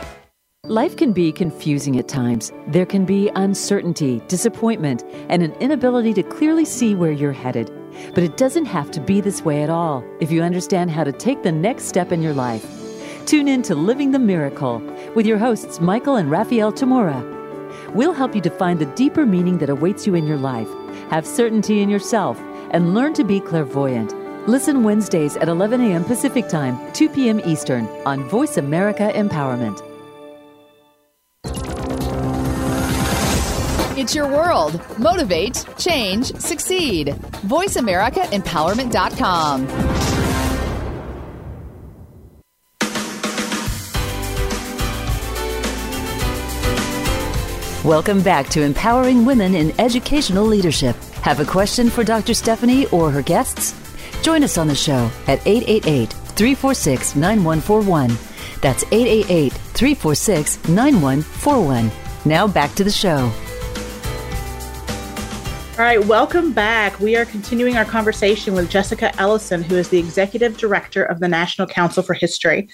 Life 0.67 0.95
can 0.95 1.11
be 1.11 1.31
confusing 1.31 1.97
at 1.97 2.07
times. 2.07 2.53
There 2.67 2.85
can 2.85 3.03
be 3.03 3.31
uncertainty, 3.35 4.21
disappointment, 4.27 5.03
and 5.27 5.41
an 5.41 5.53
inability 5.53 6.13
to 6.13 6.21
clearly 6.21 6.65
see 6.65 6.93
where 6.93 7.11
you're 7.11 7.31
headed. 7.31 7.71
But 8.13 8.23
it 8.23 8.37
doesn't 8.37 8.65
have 8.65 8.91
to 8.91 9.01
be 9.01 9.21
this 9.21 9.43
way 9.43 9.63
at 9.63 9.71
all 9.71 10.03
if 10.19 10.31
you 10.31 10.43
understand 10.43 10.91
how 10.91 11.03
to 11.03 11.11
take 11.11 11.41
the 11.41 11.51
next 11.51 11.85
step 11.85 12.11
in 12.11 12.21
your 12.21 12.35
life. 12.35 12.63
Tune 13.25 13.47
in 13.47 13.63
to 13.63 13.73
Living 13.73 14.11
the 14.11 14.19
Miracle 14.19 14.79
with 15.15 15.25
your 15.25 15.39
hosts, 15.39 15.81
Michael 15.81 16.17
and 16.17 16.29
Raphaelle 16.29 16.71
Tamura. 16.71 17.19
We'll 17.95 18.13
help 18.13 18.35
you 18.35 18.41
to 18.41 18.51
find 18.51 18.77
the 18.77 18.93
deeper 18.95 19.25
meaning 19.25 19.57
that 19.57 19.69
awaits 19.71 20.05
you 20.05 20.13
in 20.13 20.27
your 20.27 20.37
life, 20.37 20.69
have 21.09 21.25
certainty 21.25 21.81
in 21.81 21.89
yourself, 21.89 22.39
and 22.69 22.93
learn 22.93 23.13
to 23.15 23.23
be 23.23 23.39
clairvoyant. 23.39 24.13
Listen 24.47 24.83
Wednesdays 24.83 25.35
at 25.37 25.49
11 25.49 25.81
a.m. 25.81 26.05
Pacific 26.05 26.47
Time, 26.47 26.79
2 26.93 27.09
p.m. 27.09 27.41
Eastern 27.45 27.87
on 28.05 28.29
Voice 28.29 28.57
America 28.57 29.11
Empowerment. 29.15 29.90
It's 34.01 34.15
your 34.15 34.27
world. 34.27 34.81
Motivate, 34.97 35.63
change, 35.77 36.33
succeed. 36.37 37.09
VoiceAmericaEmpowerment.com. 37.45 39.67
Welcome 47.85 48.23
back 48.23 48.49
to 48.49 48.63
Empowering 48.63 49.23
Women 49.23 49.53
in 49.53 49.79
Educational 49.79 50.45
Leadership. 50.45 50.95
Have 51.21 51.39
a 51.39 51.45
question 51.45 51.91
for 51.91 52.03
Dr. 52.03 52.33
Stephanie 52.33 52.87
or 52.87 53.11
her 53.11 53.21
guests? 53.21 53.75
Join 54.23 54.43
us 54.43 54.57
on 54.57 54.67
the 54.67 54.73
show 54.73 55.11
at 55.27 55.45
888 55.45 56.11
346 56.11 57.15
9141. 57.15 58.17
That's 58.61 58.83
888 58.85 59.53
346 59.53 60.69
9141. 60.69 61.91
Now 62.25 62.47
back 62.47 62.73
to 62.73 62.83
the 62.83 62.89
show. 62.89 63.31
All 65.81 65.87
right, 65.87 66.05
welcome 66.05 66.53
back. 66.53 66.99
We 66.99 67.15
are 67.15 67.25
continuing 67.25 67.75
our 67.75 67.85
conversation 67.85 68.53
with 68.53 68.69
Jessica 68.69 69.19
Ellison, 69.19 69.63
who 69.63 69.77
is 69.77 69.89
the 69.89 69.97
Executive 69.97 70.55
Director 70.55 71.03
of 71.03 71.19
the 71.19 71.27
National 71.27 71.65
Council 71.65 72.03
for 72.03 72.13
History. 72.13 72.69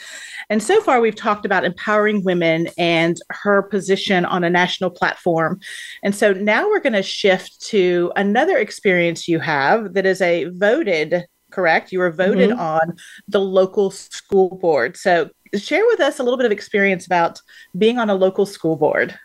And 0.50 0.62
so 0.62 0.82
far, 0.82 1.00
we've 1.00 1.16
talked 1.16 1.46
about 1.46 1.64
empowering 1.64 2.26
women 2.26 2.68
and 2.78 3.16
her 3.30 3.62
position 3.62 4.26
on 4.26 4.44
a 4.44 4.50
national 4.50 4.90
platform. 4.90 5.62
And 6.04 6.14
so 6.14 6.34
now 6.34 6.68
we're 6.68 6.82
going 6.82 6.92
to 6.92 7.02
shift 7.02 7.62
to 7.68 8.12
another 8.18 8.58
experience 8.58 9.26
you 9.26 9.40
have 9.40 9.94
that 9.94 10.06
is 10.06 10.20
a 10.20 10.50
voted, 10.50 11.24
correct? 11.50 11.94
You 11.94 12.00
were 12.00 12.12
voted 12.12 12.50
mm-hmm. 12.50 12.60
on 12.60 12.98
the 13.30 13.40
local 13.40 13.90
school 13.90 14.58
board. 14.58 14.98
So 14.98 15.30
share 15.56 15.86
with 15.86 16.02
us 16.02 16.20
a 16.20 16.24
little 16.24 16.38
bit 16.38 16.46
of 16.46 16.52
experience 16.52 17.06
about 17.06 17.40
being 17.78 18.00
on 18.00 18.10
a 18.10 18.16
local 18.16 18.46
school 18.46 18.76
board. 18.76 19.18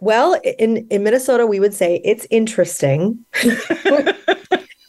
Well, 0.00 0.40
in, 0.58 0.86
in 0.88 1.02
Minnesota, 1.02 1.46
we 1.46 1.60
would 1.60 1.74
say 1.74 2.00
it's 2.04 2.26
interesting. 2.30 3.24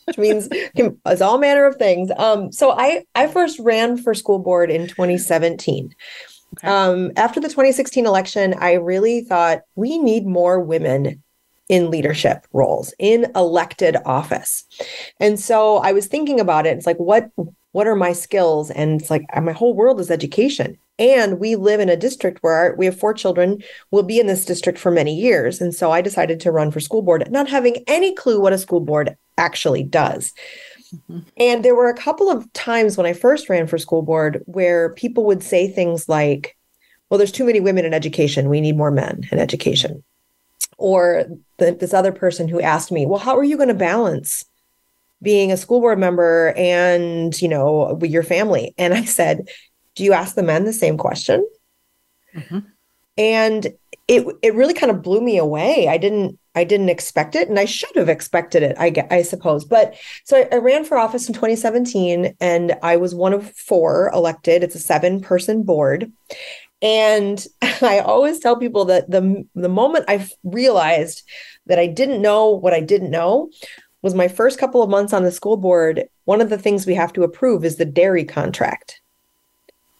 which 0.10 0.18
means 0.18 0.48
it's 0.52 1.22
all 1.22 1.38
manner 1.38 1.66
of 1.66 1.76
things. 1.76 2.10
Um, 2.18 2.52
so 2.52 2.72
I 2.72 3.06
I 3.14 3.28
first 3.28 3.60
ran 3.60 3.98
for 3.98 4.14
school 4.14 4.40
board 4.40 4.72
in 4.72 4.88
2017. 4.88 5.94
Okay. 6.58 6.68
Um, 6.68 7.12
after 7.16 7.40
the 7.40 7.48
2016 7.48 8.08
election, 8.08 8.56
I 8.58 8.74
really 8.74 9.22
thought 9.22 9.62
we 9.76 10.00
need 10.00 10.26
more 10.26 10.60
women 10.60 11.22
in 11.70 11.92
leadership 11.92 12.48
roles 12.52 12.94
in 12.98 13.32
elected 13.36 13.96
office. 14.06 14.66
And 15.20 15.40
so 15.40 15.78
I 15.78 15.92
was 15.92 16.08
thinking 16.08 16.40
about 16.40 16.66
it. 16.66 16.76
It's 16.76 16.88
like, 16.88 16.98
what 16.98 17.30
what 17.72 17.86
are 17.86 17.96
my 17.96 18.14
skills? 18.14 18.72
And 18.72 19.00
it's 19.00 19.12
like 19.12 19.26
my 19.42 19.52
whole 19.52 19.76
world 19.76 20.00
is 20.00 20.10
education. 20.10 20.78
And 21.00 21.40
we 21.40 21.56
live 21.56 21.80
in 21.80 21.90
a 21.90 21.98
district 21.98 22.40
where 22.44 22.76
we 22.78 22.86
have 22.86 23.00
four 23.00 23.14
children, 23.14 23.64
will 23.90 24.04
be 24.04 24.20
in 24.20 24.28
this 24.28 24.46
district 24.46 24.78
for 24.78 24.92
many 24.92 25.16
years. 25.16 25.62
And 25.62 25.74
so 25.74 25.92
I 25.92 26.02
decided 26.02 26.40
to 26.42 26.52
run 26.52 26.70
for 26.70 26.80
school 26.80 27.02
board, 27.02 27.32
not 27.32 27.50
having 27.50 27.84
any 27.88 28.14
clue 28.14 28.40
what 28.40 28.54
a 28.54 28.58
school 28.58 28.82
board 28.82 29.16
actually 29.38 29.84
does. 29.84 30.34
Mm-hmm. 30.94 31.20
And 31.38 31.64
there 31.64 31.76
were 31.76 31.90
a 31.90 31.98
couple 31.98 32.30
of 32.30 32.52
times 32.54 32.98
when 32.98 33.06
I 33.06 33.14
first 33.14 33.50
ran 33.50 33.68
for 33.68 33.78
school 33.78 34.02
board 34.02 34.44
where 34.46 34.94
people 34.94 35.26
would 35.26 35.42
say 35.42 35.68
things 35.68 36.10
like, 36.10 36.58
well, 37.10 37.18
there's 37.18 37.32
too 37.32 37.46
many 37.46 37.60
women 37.60 37.86
in 37.86 37.94
education. 37.94 38.50
We 38.50 38.62
need 38.62 38.78
more 38.78 38.92
men 38.92 39.28
in 39.32 39.40
education. 39.40 40.04
Or 40.78 41.26
the, 41.58 41.72
this 41.72 41.94
other 41.94 42.12
person 42.12 42.48
who 42.48 42.62
asked 42.62 42.92
me, 42.92 43.06
well, 43.06 43.20
how 43.20 43.38
are 43.38 43.44
you 43.44 43.58
going 43.58 43.70
to 43.70 43.76
balance 43.76 44.46
being 45.22 45.52
a 45.52 45.58
school 45.58 45.82
board 45.82 46.00
member 46.00 46.54
and, 46.56 47.40
you 47.42 47.48
know, 47.48 47.98
with 48.00 48.12
your 48.12 48.24
family? 48.24 48.74
And 48.78 48.94
I 48.94 49.04
said, 49.06 49.50
do 50.00 50.06
you 50.06 50.14
ask 50.14 50.36
the 50.36 50.44
men 50.44 50.64
the 50.64 50.72
same 50.72 50.98
question? 50.98 51.46
Mm-hmm. 52.34 52.60
And 53.18 53.68
it 54.08 54.26
it 54.42 54.56
really 54.56 54.74
kind 54.74 54.90
of 54.90 55.04
blew 55.04 55.20
me 55.20 55.38
away. 55.38 55.90
I 55.90 55.98
didn't 55.98 56.40
I 56.56 56.64
didn't 56.64 56.88
expect 56.88 57.36
it, 57.36 57.50
and 57.50 57.60
I 57.60 57.66
should 57.66 57.94
have 57.98 58.08
expected 58.08 58.64
it. 58.64 58.78
I 58.80 58.94
I 59.12 59.24
suppose. 59.24 59.66
But 59.66 59.98
so 60.24 60.38
I, 60.38 60.56
I 60.56 60.60
ran 60.60 60.86
for 60.86 60.98
office 60.98 61.28
in 61.28 61.34
2017, 61.34 62.34
and 62.40 62.78
I 62.82 62.96
was 62.96 63.14
one 63.14 63.34
of 63.34 63.52
four 63.52 64.10
elected. 64.14 64.64
It's 64.64 64.76
a 64.76 64.80
seven 64.80 65.20
person 65.20 65.64
board, 65.64 66.10
and 66.82 67.46
I 67.62 68.00
always 68.00 68.40
tell 68.40 68.56
people 68.56 68.86
that 68.86 69.12
the 69.12 69.46
the 69.54 69.68
moment 69.68 70.06
I 70.08 70.26
realized 70.46 71.24
that 71.66 71.78
I 71.78 71.88
didn't 71.88 72.22
know 72.22 72.52
what 72.52 72.74
I 72.74 72.80
didn't 72.80 73.12
know 73.12 73.50
was 74.02 74.16
my 74.16 74.30
first 74.30 74.60
couple 74.60 74.82
of 74.82 74.90
months 74.90 75.12
on 75.12 75.24
the 75.24 75.32
school 75.32 75.58
board. 75.58 76.06
One 76.24 76.40
of 76.40 76.50
the 76.50 76.58
things 76.58 76.88
we 76.88 76.96
have 76.96 77.12
to 77.14 77.24
approve 77.24 77.66
is 77.66 77.76
the 77.76 77.84
dairy 77.84 78.24
contract 78.24 78.99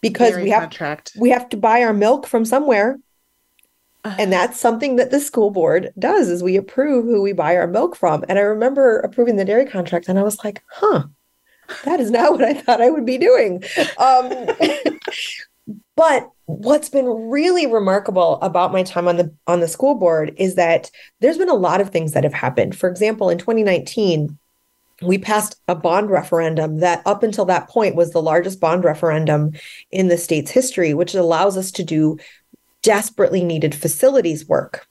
because 0.02 0.32
dairy 0.32 0.44
we 0.44 0.50
have 0.50 0.64
contract. 0.64 1.12
we 1.18 1.30
have 1.30 1.50
to 1.50 1.58
buy 1.58 1.84
our 1.84 1.94
milk 1.94 2.26
from 2.28 2.46
somewhere 2.46 2.98
and 4.04 4.32
that's 4.32 4.60
something 4.60 4.96
that 4.96 5.12
the 5.12 5.20
school 5.20 5.52
board 5.52 5.92
does 6.00 6.30
is 6.30 6.42
we 6.42 6.56
approve 6.56 7.06
who 7.06 7.22
we 7.22 7.34
buy 7.34 7.56
our 7.58 7.68
milk 7.68 7.96
from. 7.96 8.24
And 8.30 8.40
I 8.40 8.44
remember 8.44 9.00
approving 9.00 9.36
the 9.36 9.46
dairy 9.46 9.66
contract 9.66 10.08
and 10.08 10.18
I 10.18 10.24
was 10.24 10.44
like, 10.44 10.64
huh, 10.72 11.04
that 11.84 12.00
is 12.00 12.10
not 12.10 12.32
what 12.34 12.44
I 12.44 12.54
thought 12.54 12.82
I 12.82 12.90
would 12.90 13.06
be 13.06 13.18
doing. 13.18 13.64
Um, 13.98 14.48
but 15.96 16.30
what's 16.46 16.90
been 16.90 17.06
really 17.06 17.68
remarkable 17.68 18.40
about 18.42 18.72
my 18.72 18.84
time 18.84 19.08
on 19.08 19.18
the 19.18 19.34
on 19.48 19.60
the 19.60 19.68
school 19.68 19.96
board 19.96 20.34
is 20.38 20.56
that 20.56 20.90
there's 21.20 21.38
been 21.38 21.50
a 21.50 21.54
lot 21.54 21.82
of 21.82 21.90
things 21.90 22.14
that 22.14 22.24
have 22.24 22.34
happened. 22.34 22.76
For 22.78 22.90
example, 22.90 23.30
in 23.30 23.38
2019, 23.38 24.38
we 25.02 25.18
passed 25.18 25.56
a 25.68 25.76
bond 25.76 26.10
referendum 26.10 26.80
that 26.80 27.02
up 27.06 27.24
until 27.24 27.46
that 27.46 27.70
point 27.70 27.96
was 27.96 28.12
the 28.12 28.22
largest 28.22 28.60
bond 28.60 28.84
referendum 28.84 29.54
in 29.92 30.08
the 30.08 30.18
state's 30.18 30.52
history 30.52 30.94
which 30.94 31.16
allows 31.16 31.58
us 31.58 31.72
to 31.72 31.84
do 31.84 32.18
desperately 32.82 33.44
needed 33.44 33.76
facilities 33.76 34.48
work. 34.48 34.88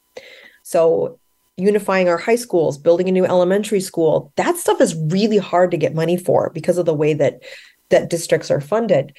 So, 0.63 1.19
unifying 1.57 2.09
our 2.09 2.19
high 2.19 2.37
schools, 2.37 2.79
building 2.79 3.09
a 3.09 3.13
new 3.13 3.25
elementary 3.25 3.81
school, 3.81 4.33
that 4.37 4.57
stuff 4.57 4.81
is 4.81 4.95
really 4.95 5.39
hard 5.39 5.73
to 5.73 5.77
get 5.77 5.95
money 5.95 6.17
for 6.17 6.51
because 6.51 6.79
of 6.79 6.87
the 6.87 6.95
way 6.95 7.15
that 7.15 7.43
that 7.89 8.11
districts 8.11 8.51
are 8.51 8.61
funded. 8.61 9.13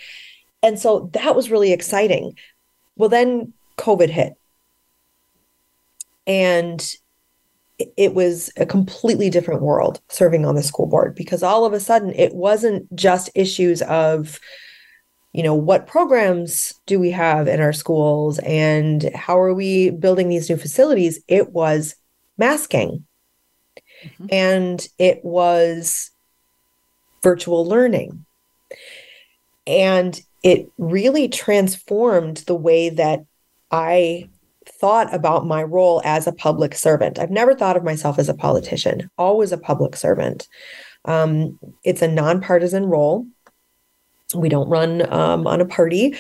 And 0.62 0.80
so 0.80 1.10
that 1.14 1.36
was 1.36 1.52
really 1.52 1.74
exciting. 1.74 2.38
Well, 2.96 3.10
then 3.10 3.54
COVID 3.78 4.10
hit. 4.10 4.34
And 6.28 6.96
it 7.98 8.14
was 8.14 8.52
a 8.58 8.66
completely 8.66 9.30
different 9.30 9.62
world 9.62 10.02
serving 10.10 10.46
on 10.46 10.56
the 10.56 10.64
school 10.64 10.86
board 10.86 11.16
because 11.16 11.44
all 11.44 11.66
of 11.66 11.74
a 11.74 11.80
sudden 11.80 12.14
it 12.14 12.34
wasn't 12.34 12.94
just 12.96 13.30
issues 13.36 13.82
of 13.84 14.40
you 15.32 15.44
know 15.44 15.54
what 15.54 15.88
programs 15.88 16.74
do 16.88 17.00
we 17.00 17.12
have 17.12 17.48
in 17.48 17.62
our 17.62 17.74
schools 17.74 18.40
and 18.40 19.10
how 19.16 19.40
are 19.40 19.54
we 19.54 19.92
building 19.92 20.28
these 20.30 20.50
new 20.50 20.58
facilities? 20.58 21.20
It 21.28 21.52
was 21.52 21.96
masking. 22.38 23.06
Mm-hmm. 24.04 24.28
and 24.32 24.88
it 24.98 25.20
was 25.26 26.12
virtual 27.22 27.66
learning. 27.66 28.26
And 29.68 30.20
it 30.42 30.72
really 30.78 31.28
transformed 31.28 32.38
the 32.48 32.56
way 32.56 32.90
that 32.90 33.26
i 33.72 34.28
thought 34.80 35.14
about 35.14 35.46
my 35.46 35.64
role 35.64 36.02
as 36.06 36.28
a 36.28 36.32
public 36.32 36.76
servant 36.76 37.20
i've 37.20 37.32
never 37.32 37.56
thought 37.56 37.78
of 37.78 37.84
myself 37.84 38.20
as 38.20 38.30
a 38.30 38.34
politician 38.34 39.10
always 39.18 39.52
a 39.52 39.58
public 39.58 39.96
servant 39.96 40.48
um, 41.06 41.58
it's 41.84 42.02
a 42.02 42.08
nonpartisan 42.08 42.86
role 42.86 43.26
we 44.36 44.50
don't 44.50 44.70
run 44.70 45.12
um, 45.12 45.48
on 45.48 45.62
a 45.62 45.66
party. 45.66 46.16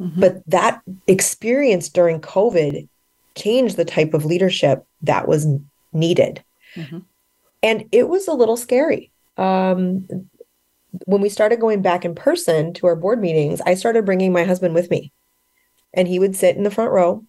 Mm-hmm. 0.00 0.20
But 0.20 0.42
that 0.46 0.80
experience 1.06 1.88
during 1.88 2.20
COVID 2.20 2.88
changed 3.34 3.76
the 3.76 3.84
type 3.84 4.14
of 4.14 4.24
leadership 4.24 4.84
that 5.02 5.26
was 5.26 5.46
needed. 5.92 6.42
Mm-hmm. 6.74 6.98
And 7.62 7.84
it 7.90 8.08
was 8.08 8.28
a 8.28 8.32
little 8.32 8.56
scary. 8.56 9.10
Um, 9.36 10.06
when 11.04 11.20
we 11.20 11.28
started 11.28 11.60
going 11.60 11.82
back 11.82 12.04
in 12.04 12.14
person 12.14 12.72
to 12.74 12.86
our 12.86 12.96
board 12.96 13.20
meetings, 13.20 13.60
I 13.62 13.74
started 13.74 14.06
bringing 14.06 14.32
my 14.32 14.44
husband 14.44 14.74
with 14.74 14.90
me. 14.90 15.12
And 15.94 16.06
he 16.06 16.18
would 16.18 16.36
sit 16.36 16.56
in 16.56 16.62
the 16.62 16.70
front 16.70 16.92
row 16.92 17.24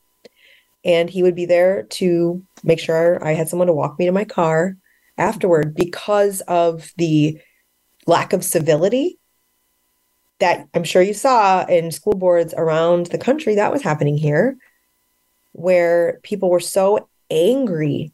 and 0.85 1.09
he 1.09 1.23
would 1.23 1.35
be 1.35 1.45
there 1.45 1.83
to 1.83 2.43
make 2.63 2.79
sure 2.79 3.23
I 3.25 3.33
had 3.33 3.49
someone 3.49 3.67
to 3.67 3.73
walk 3.73 3.99
me 3.99 4.05
to 4.05 4.11
my 4.11 4.25
car 4.25 4.77
afterward 5.17 5.75
because 5.75 6.41
of 6.41 6.91
the 6.97 7.39
lack 8.05 8.33
of 8.33 8.43
civility 8.43 9.19
that 10.39 10.67
I'm 10.73 10.85
sure 10.85 11.01
you 11.01 11.13
saw 11.13 11.65
in 11.65 11.91
school 11.91 12.15
boards 12.15 12.53
around 12.57 13.07
the 13.07 13.17
country 13.17 13.55
that 13.55 13.71
was 13.71 13.81
happening 13.81 14.17
here. 14.17 14.57
where 15.51 16.19
people 16.23 16.49
were 16.49 16.59
so 16.59 17.09
angry 17.29 18.11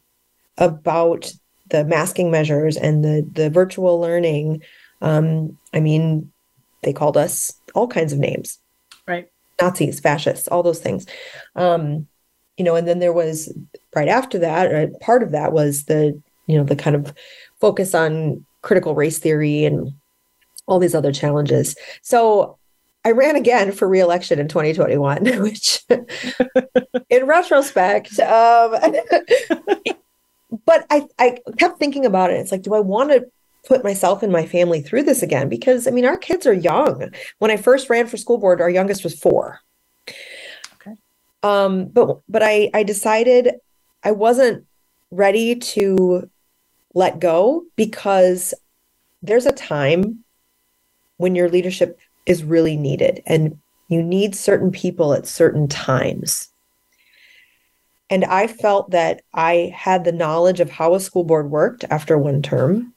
about 0.58 1.32
the 1.68 1.84
masking 1.84 2.30
measures 2.30 2.76
and 2.76 3.04
the 3.04 3.28
the 3.32 3.50
virtual 3.50 4.00
learning. 4.00 4.62
Um, 5.02 5.58
I 5.74 5.80
mean, 5.80 6.32
they 6.82 6.92
called 6.92 7.16
us 7.16 7.52
all 7.74 7.88
kinds 7.88 8.12
of 8.12 8.18
names, 8.18 8.58
right? 9.06 9.28
Nazis, 9.60 10.00
fascists, 10.00 10.48
all 10.48 10.62
those 10.62 10.80
things. 10.80 11.06
Um, 11.54 12.08
you 12.56 12.64
know, 12.64 12.74
and 12.74 12.88
then 12.88 12.98
there 12.98 13.12
was 13.12 13.52
right 13.94 14.08
after 14.08 14.38
that, 14.38 14.72
or 14.72 14.88
part 15.00 15.22
of 15.22 15.32
that 15.32 15.52
was 15.52 15.84
the 15.84 16.20
you 16.46 16.56
know 16.56 16.64
the 16.64 16.76
kind 16.76 16.96
of 16.96 17.14
focus 17.60 17.94
on 17.94 18.44
critical 18.62 18.94
race 18.94 19.18
theory 19.18 19.64
and 19.64 19.92
all 20.66 20.78
these 20.78 20.94
other 20.94 21.12
challenges. 21.12 21.76
So 22.02 22.58
I 23.04 23.12
ran 23.12 23.36
again 23.36 23.70
for 23.70 23.88
reelection 23.88 24.40
in 24.40 24.48
2021, 24.48 25.26
which 25.42 25.80
in 27.08 27.26
retrospect, 27.26 28.18
um, 28.18 28.74
but 30.64 30.86
I, 30.90 31.06
I 31.18 31.38
kept 31.56 31.78
thinking 31.78 32.04
about 32.04 32.30
it. 32.30 32.40
It's 32.40 32.50
like, 32.50 32.62
do 32.62 32.74
I 32.74 32.80
want 32.80 33.10
to 33.10 33.26
put 33.64 33.84
myself 33.84 34.22
and 34.22 34.32
my 34.32 34.44
family 34.44 34.80
through 34.80 35.04
this 35.04 35.22
again? 35.22 35.48
Because 35.48 35.86
I 35.86 35.92
mean, 35.92 36.04
our 36.04 36.16
kids 36.16 36.46
are 36.46 36.52
young. 36.52 37.10
When 37.38 37.52
I 37.52 37.56
first 37.56 37.88
ran 37.88 38.08
for 38.08 38.16
school 38.16 38.38
board, 38.38 38.60
our 38.60 38.70
youngest 38.70 39.04
was 39.04 39.18
four. 39.18 39.60
Um, 41.46 41.86
but 41.86 42.18
but 42.28 42.42
I 42.42 42.70
I 42.74 42.82
decided 42.82 43.54
I 44.02 44.10
wasn't 44.10 44.64
ready 45.12 45.54
to 45.54 46.28
let 46.92 47.20
go 47.20 47.62
because 47.76 48.52
there's 49.22 49.46
a 49.46 49.52
time 49.52 50.24
when 51.18 51.36
your 51.36 51.48
leadership 51.48 51.98
is 52.26 52.42
really 52.42 52.76
needed 52.76 53.22
and 53.26 53.58
you 53.88 54.02
need 54.02 54.34
certain 54.34 54.72
people 54.72 55.12
at 55.12 55.26
certain 55.26 55.68
times. 55.68 56.48
And 58.10 58.24
I 58.24 58.48
felt 58.48 58.90
that 58.90 59.22
I 59.32 59.72
had 59.74 60.04
the 60.04 60.12
knowledge 60.12 60.58
of 60.58 60.70
how 60.70 60.94
a 60.94 61.00
school 61.00 61.24
board 61.24 61.50
worked 61.50 61.84
after 61.90 62.18
one 62.18 62.42
term. 62.42 62.92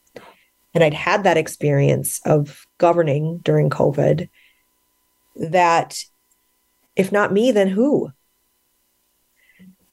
And 0.74 0.84
I'd 0.84 0.94
had 0.94 1.24
that 1.24 1.38
experience 1.38 2.20
of 2.26 2.66
governing 2.80 3.40
during 3.44 3.70
COVID. 3.70 4.28
That 5.36 6.04
if 6.96 7.12
not 7.12 7.32
me, 7.32 7.52
then 7.52 7.68
who? 7.68 8.12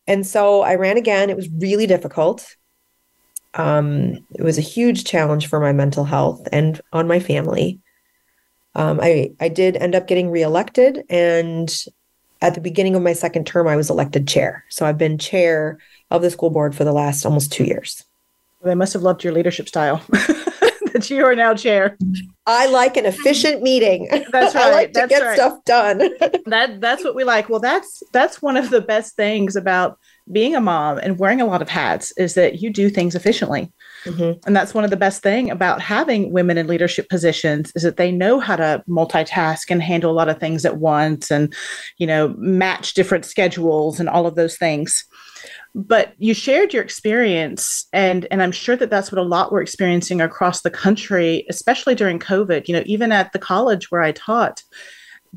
And 0.07 0.27
so 0.27 0.63
I 0.63 0.77
ran 0.77 0.97
again. 0.97 1.31
It 1.31 1.37
was 1.37 1.49
really 1.51 1.87
difficult. 1.87 2.57
Um, 3.55 4.27
it 4.35 4.43
was 4.43 4.59
a 4.59 4.63
huge 4.63 5.05
challenge 5.05 5.49
for 5.49 5.61
my 5.61 5.73
mental 5.73 6.05
health 6.05 6.47
and 6.53 6.81
on 6.93 7.09
my 7.09 7.21
family. 7.21 7.81
Um, 8.75 9.01
I 9.03 9.33
I 9.41 9.49
did 9.49 9.77
end 9.77 9.95
up 9.95 10.07
getting 10.07 10.31
reelected, 10.31 11.03
and 11.09 11.75
at 12.43 12.55
the 12.55 12.61
beginning 12.61 12.95
of 12.95 13.03
my 13.03 13.15
second 13.15 13.47
term, 13.47 13.67
I 13.67 13.77
was 13.77 13.89
elected 13.89 14.29
chair. 14.29 14.65
So 14.69 14.85
I've 14.85 14.99
been 14.99 15.17
chair 15.17 15.79
of 16.11 16.21
the 16.21 16.31
school 16.31 16.51
board 16.51 16.75
for 16.75 16.85
the 16.85 16.93
last 16.93 17.25
almost 17.25 17.51
two 17.53 17.65
years. 17.65 18.05
They 18.63 18.75
must 18.75 18.93
have 18.93 19.03
loved 19.03 19.25
your 19.25 19.33
leadership 19.33 19.69
style. 19.69 20.03
that 20.97 21.11
you 21.11 21.25
are 21.25 21.35
now 21.35 21.55
chair. 21.55 21.97
I 22.47 22.67
like 22.67 22.97
an 22.97 23.05
efficient 23.05 23.63
meeting. 23.63 24.09
That's 24.31 24.55
right. 24.55 24.67
I 24.67 24.71
like 24.71 24.93
to 24.95 25.07
get 25.09 25.23
right. 25.23 25.37
stuff 25.37 25.63
done. 25.65 25.99
that 26.47 26.81
that's 26.81 27.05
what 27.05 27.15
we 27.15 27.25
like. 27.25 27.49
Well, 27.49 27.61
that's 27.61 28.03
that's 28.13 28.41
one 28.41 28.57
of 28.57 28.71
the 28.71 28.81
best 28.81 29.15
things 29.17 29.57
about 29.57 29.99
being 30.33 30.57
a 30.57 30.61
mom 30.61 30.99
and 30.99 31.19
wearing 31.19 31.41
a 31.41 31.47
lot 31.47 31.63
of 31.63 31.69
hats 31.69 32.13
is 32.17 32.35
that 32.35 32.61
you 32.61 32.71
do 32.71 32.89
things 32.89 33.15
efficiently. 33.15 33.73
Mm-hmm. 34.05 34.41
And 34.47 34.57
that's 34.57 34.75
one 34.75 34.85
of 34.85 34.91
the 34.91 34.97
best 34.97 35.23
thing 35.23 35.51
about 35.51 35.81
having 35.81 36.33
women 36.33 36.59
in 36.59 36.67
leadership 36.67 37.09
positions 37.09 37.73
is 37.75 37.83
that 37.83 37.97
they 37.97 38.11
know 38.11 38.41
how 38.41 38.57
to 38.57 38.83
multitask 38.89 39.71
and 39.71 39.83
handle 39.83 40.11
a 40.11 40.15
lot 40.15 40.29
of 40.29 40.39
things 40.39 40.65
at 40.65 40.79
once 40.79 41.31
and 41.31 41.55
you 41.99 42.07
know 42.07 42.35
match 42.39 42.95
different 42.95 43.25
schedules 43.25 44.01
and 44.01 44.09
all 44.09 44.27
of 44.27 44.35
those 44.35 44.57
things. 44.57 45.05
But 45.79 46.15
you 46.17 46.33
shared 46.33 46.73
your 46.73 46.83
experience 46.83 47.87
and 47.93 48.27
and 48.31 48.43
I'm 48.43 48.51
sure 48.51 48.77
that 48.77 48.89
that's 48.89 49.13
what 49.13 49.19
a 49.19 49.23
lot 49.23 49.53
we're 49.53 49.61
experiencing 49.61 50.23
across 50.23 50.63
the 50.63 50.71
country 50.71 51.45
especially 51.51 51.95
during 51.95 52.19
COVID. 52.19 52.67
You 52.67 52.75
know, 52.75 52.83
even 52.87 53.13
at 53.13 53.33
the 53.33 53.39
college 53.39 53.91
where 53.91 54.01
I 54.01 54.13
taught 54.13 54.63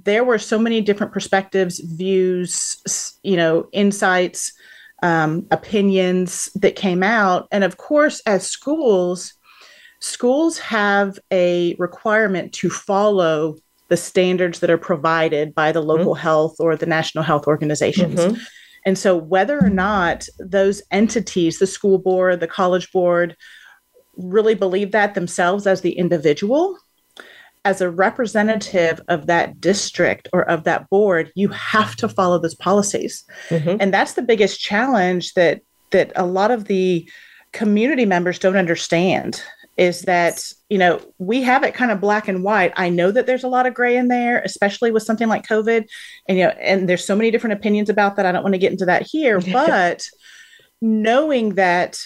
there 0.05 0.23
were 0.23 0.37
so 0.39 0.57
many 0.57 0.79
different 0.81 1.11
perspectives, 1.11 1.79
views, 1.79 3.17
you 3.23 3.35
know, 3.35 3.67
insights 3.73 4.53
um, 5.01 5.45
opinions 5.51 6.49
that 6.55 6.75
came 6.75 7.03
out. 7.03 7.47
And 7.51 7.63
of 7.63 7.77
course, 7.77 8.21
as 8.25 8.47
schools, 8.47 9.33
schools 9.99 10.57
have 10.59 11.19
a 11.31 11.75
requirement 11.77 12.53
to 12.53 12.69
follow 12.69 13.55
the 13.89 13.97
standards 13.97 14.59
that 14.59 14.69
are 14.69 14.77
provided 14.77 15.53
by 15.55 15.71
the 15.71 15.81
local 15.81 16.13
mm-hmm. 16.13 16.21
health 16.21 16.55
or 16.59 16.75
the 16.75 16.85
national 16.85 17.23
health 17.23 17.47
organizations. 17.47 18.19
Mm-hmm. 18.19 18.41
And 18.89 18.97
so, 18.97 19.15
whether 19.15 19.59
or 19.59 19.69
not 19.69 20.27
those 20.39 20.81
entities, 20.89 21.59
the 21.59 21.67
school 21.67 21.99
board, 21.99 22.39
the 22.39 22.47
college 22.47 22.91
board, 22.91 23.37
really 24.17 24.55
believe 24.55 24.93
that 24.93 25.13
themselves 25.13 25.67
as 25.67 25.81
the 25.81 25.91
individual, 25.91 26.75
as 27.65 27.81
a 27.81 27.89
representative 27.91 28.99
of 29.07 29.27
that 29.27 29.61
district 29.61 30.27
or 30.33 30.41
of 30.49 30.63
that 30.63 30.89
board, 30.89 31.31
you 31.35 31.49
have 31.49 31.95
to 31.97 32.09
follow 32.09 32.39
those 32.39 32.55
policies. 32.55 33.23
Mm-hmm. 33.49 33.77
And 33.79 33.93
that's 33.93 34.13
the 34.13 34.23
biggest 34.23 34.59
challenge 34.59 35.35
that 35.35 35.61
that 35.91 36.11
a 36.15 36.25
lot 36.25 36.49
of 36.49 36.65
the 36.65 37.07
community 37.51 38.07
members 38.07 38.39
don't 38.39 38.57
understand 38.57 39.43
is 39.79 40.01
that 40.03 40.51
you 40.69 40.77
know 40.77 41.01
we 41.17 41.41
have 41.41 41.63
it 41.63 41.73
kind 41.73 41.89
of 41.89 42.01
black 42.01 42.27
and 42.27 42.43
white 42.43 42.73
i 42.75 42.89
know 42.89 43.09
that 43.11 43.25
there's 43.25 43.43
a 43.43 43.47
lot 43.47 43.65
of 43.65 43.73
gray 43.73 43.95
in 43.95 44.09
there 44.09 44.39
especially 44.41 44.91
with 44.91 45.03
something 45.03 45.27
like 45.27 45.47
covid 45.47 45.87
and 46.27 46.37
you 46.37 46.43
know 46.43 46.51
and 46.59 46.87
there's 46.87 47.05
so 47.05 47.15
many 47.15 47.31
different 47.31 47.53
opinions 47.53 47.89
about 47.89 48.15
that 48.15 48.25
i 48.25 48.31
don't 48.31 48.43
want 48.43 48.53
to 48.53 48.59
get 48.59 48.71
into 48.71 48.85
that 48.85 49.03
here 49.03 49.39
but 49.53 50.07
knowing 50.81 51.55
that 51.55 52.03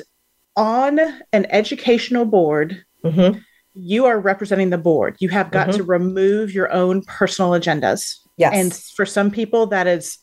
on 0.56 1.00
an 1.34 1.46
educational 1.50 2.26
board 2.26 2.86
mm-hmm 3.04 3.40
you 3.74 4.06
are 4.06 4.20
representing 4.20 4.70
the 4.70 4.78
board. 4.78 5.16
You 5.20 5.30
have 5.30 5.52
got 5.52 5.70
mm-hmm. 5.70 5.78
to 5.78 5.84
remove 5.84 6.54
your 6.54 6.72
own 6.72 7.02
personal 7.04 7.52
agendas. 7.52 8.20
Yes. 8.38 8.54
And 8.54 8.74
for 8.96 9.06
some 9.06 9.32
people, 9.32 9.68
that 9.68 9.88
is 9.88 10.20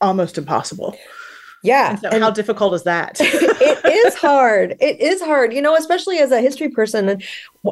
almost 0.00 0.38
impossible. 0.38 0.96
Yeah. 1.66 1.90
And 1.90 2.00
so, 2.00 2.08
and 2.10 2.22
how 2.22 2.30
difficult 2.30 2.74
is 2.74 2.84
that? 2.84 3.16
it 3.20 4.06
is 4.06 4.14
hard. 4.14 4.76
It 4.80 5.00
is 5.00 5.20
hard, 5.20 5.52
you 5.52 5.60
know, 5.60 5.74
especially 5.76 6.18
as 6.18 6.30
a 6.30 6.40
history 6.40 6.68
person. 6.68 7.08
And 7.08 7.22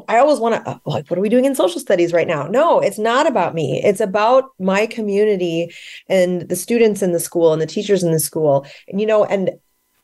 I 0.09 0.19
always 0.19 0.41
want 0.41 0.57
to, 0.57 0.71
uh, 0.71 0.79
like, 0.85 1.09
what 1.09 1.19
are 1.19 1.23
we 1.23 1.29
doing 1.29 1.45
in 1.45 1.55
social 1.55 1.81
studies 1.81 2.13
right 2.13 2.27
now? 2.27 2.47
No, 2.47 2.81
it's 2.81 2.99
not 2.99 3.27
about 3.27 3.55
me. 3.55 3.81
It's 3.85 4.01
about 4.01 4.51
my 4.59 4.87
community 4.87 5.73
and 6.09 6.49
the 6.49 6.57
students 6.57 7.03
in 7.03 7.13
the 7.13 7.21
school 7.21 7.53
and 7.53 7.63
the 7.63 7.67
teachers 7.67 8.03
in 8.03 8.13
the 8.13 8.21
school. 8.21 8.67
And, 8.89 9.01
you 9.01 9.07
know, 9.07 9.25
and 9.25 9.51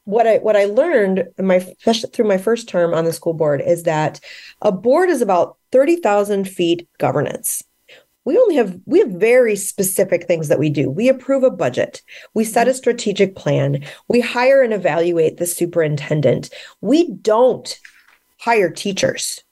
what 0.05 0.27
I 0.27 0.39
what 0.39 0.57
I 0.57 0.65
learned 0.65 1.29
my 1.39 1.61
through 1.61 2.27
my 2.27 2.39
first 2.39 2.69
term 2.69 2.95
on 2.95 3.05
the 3.05 3.13
school 3.13 3.35
board 3.35 3.61
is 3.61 3.83
that 3.85 4.21
a 4.63 4.73
board 4.73 5.09
is 5.09 5.21
about 5.21 5.57
30,000 5.73 6.49
feet 6.49 6.89
governance. 6.99 7.63
We 8.25 8.37
only 8.37 8.57
have 8.57 8.79
we 8.85 8.99
have 8.99 9.11
very 9.11 9.57
specific 9.57 10.27
things 10.27 10.49
that 10.49 10.59
we 10.59 10.69
do. 10.69 10.91
We 10.91 11.09
approve 11.09 11.43
a 11.43 11.51
budget. 11.51 12.03
We 12.35 12.45
set 12.45 12.69
a 12.69 12.75
strategic 12.75 13.35
plan. 13.35 13.83
We 14.09 14.21
hire 14.21 14.63
and 14.63 14.75
evaluate 14.75 15.39
the 15.39 15.47
superintendent. 15.47 16.51
We 16.81 17.13
don't 17.13 17.79
hire 18.39 18.71
teachers. 18.71 19.43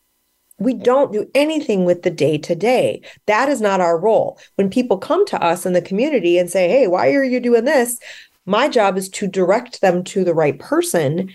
We 0.59 0.75
don't 0.75 1.13
do 1.13 1.31
anything 1.35 1.85
with 1.85 2.03
the 2.03 2.11
day 2.11 2.37
to 2.39 2.55
day. 2.55 3.03
That 3.27 3.49
is 3.49 3.61
not 3.61 3.81
our 3.81 3.99
role. 3.99 4.39
When 4.57 4.71
people 4.71 4.99
come 4.99 5.25
to 5.27 5.43
us 5.43 5.65
in 5.65 5.73
the 5.73 5.81
community 5.81 6.37
and 6.37 6.51
say, 6.51 6.69
Hey, 6.69 6.89
why 6.89 7.13
are 7.13 7.25
you 7.25 7.41
doing 7.41 7.65
this? 7.65 7.99
My 8.45 8.69
job 8.69 8.97
is 8.97 9.09
to 9.11 9.29
direct 9.29 9.81
them 9.81 10.03
to 10.05 10.25
the 10.25 10.35
right 10.35 10.59
person 10.59 11.31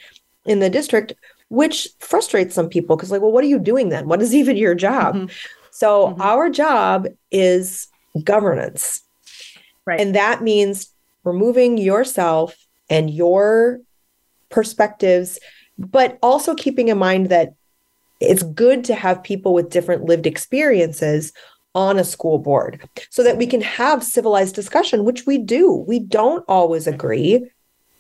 in 0.46 0.60
the 0.60 0.70
district, 0.70 1.14
which 1.50 1.88
frustrates 2.00 2.56
some 2.56 2.68
people 2.68 2.96
because, 2.96 3.12
like, 3.12 3.22
well, 3.22 3.32
what 3.32 3.44
are 3.44 3.48
you 3.48 3.60
doing 3.60 3.90
then? 3.90 4.08
What 4.08 4.22
is 4.22 4.34
even 4.34 4.58
your 4.58 4.76
job? 4.76 5.16
Mm-hmm. 5.16 5.34
So, 5.74 6.10
mm-hmm. 6.10 6.22
our 6.22 6.50
job 6.50 7.08
is 7.32 7.88
governance. 8.24 9.02
Right. 9.86 10.00
And 10.00 10.16
that 10.16 10.44
means 10.44 10.94
removing 11.24 11.78
yourself 11.78 12.56
and 12.90 13.10
your 13.10 13.80
perspectives, 14.50 15.40
but 15.78 16.20
also 16.22 16.54
keeping 16.54 16.90
in 16.90 16.98
mind 16.98 17.30
that 17.30 17.56
it's 18.20 18.44
good 18.44 18.84
to 18.86 18.96
have 18.96 19.24
people 19.24 19.54
with 19.54 19.72
different 19.72 20.06
lived 20.06 20.28
experiences 20.28 21.34
on 21.76 21.98
a 21.98 22.04
school 22.04 22.38
board 22.38 22.88
so 23.10 23.24
that 23.24 23.38
we 23.38 23.48
can 23.48 23.62
have 23.62 24.04
civilized 24.04 24.54
discussion, 24.54 25.04
which 25.04 25.26
we 25.26 25.40
do. 25.40 25.84
We 25.88 26.00
don't 26.00 26.46
always 26.48 26.86
agree, 26.86 27.50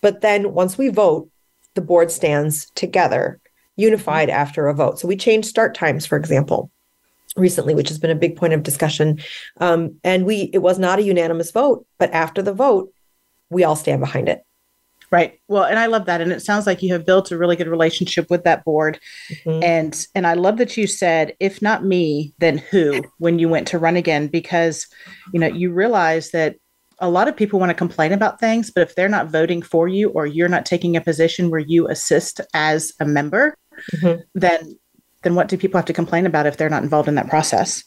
but 0.01 0.21
then 0.21 0.53
once 0.53 0.77
we 0.77 0.89
vote, 0.89 1.29
the 1.73 1.81
board 1.81 2.11
stands 2.11 2.69
together, 2.75 3.41
unified 3.75 4.29
after 4.29 4.67
a 4.67 4.75
vote. 4.75 4.99
So 4.99 5.07
we 5.07 5.17
change 5.17 5.45
start 5.45 5.73
times, 5.73 6.05
for 6.05 6.17
example, 6.17 6.69
recently, 7.35 7.75
which 7.75 7.89
has 7.89 7.97
been 7.97 8.11
a 8.11 8.15
big 8.15 8.35
point 8.35 8.53
of 8.53 8.63
discussion. 8.63 9.19
Um, 9.59 9.99
and 10.03 10.25
we 10.25 10.49
it 10.53 10.59
was 10.59 10.79
not 10.79 10.99
a 10.99 11.03
unanimous 11.03 11.51
vote, 11.51 11.85
but 11.97 12.11
after 12.11 12.41
the 12.41 12.53
vote, 12.53 12.93
we 13.49 13.63
all 13.63 13.75
stand 13.75 13.99
behind 13.99 14.29
it. 14.29 14.43
Right. 15.11 15.39
Well, 15.47 15.63
and 15.63 15.77
I 15.77 15.85
love 15.85 16.05
that. 16.05 16.21
And 16.21 16.31
it 16.31 16.41
sounds 16.41 16.65
like 16.65 16.81
you 16.81 16.91
have 16.93 17.05
built 17.05 17.29
a 17.29 17.37
really 17.37 17.55
good 17.55 17.67
relationship 17.67 18.31
with 18.31 18.43
that 18.45 18.65
board. 18.65 18.99
Mm-hmm. 19.29 19.63
And 19.63 20.07
and 20.15 20.25
I 20.25 20.33
love 20.33 20.57
that 20.57 20.75
you 20.75 20.87
said, 20.87 21.35
if 21.39 21.61
not 21.61 21.85
me, 21.85 22.33
then 22.39 22.57
who 22.57 23.03
when 23.19 23.37
you 23.37 23.47
went 23.47 23.67
to 23.67 23.79
run 23.79 23.95
again, 23.95 24.27
because 24.27 24.87
you 25.31 25.39
know, 25.39 25.47
you 25.47 25.71
realize 25.71 26.31
that 26.31 26.55
a 26.99 27.09
lot 27.09 27.27
of 27.27 27.35
people 27.35 27.59
want 27.59 27.69
to 27.69 27.75
complain 27.75 28.11
about 28.11 28.39
things, 28.39 28.71
but 28.71 28.81
if 28.81 28.95
they're 28.95 29.09
not 29.09 29.29
voting 29.29 29.61
for 29.61 29.87
you 29.87 30.09
or 30.09 30.25
you're 30.25 30.49
not 30.49 30.65
taking 30.65 30.95
a 30.95 31.01
position 31.01 31.51
where 31.51 31.59
you 31.59 31.87
assist 31.87 32.41
as 32.53 32.91
a 32.99 33.05
member, 33.05 33.55
mm-hmm. 33.93 34.21
then 34.33 34.79
then 35.23 35.35
what 35.35 35.47
do 35.47 35.57
people 35.57 35.77
have 35.77 35.85
to 35.85 35.93
complain 35.93 36.25
about 36.25 36.45
if 36.45 36.57
they're 36.57 36.69
not 36.69 36.83
involved 36.83 37.07
in 37.07 37.15
that 37.15 37.29
process? 37.29 37.83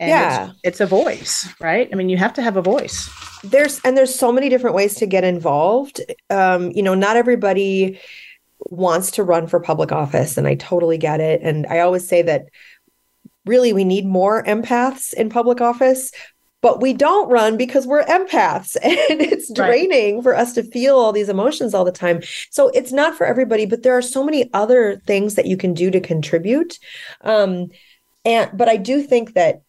And 0.00 0.10
yeah. 0.10 0.44
It's, 0.46 0.58
it's, 0.64 0.80
a 0.80 0.86
voice, 0.86 1.48
right? 1.60 1.88
I 1.92 1.94
mean, 1.94 2.08
you 2.08 2.16
have 2.16 2.34
to 2.34 2.42
have 2.42 2.56
a 2.56 2.62
voice. 2.62 3.08
There's 3.44 3.80
and 3.84 3.96
there's 3.96 4.14
so 4.14 4.32
many 4.32 4.48
different 4.48 4.74
ways 4.74 4.96
to 4.96 5.06
get 5.06 5.22
involved. 5.22 6.00
Um, 6.30 6.72
you 6.72 6.82
know, 6.82 6.94
not 6.94 7.16
everybody 7.16 8.00
wants 8.70 9.12
to 9.12 9.22
run 9.22 9.46
for 9.46 9.60
public 9.60 9.92
office, 9.92 10.36
and 10.36 10.48
I 10.48 10.56
totally 10.56 10.98
get 10.98 11.20
it. 11.20 11.40
And 11.42 11.66
I 11.66 11.80
always 11.80 12.08
say 12.08 12.22
that 12.22 12.46
really 13.46 13.72
we 13.72 13.84
need 13.84 14.06
more 14.06 14.42
empaths 14.44 15.12
in 15.14 15.28
public 15.28 15.60
office, 15.60 16.10
but 16.64 16.80
we 16.80 16.94
don't 16.94 17.28
run 17.28 17.58
because 17.58 17.86
we're 17.86 18.06
empaths 18.06 18.74
and 18.82 19.20
it's 19.20 19.52
draining 19.52 20.14
right. 20.14 20.22
for 20.22 20.34
us 20.34 20.54
to 20.54 20.62
feel 20.62 20.96
all 20.96 21.12
these 21.12 21.28
emotions 21.28 21.74
all 21.74 21.84
the 21.84 21.92
time. 21.92 22.22
So 22.48 22.70
it's 22.70 22.90
not 22.90 23.14
for 23.14 23.26
everybody, 23.26 23.66
but 23.66 23.82
there 23.82 23.92
are 23.92 24.00
so 24.00 24.24
many 24.24 24.48
other 24.54 24.96
things 25.06 25.34
that 25.34 25.44
you 25.44 25.58
can 25.58 25.74
do 25.74 25.90
to 25.90 26.00
contribute. 26.00 26.78
Um, 27.20 27.66
and 28.24 28.50
but 28.56 28.70
I 28.70 28.78
do 28.78 29.02
think 29.02 29.34
that 29.34 29.60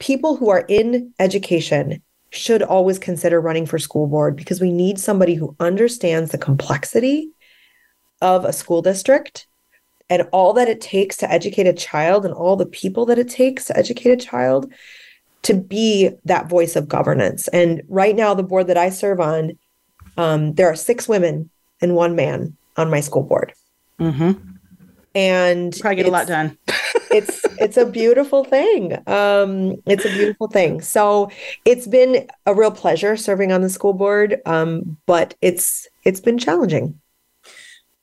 people 0.00 0.34
who 0.34 0.48
are 0.48 0.64
in 0.68 1.14
education 1.20 2.02
should 2.30 2.64
always 2.64 2.98
consider 2.98 3.40
running 3.40 3.64
for 3.64 3.78
school 3.78 4.08
board 4.08 4.34
because 4.34 4.60
we 4.60 4.72
need 4.72 4.98
somebody 4.98 5.36
who 5.36 5.54
understands 5.60 6.32
the 6.32 6.38
complexity 6.38 7.30
of 8.22 8.44
a 8.44 8.52
school 8.52 8.82
district 8.82 9.46
and 10.10 10.26
all 10.32 10.52
that 10.54 10.68
it 10.68 10.80
takes 10.80 11.16
to 11.18 11.30
educate 11.30 11.68
a 11.68 11.72
child 11.72 12.24
and 12.24 12.34
all 12.34 12.56
the 12.56 12.66
people 12.66 13.06
that 13.06 13.20
it 13.20 13.28
takes 13.28 13.66
to 13.66 13.76
educate 13.78 14.10
a 14.10 14.16
child 14.16 14.72
to 15.44 15.54
be 15.54 16.10
that 16.24 16.48
voice 16.48 16.76
of 16.76 16.88
governance. 16.88 17.48
And 17.48 17.82
right 17.88 18.16
now, 18.16 18.34
the 18.34 18.42
board 18.42 18.66
that 18.66 18.76
I 18.76 18.90
serve 18.90 19.20
on, 19.20 19.58
um, 20.16 20.54
there 20.54 20.68
are 20.68 20.76
six 20.76 21.08
women 21.08 21.50
and 21.80 21.94
one 21.94 22.16
man 22.16 22.56
on 22.76 22.90
my 22.90 23.00
school 23.00 23.22
board. 23.22 23.52
Mm-hmm. 24.00 24.32
And 25.14 25.76
probably 25.80 25.96
get 25.96 26.06
a 26.06 26.10
lot 26.10 26.26
done. 26.26 26.58
it's 27.10 27.44
it's 27.60 27.76
a 27.76 27.86
beautiful 27.86 28.44
thing. 28.44 28.94
Um, 29.06 29.76
it's 29.86 30.04
a 30.04 30.08
beautiful 30.08 30.48
thing. 30.48 30.80
So 30.80 31.30
it's 31.64 31.86
been 31.86 32.26
a 32.46 32.54
real 32.54 32.72
pleasure 32.72 33.16
serving 33.16 33.52
on 33.52 33.60
the 33.60 33.70
school 33.70 33.92
board, 33.92 34.40
um, 34.46 34.96
but 35.06 35.34
it's 35.40 35.86
it's 36.04 36.20
been 36.20 36.38
challenging. 36.38 36.98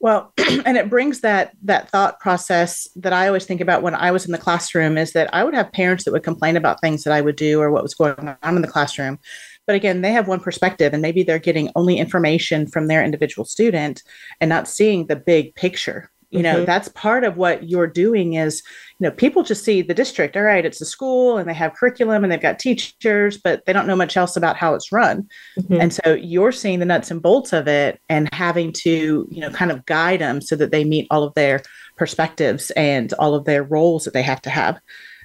Well, 0.02 0.34
and 0.66 0.78
it 0.78 0.89
brings 0.89 1.22
that 1.22 1.56
that 1.64 1.89
thought 1.89 2.20
process 2.20 2.88
that 2.95 3.14
I 3.14 3.28
always 3.28 3.45
think 3.45 3.62
about 3.62 3.84
when 3.84 3.93
I 3.93 4.10
was 4.10 4.26
in 4.26 4.32
the 4.32 4.38
classroom 4.38 4.97
is 4.97 5.14
that 5.14 5.34
I 5.34 5.43
would 5.43 5.54
have 5.54 5.72
parents 5.72 6.04
that 6.04 6.12
would 6.12 6.24
complain 6.24 6.58
about 6.58 6.82
things 6.82 7.04
that 7.04 7.14
I 7.14 7.22
would 7.22 7.36
do 7.36 7.62
or 7.62 7.70
what 7.70 7.84
was 7.84 7.93
going 7.93 8.36
on 8.41 8.56
in 8.56 8.64
the 8.64 8.68
classroom. 8.68 9.20
But 9.68 9.76
again, 9.76 10.02
they 10.02 10.12
have 10.12 10.28
one 10.28 10.39
perspective 10.39 10.91
and 10.91 11.04
maybe 11.04 11.22
they're 11.22 11.38
getting 11.38 11.70
only 11.76 11.99
information 11.99 12.66
from 12.66 12.88
their 12.88 13.04
individual 13.04 13.45
student 13.45 14.02
and 14.41 14.49
not 14.49 14.68
seeing 14.68 15.06
the 15.06 15.16
big 15.16 15.54
picture 15.54 16.10
you 16.32 16.41
know 16.41 16.57
mm-hmm. 16.57 16.65
that's 16.65 16.88
part 16.89 17.23
of 17.23 17.38
what 17.38 17.69
you're 17.69 17.88
doing 17.88 18.34
is 18.34 18.63
you 18.99 19.07
know 19.07 19.11
people 19.11 19.43
just 19.43 19.63
see 19.63 19.82
the 19.82 19.93
district 19.93 20.36
all 20.36 20.43
right 20.43 20.65
it's 20.65 20.82
a 20.82 20.86
school 20.86 21.38
and 21.38 21.47
they 21.47 21.53
have 21.53 21.73
curriculum 21.73 22.23
and 22.23 22.32
they've 22.32 22.41
got 22.41 22.57
teachers 22.57 23.38
but 23.38 23.65
they 23.65 23.73
don't 23.73 23.88
know 23.88 23.95
much 23.95 24.17
else 24.17 24.36
about 24.36 24.57
how 24.57 24.73
it's 24.73 24.91
run 24.91 25.27
mm-hmm. 25.59 25.79
and 25.79 25.93
so 25.93 26.13
you're 26.13 26.51
seeing 26.51 26.79
the 26.79 26.86
nuts 26.86 27.11
and 27.11 27.21
bolts 27.21 27.53
of 27.53 27.67
it 27.67 27.99
and 28.09 28.34
having 28.34 28.71
to 28.71 29.27
you 29.29 29.41
know 29.41 29.49
kind 29.51 29.71
of 29.71 29.86
guide 29.86 30.21
them 30.21 30.41
so 30.41 30.55
that 30.55 30.71
they 30.71 30.84
meet 30.84 31.07
all 31.11 31.23
of 31.23 31.34
their 31.36 31.61
perspectives 31.97 32.71
and 32.71 33.13
all 33.13 33.36
of 33.36 33.45
their 33.45 33.63
roles 33.63 34.05
that 34.05 34.13
they 34.13 34.23
have 34.23 34.41
to 34.41 34.49
have 34.49 34.79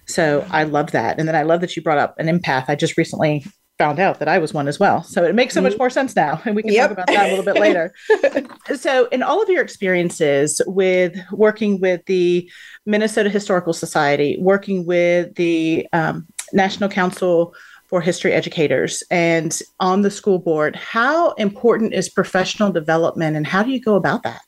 so 0.09 0.47
I 0.51 0.63
love 0.63 0.93
that. 0.93 1.19
And 1.19 1.27
then 1.29 1.35
I 1.35 1.43
love 1.43 1.61
that 1.61 1.77
you 1.77 1.83
brought 1.83 1.99
up 1.99 2.15
an 2.19 2.27
empath. 2.27 2.67
I 2.69 2.77
just 2.77 2.97
recently 2.97 3.45
found 3.79 3.99
out 3.99 4.19
that 4.19 4.29
I 4.29 4.39
was 4.39 4.55
one 4.55 4.69
as 4.69 4.81
well. 4.81 5.03
So 5.03 5.25
it 5.25 5.35
makes 5.35 5.53
so 5.55 5.61
much 5.61 5.73
mm-hmm. 5.73 5.79
more 5.79 5.91
sense 5.91 6.17
now. 6.17 6.41
And 6.45 6.57
we 6.57 6.63
can 6.63 6.73
yep. 6.73 6.89
talk 6.89 6.93
about 6.93 7.07
that 7.09 7.27
a 7.27 7.37
little 7.37 7.45
bit 7.45 7.61
later. 7.61 7.95
so, 8.77 9.07
in 9.09 9.23
all 9.23 9.43
of 9.43 9.49
your 9.49 9.63
experiences 9.63 10.61
with 10.67 11.17
working 11.31 11.81
with 11.81 12.05
the 12.07 12.51
Minnesota 12.87 13.29
Historical 13.29 13.73
Society, 13.73 14.37
working 14.41 14.87
with 14.87 15.35
the 15.35 15.87
um, 15.93 16.27
National 16.53 16.89
Council 16.89 17.55
for 17.89 18.01
History 18.01 18.33
Educators, 18.33 19.03
and 19.11 19.61
on 19.79 20.03
the 20.03 20.11
school 20.11 20.39
board, 20.39 20.75
how 20.77 21.33
important 21.33 21.93
is 21.93 22.09
professional 22.09 22.73
development 22.73 23.37
and 23.37 23.47
how 23.47 23.63
do 23.63 23.71
you 23.71 23.81
go 23.81 23.95
about 23.95 24.23
that? 24.23 24.43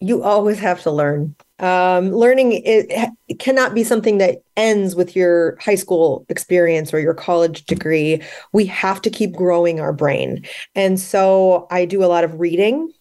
You 0.00 0.22
always 0.22 0.58
have 0.60 0.82
to 0.82 0.90
learn 0.90 1.34
um, 1.60 2.10
learning 2.10 2.62
it, 2.64 3.10
cannot 3.38 3.74
be 3.74 3.84
something 3.84 4.18
that 4.18 4.42
ends 4.56 4.94
with 4.94 5.16
your 5.16 5.56
high 5.60 5.74
school 5.74 6.24
experience 6.28 6.92
or 6.92 7.00
your 7.00 7.14
college 7.14 7.64
degree. 7.64 8.22
We 8.52 8.66
have 8.66 9.02
to 9.02 9.10
keep 9.10 9.32
growing 9.32 9.80
our 9.80 9.92
brain. 9.92 10.44
And 10.74 10.98
so 10.98 11.66
i 11.70 11.84
do 11.84 12.04
a 12.04 12.06
lot 12.06 12.24
of 12.24 12.40
reading. 12.40 12.92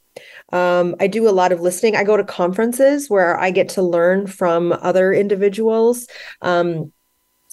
Um, 0.51 0.95
i 0.99 1.07
do 1.07 1.27
a 1.27 1.31
lot 1.31 1.51
of 1.51 1.61
listening. 1.61 1.95
I 1.95 2.03
go 2.03 2.17
to 2.17 2.23
conferences 2.23 3.09
where 3.09 3.37
i 3.39 3.51
get 3.51 3.69
to 3.69 3.81
learn 3.81 4.27
from 4.27 4.73
other 4.81 5.13
individuals. 5.13 6.07
Um, 6.41 6.91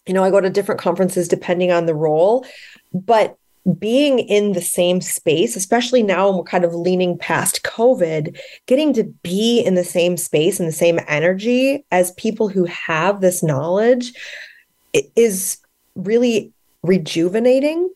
you 0.07 0.13
know 0.13 0.23
i 0.23 0.31
go 0.31 0.41
to 0.41 0.51
different 0.51 0.81
conferences 0.81 1.29
depending 1.29 1.73
on 1.73 1.87
the 1.87 1.95
role. 1.95 2.47
But 2.93 3.37
being 3.79 4.19
in 4.19 4.53
the 4.53 4.61
same 4.61 5.01
space, 5.01 5.57
especially 5.57 6.03
now 6.03 6.29
when 6.29 6.37
we're 6.39 6.45
kind 6.45 6.65
of 6.65 6.75
leaning 6.75 7.17
past 7.17 7.63
COVID, 7.63 8.39
getting 8.67 8.93
to 8.93 9.05
be 9.05 9.61
in 9.61 9.75
the 9.75 9.85
same 9.85 10.17
space 10.17 10.61
and 10.61 10.69
the 10.69 10.73
same 10.73 11.01
energy 11.09 11.85
as 11.91 12.13
people 12.13 12.49
who 12.49 12.65
have 12.67 13.21
this 13.21 13.43
knowledge 13.43 14.13
is 15.17 15.59
really 15.95 16.53
rejuvenating 16.83 17.91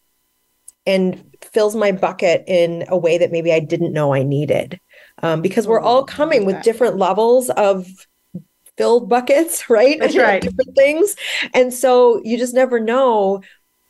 and 0.86 1.36
fills 1.42 1.76
my 1.76 1.92
bucket 1.92 2.44
in 2.46 2.84
a 2.88 2.96
way 2.96 3.18
that 3.18 3.30
maybe 3.30 3.52
I 3.52 3.60
didn't 3.60 3.92
know 3.92 4.14
I 4.14 4.22
needed. 4.22 4.80
Um, 5.22 5.42
because 5.42 5.66
we're 5.66 5.80
all 5.80 6.04
coming 6.04 6.46
with 6.46 6.62
different 6.62 6.96
levels 6.96 7.50
of 7.50 7.86
filled 8.78 9.08
buckets, 9.08 9.68
right? 9.70 9.98
That's 10.00 10.16
right. 10.16 10.40
different 10.40 10.74
things. 10.74 11.14
And 11.52 11.74
so 11.74 12.22
you 12.24 12.38
just 12.38 12.54
never 12.54 12.80
know 12.80 13.42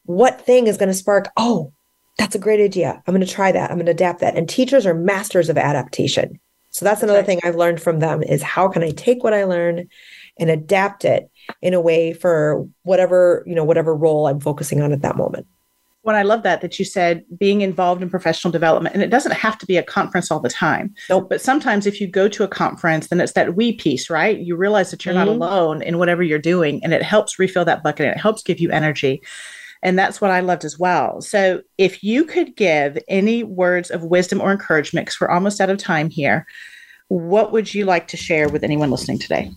what 0.08 0.40
thing 0.40 0.68
is 0.68 0.78
going 0.78 0.88
to 0.88 0.94
spark, 0.94 1.28
oh, 1.36 1.70
that's 2.16 2.34
a 2.34 2.38
great 2.38 2.60
idea. 2.60 3.02
I'm 3.06 3.14
going 3.14 3.24
to 3.24 3.30
try 3.30 3.52
that. 3.52 3.70
I'm 3.70 3.76
going 3.76 3.86
to 3.86 3.92
adapt 3.92 4.20
that. 4.20 4.36
And 4.36 4.48
teachers 4.48 4.86
are 4.86 4.94
masters 4.94 5.50
of 5.50 5.58
adaptation. 5.58 6.40
So 6.70 6.86
that's 6.86 7.02
another 7.02 7.22
thing 7.22 7.40
I've 7.44 7.56
learned 7.56 7.82
from 7.82 7.98
them 7.98 8.22
is 8.22 8.42
how 8.42 8.68
can 8.68 8.82
I 8.82 8.90
take 8.90 9.22
what 9.22 9.34
I 9.34 9.44
learn 9.44 9.86
and 10.38 10.50
adapt 10.50 11.04
it 11.04 11.30
in 11.60 11.74
a 11.74 11.80
way 11.80 12.14
for 12.14 12.66
whatever, 12.84 13.44
you 13.46 13.54
know, 13.54 13.64
whatever 13.64 13.94
role 13.94 14.26
I'm 14.26 14.40
focusing 14.40 14.80
on 14.80 14.92
at 14.92 15.02
that 15.02 15.16
moment. 15.16 15.46
When 16.02 16.16
I 16.16 16.22
love 16.22 16.42
that 16.42 16.62
that 16.62 16.78
you 16.78 16.86
said 16.86 17.24
being 17.38 17.60
involved 17.60 18.00
in 18.00 18.08
professional 18.08 18.50
development 18.50 18.94
and 18.94 19.04
it 19.04 19.10
doesn't 19.10 19.32
have 19.32 19.58
to 19.58 19.66
be 19.66 19.76
a 19.76 19.82
conference 19.82 20.30
all 20.30 20.40
the 20.40 20.48
time. 20.48 20.94
Nope. 21.10 21.28
But 21.28 21.42
sometimes 21.42 21.86
if 21.86 22.00
you 22.00 22.06
go 22.06 22.28
to 22.28 22.44
a 22.44 22.48
conference 22.48 23.08
then 23.08 23.20
it's 23.20 23.32
that 23.32 23.56
we 23.56 23.74
piece, 23.74 24.08
right? 24.08 24.38
You 24.38 24.56
realize 24.56 24.90
that 24.90 25.04
you're 25.04 25.14
mm-hmm. 25.14 25.38
not 25.38 25.48
alone 25.50 25.82
in 25.82 25.98
whatever 25.98 26.22
you're 26.22 26.38
doing 26.38 26.82
and 26.82 26.94
it 26.94 27.02
helps 27.02 27.38
refill 27.38 27.66
that 27.66 27.82
bucket 27.82 28.06
and 28.06 28.16
it 28.16 28.20
helps 28.20 28.42
give 28.42 28.58
you 28.58 28.70
energy. 28.70 29.22
And 29.82 29.98
that's 29.98 30.20
what 30.20 30.30
I 30.30 30.40
loved 30.40 30.64
as 30.64 30.78
well. 30.78 31.20
So, 31.20 31.62
if 31.76 32.02
you 32.02 32.24
could 32.24 32.56
give 32.56 32.98
any 33.08 33.44
words 33.44 33.90
of 33.90 34.04
wisdom 34.04 34.40
or 34.40 34.50
encouragement, 34.50 35.06
because 35.06 35.20
we're 35.20 35.28
almost 35.28 35.60
out 35.60 35.70
of 35.70 35.78
time 35.78 36.10
here, 36.10 36.46
what 37.08 37.52
would 37.52 37.72
you 37.74 37.84
like 37.84 38.08
to 38.08 38.16
share 38.16 38.48
with 38.48 38.64
anyone 38.64 38.90
listening 38.90 39.18
today? 39.18 39.50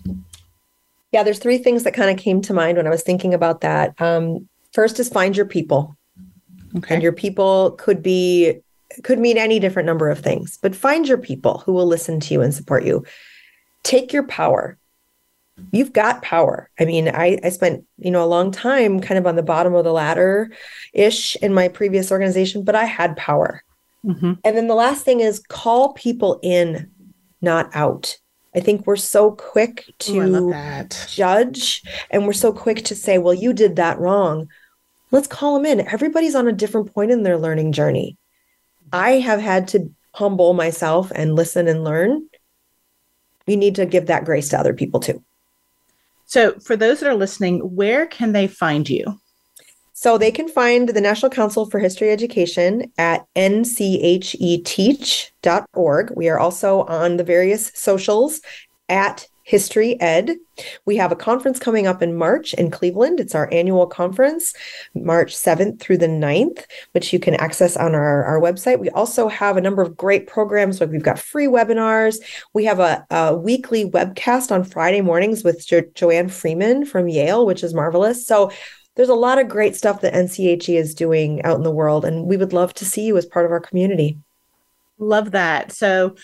Yeah, 1.11 1.24
there's 1.24 1.39
three 1.39 1.57
things 1.57 1.84
that 1.84 1.93
kind 1.93 2.09
of 2.09 2.24
came 2.24 2.41
to 2.43 2.53
mind 2.53 2.78
when 2.78 2.88
I 2.88 2.91
was 2.91 3.03
thinking 3.03 3.34
about 3.34 3.61
that. 3.61 3.99
Um, 4.01 4.47
first 4.74 4.99
is 4.99 5.09
find 5.09 5.36
your 5.36 5.45
people. 5.45 5.97
Okay. 6.78 6.93
And 6.93 7.03
your 7.03 7.11
people 7.11 7.72
could 7.72 8.01
be 8.01 8.61
could 9.03 9.19
mean 9.19 9.38
any 9.38 9.59
different 9.59 9.86
number 9.86 10.09
of 10.09 10.19
things, 10.19 10.57
but 10.61 10.76
find 10.76 11.07
your 11.07 11.17
people 11.17 11.59
who 11.59 11.72
will 11.72 11.86
listen 11.86 12.19
to 12.19 12.34
you 12.34 12.41
and 12.41 12.53
support 12.53 12.86
you. 12.86 13.05
Take 13.84 14.11
your 14.11 14.24
power 14.24 14.78
you've 15.72 15.93
got 15.93 16.22
power. 16.22 16.70
I 16.80 16.86
mean, 16.86 17.09
I, 17.09 17.38
I 17.43 17.49
spent, 17.49 17.86
you 17.97 18.12
know, 18.12 18.24
a 18.24 18.26
long 18.26 18.51
time 18.51 18.99
kind 18.99 19.18
of 19.18 19.28
on 19.28 19.36
the 19.36 19.43
bottom 19.43 19.74
of 19.74 19.84
the 19.84 19.93
ladder 19.93 20.51
ish 20.93 21.36
in 21.38 21.53
my 21.53 21.68
previous 21.68 22.12
organization, 22.12 22.64
but 22.64 22.76
I 22.76 22.86
had 22.86 23.18
power. 23.18 23.64
Mm-hmm. 24.05 24.34
And 24.43 24.57
then 24.57 24.68
the 24.68 24.76
last 24.76 25.05
thing 25.05 25.20
is 25.20 25.39
call 25.39 25.93
people 25.93 26.39
in, 26.41 26.89
not 27.41 27.70
out. 27.76 28.18
I 28.55 28.59
think 28.59 28.86
we're 28.86 28.97
so 28.97 29.32
quick 29.32 29.86
to 29.99 30.20
Ooh, 30.20 30.53
judge 31.07 31.84
and 32.09 32.26
we're 32.26 32.34
so 32.34 32.51
quick 32.51 32.84
to 32.86 32.95
say, 32.95 33.18
well, 33.18 33.34
you 33.34 33.53
did 33.53 33.78
that 33.78 33.99
wrong. 33.99 34.49
Let's 35.12 35.28
call 35.28 35.55
them 35.55 35.66
in. 35.66 35.88
Everybody's 35.88 36.36
on 36.36 36.47
a 36.47 36.53
different 36.53 36.93
point 36.93 37.12
in 37.12 37.24
their 37.24 37.38
learning 37.38 37.72
journey. 37.72 38.18
I 38.91 39.12
have 39.20 39.39
had 39.39 39.70
to 39.70 39.89
humble 40.14 40.53
myself 40.53 41.12
and 41.16 41.36
listen 41.36 41.68
and 41.68 41.84
learn. 41.84 42.28
You 43.47 43.57
need 43.57 43.76
to 43.76 43.86
give 43.86 44.07
that 44.07 44.26
grace 44.26 44.49
to 44.49 44.59
other 44.59 44.74
people 44.74 44.99
too. 44.99 45.24
So, 46.32 46.55
for 46.63 46.77
those 46.77 47.01
that 47.01 47.09
are 47.09 47.15
listening, 47.15 47.59
where 47.59 48.05
can 48.05 48.32
they 48.32 48.47
find 48.47 48.89
you? 48.89 49.19
So, 49.91 50.17
they 50.17 50.32
can 50.32 50.47
find 50.47 50.88
the 50.88 51.01
National 51.01 51.29
Council 51.29 51.69
for 51.69 51.77
History 51.77 52.09
Education 52.09 52.89
at 52.97 53.25
ncheteach.org. 53.36 53.73
We 56.15 56.29
are 56.29 56.39
also 56.39 56.84
on 56.84 57.17
the 57.17 57.25
various 57.25 57.73
socials 57.75 58.39
at 58.88 59.27
History 59.51 59.99
Ed. 59.99 60.37
We 60.85 60.95
have 60.95 61.11
a 61.11 61.15
conference 61.17 61.59
coming 61.59 61.85
up 61.85 62.01
in 62.01 62.15
March 62.15 62.53
in 62.53 62.71
Cleveland. 62.71 63.19
It's 63.19 63.35
our 63.35 63.49
annual 63.51 63.85
conference, 63.85 64.53
March 64.95 65.35
7th 65.35 65.81
through 65.81 65.97
the 65.97 66.07
9th, 66.07 66.63
which 66.93 67.11
you 67.11 67.19
can 67.19 67.35
access 67.35 67.75
on 67.75 67.93
our, 67.93 68.23
our 68.23 68.39
website. 68.39 68.79
We 68.79 68.89
also 68.91 69.27
have 69.27 69.57
a 69.57 69.61
number 69.61 69.81
of 69.81 69.97
great 69.97 70.25
programs. 70.25 70.79
Like 70.79 70.89
we've 70.89 71.03
got 71.03 71.19
free 71.19 71.47
webinars. 71.47 72.19
We 72.53 72.63
have 72.63 72.79
a, 72.79 73.05
a 73.11 73.35
weekly 73.35 73.91
webcast 73.91 74.53
on 74.53 74.63
Friday 74.63 75.01
mornings 75.01 75.43
with 75.43 75.67
jo- 75.67 75.83
Joanne 75.95 76.29
Freeman 76.29 76.85
from 76.85 77.09
Yale, 77.09 77.45
which 77.45 77.61
is 77.61 77.73
marvelous. 77.73 78.25
So 78.25 78.51
there's 78.95 79.09
a 79.09 79.15
lot 79.15 79.37
of 79.37 79.49
great 79.49 79.75
stuff 79.75 79.99
that 79.99 80.13
NCHE 80.13 80.79
is 80.79 80.95
doing 80.95 81.43
out 81.43 81.57
in 81.57 81.63
the 81.63 81.71
world, 81.71 82.05
and 82.05 82.25
we 82.25 82.37
would 82.37 82.53
love 82.53 82.73
to 82.75 82.85
see 82.85 83.03
you 83.03 83.17
as 83.17 83.25
part 83.25 83.45
of 83.45 83.51
our 83.51 83.59
community. 83.59 84.17
Love 84.97 85.31
that. 85.31 85.73
So 85.73 86.15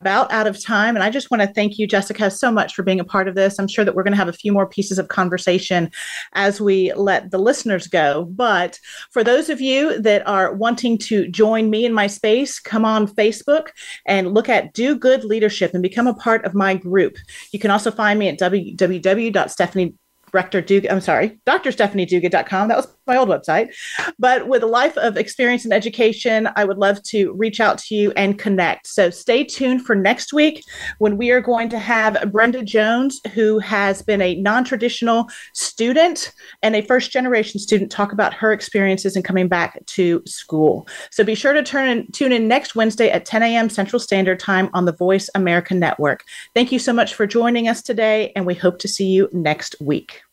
about 0.00 0.30
out 0.30 0.46
of 0.46 0.62
time. 0.62 0.94
And 0.94 1.02
I 1.02 1.10
just 1.10 1.30
want 1.30 1.42
to 1.42 1.48
thank 1.48 1.78
you, 1.78 1.86
Jessica, 1.86 2.30
so 2.30 2.50
much 2.50 2.74
for 2.74 2.82
being 2.82 3.00
a 3.00 3.04
part 3.04 3.28
of 3.28 3.34
this. 3.34 3.58
I'm 3.58 3.68
sure 3.68 3.84
that 3.84 3.94
we're 3.94 4.02
going 4.02 4.12
to 4.12 4.18
have 4.18 4.28
a 4.28 4.32
few 4.32 4.52
more 4.52 4.68
pieces 4.68 4.98
of 4.98 5.08
conversation 5.08 5.90
as 6.34 6.60
we 6.60 6.92
let 6.94 7.30
the 7.30 7.38
listeners 7.38 7.86
go. 7.86 8.26
But 8.26 8.78
for 9.10 9.24
those 9.24 9.48
of 9.48 9.60
you 9.60 10.00
that 10.02 10.26
are 10.26 10.54
wanting 10.54 10.98
to 10.98 11.28
join 11.28 11.70
me 11.70 11.86
in 11.86 11.92
my 11.92 12.06
space, 12.06 12.60
come 12.60 12.84
on 12.84 13.06
Facebook 13.06 13.68
and 14.06 14.34
look 14.34 14.48
at 14.48 14.74
Do 14.74 14.96
Good 14.96 15.24
Leadership 15.24 15.72
and 15.72 15.82
become 15.82 16.06
a 16.06 16.14
part 16.14 16.44
of 16.44 16.54
my 16.54 16.74
group. 16.74 17.16
You 17.52 17.58
can 17.58 17.70
also 17.70 17.90
find 17.90 18.18
me 18.18 18.28
at 18.28 18.38
www.stephanie 18.38 19.94
Rector 20.36 20.62
Duguid, 20.62 20.92
I'm 20.92 21.00
sorry, 21.00 21.38
Dr. 21.46 21.72
Stephanie 21.72 21.96
drstephanieduguid.com. 22.06 22.68
That 22.68 22.76
was 22.76 22.88
my 23.06 23.16
old 23.16 23.28
website. 23.28 23.74
But 24.18 24.48
with 24.48 24.62
a 24.62 24.66
life 24.66 24.96
of 24.96 25.16
experience 25.16 25.64
and 25.64 25.72
education, 25.72 26.48
I 26.56 26.64
would 26.64 26.78
love 26.78 27.02
to 27.04 27.32
reach 27.34 27.60
out 27.60 27.78
to 27.78 27.94
you 27.94 28.12
and 28.12 28.38
connect. 28.38 28.86
So 28.86 29.10
stay 29.10 29.44
tuned 29.44 29.86
for 29.86 29.94
next 29.94 30.32
week 30.32 30.64
when 30.98 31.16
we 31.16 31.30
are 31.30 31.40
going 31.40 31.68
to 31.70 31.78
have 31.78 32.32
Brenda 32.32 32.62
Jones, 32.62 33.20
who 33.32 33.58
has 33.60 34.02
been 34.02 34.20
a 34.20 34.34
non 34.36 34.64
traditional 34.64 35.28
student 35.52 36.32
and 36.62 36.74
a 36.74 36.82
first 36.82 37.12
generation 37.12 37.60
student, 37.60 37.90
talk 37.90 38.12
about 38.12 38.34
her 38.34 38.52
experiences 38.52 39.16
and 39.16 39.24
coming 39.24 39.48
back 39.48 39.84
to 39.86 40.22
school. 40.26 40.86
So 41.10 41.24
be 41.24 41.34
sure 41.34 41.52
to 41.52 41.62
turn 41.62 41.88
in, 41.88 42.10
tune 42.12 42.32
in 42.32 42.48
next 42.48 42.74
Wednesday 42.74 43.10
at 43.10 43.24
10 43.24 43.42
a.m. 43.42 43.70
Central 43.70 44.00
Standard 44.00 44.40
Time 44.40 44.68
on 44.74 44.84
the 44.84 44.92
Voice 44.92 45.30
America 45.34 45.74
Network. 45.74 46.24
Thank 46.54 46.72
you 46.72 46.78
so 46.78 46.92
much 46.92 47.14
for 47.14 47.26
joining 47.26 47.68
us 47.68 47.82
today, 47.82 48.32
and 48.34 48.46
we 48.46 48.54
hope 48.54 48.78
to 48.80 48.88
see 48.88 49.06
you 49.06 49.28
next 49.32 49.76
week. 49.80 50.25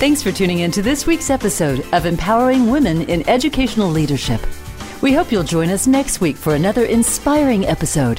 Thanks 0.00 0.22
for 0.22 0.32
tuning 0.32 0.60
in 0.60 0.70
to 0.70 0.80
this 0.80 1.06
week's 1.06 1.28
episode 1.28 1.84
of 1.92 2.06
Empowering 2.06 2.70
Women 2.70 3.02
in 3.02 3.28
Educational 3.28 3.86
Leadership. 3.86 4.40
We 5.02 5.12
hope 5.12 5.30
you'll 5.30 5.42
join 5.42 5.68
us 5.68 5.86
next 5.86 6.22
week 6.22 6.38
for 6.38 6.54
another 6.54 6.86
inspiring 6.86 7.66
episode. 7.66 8.18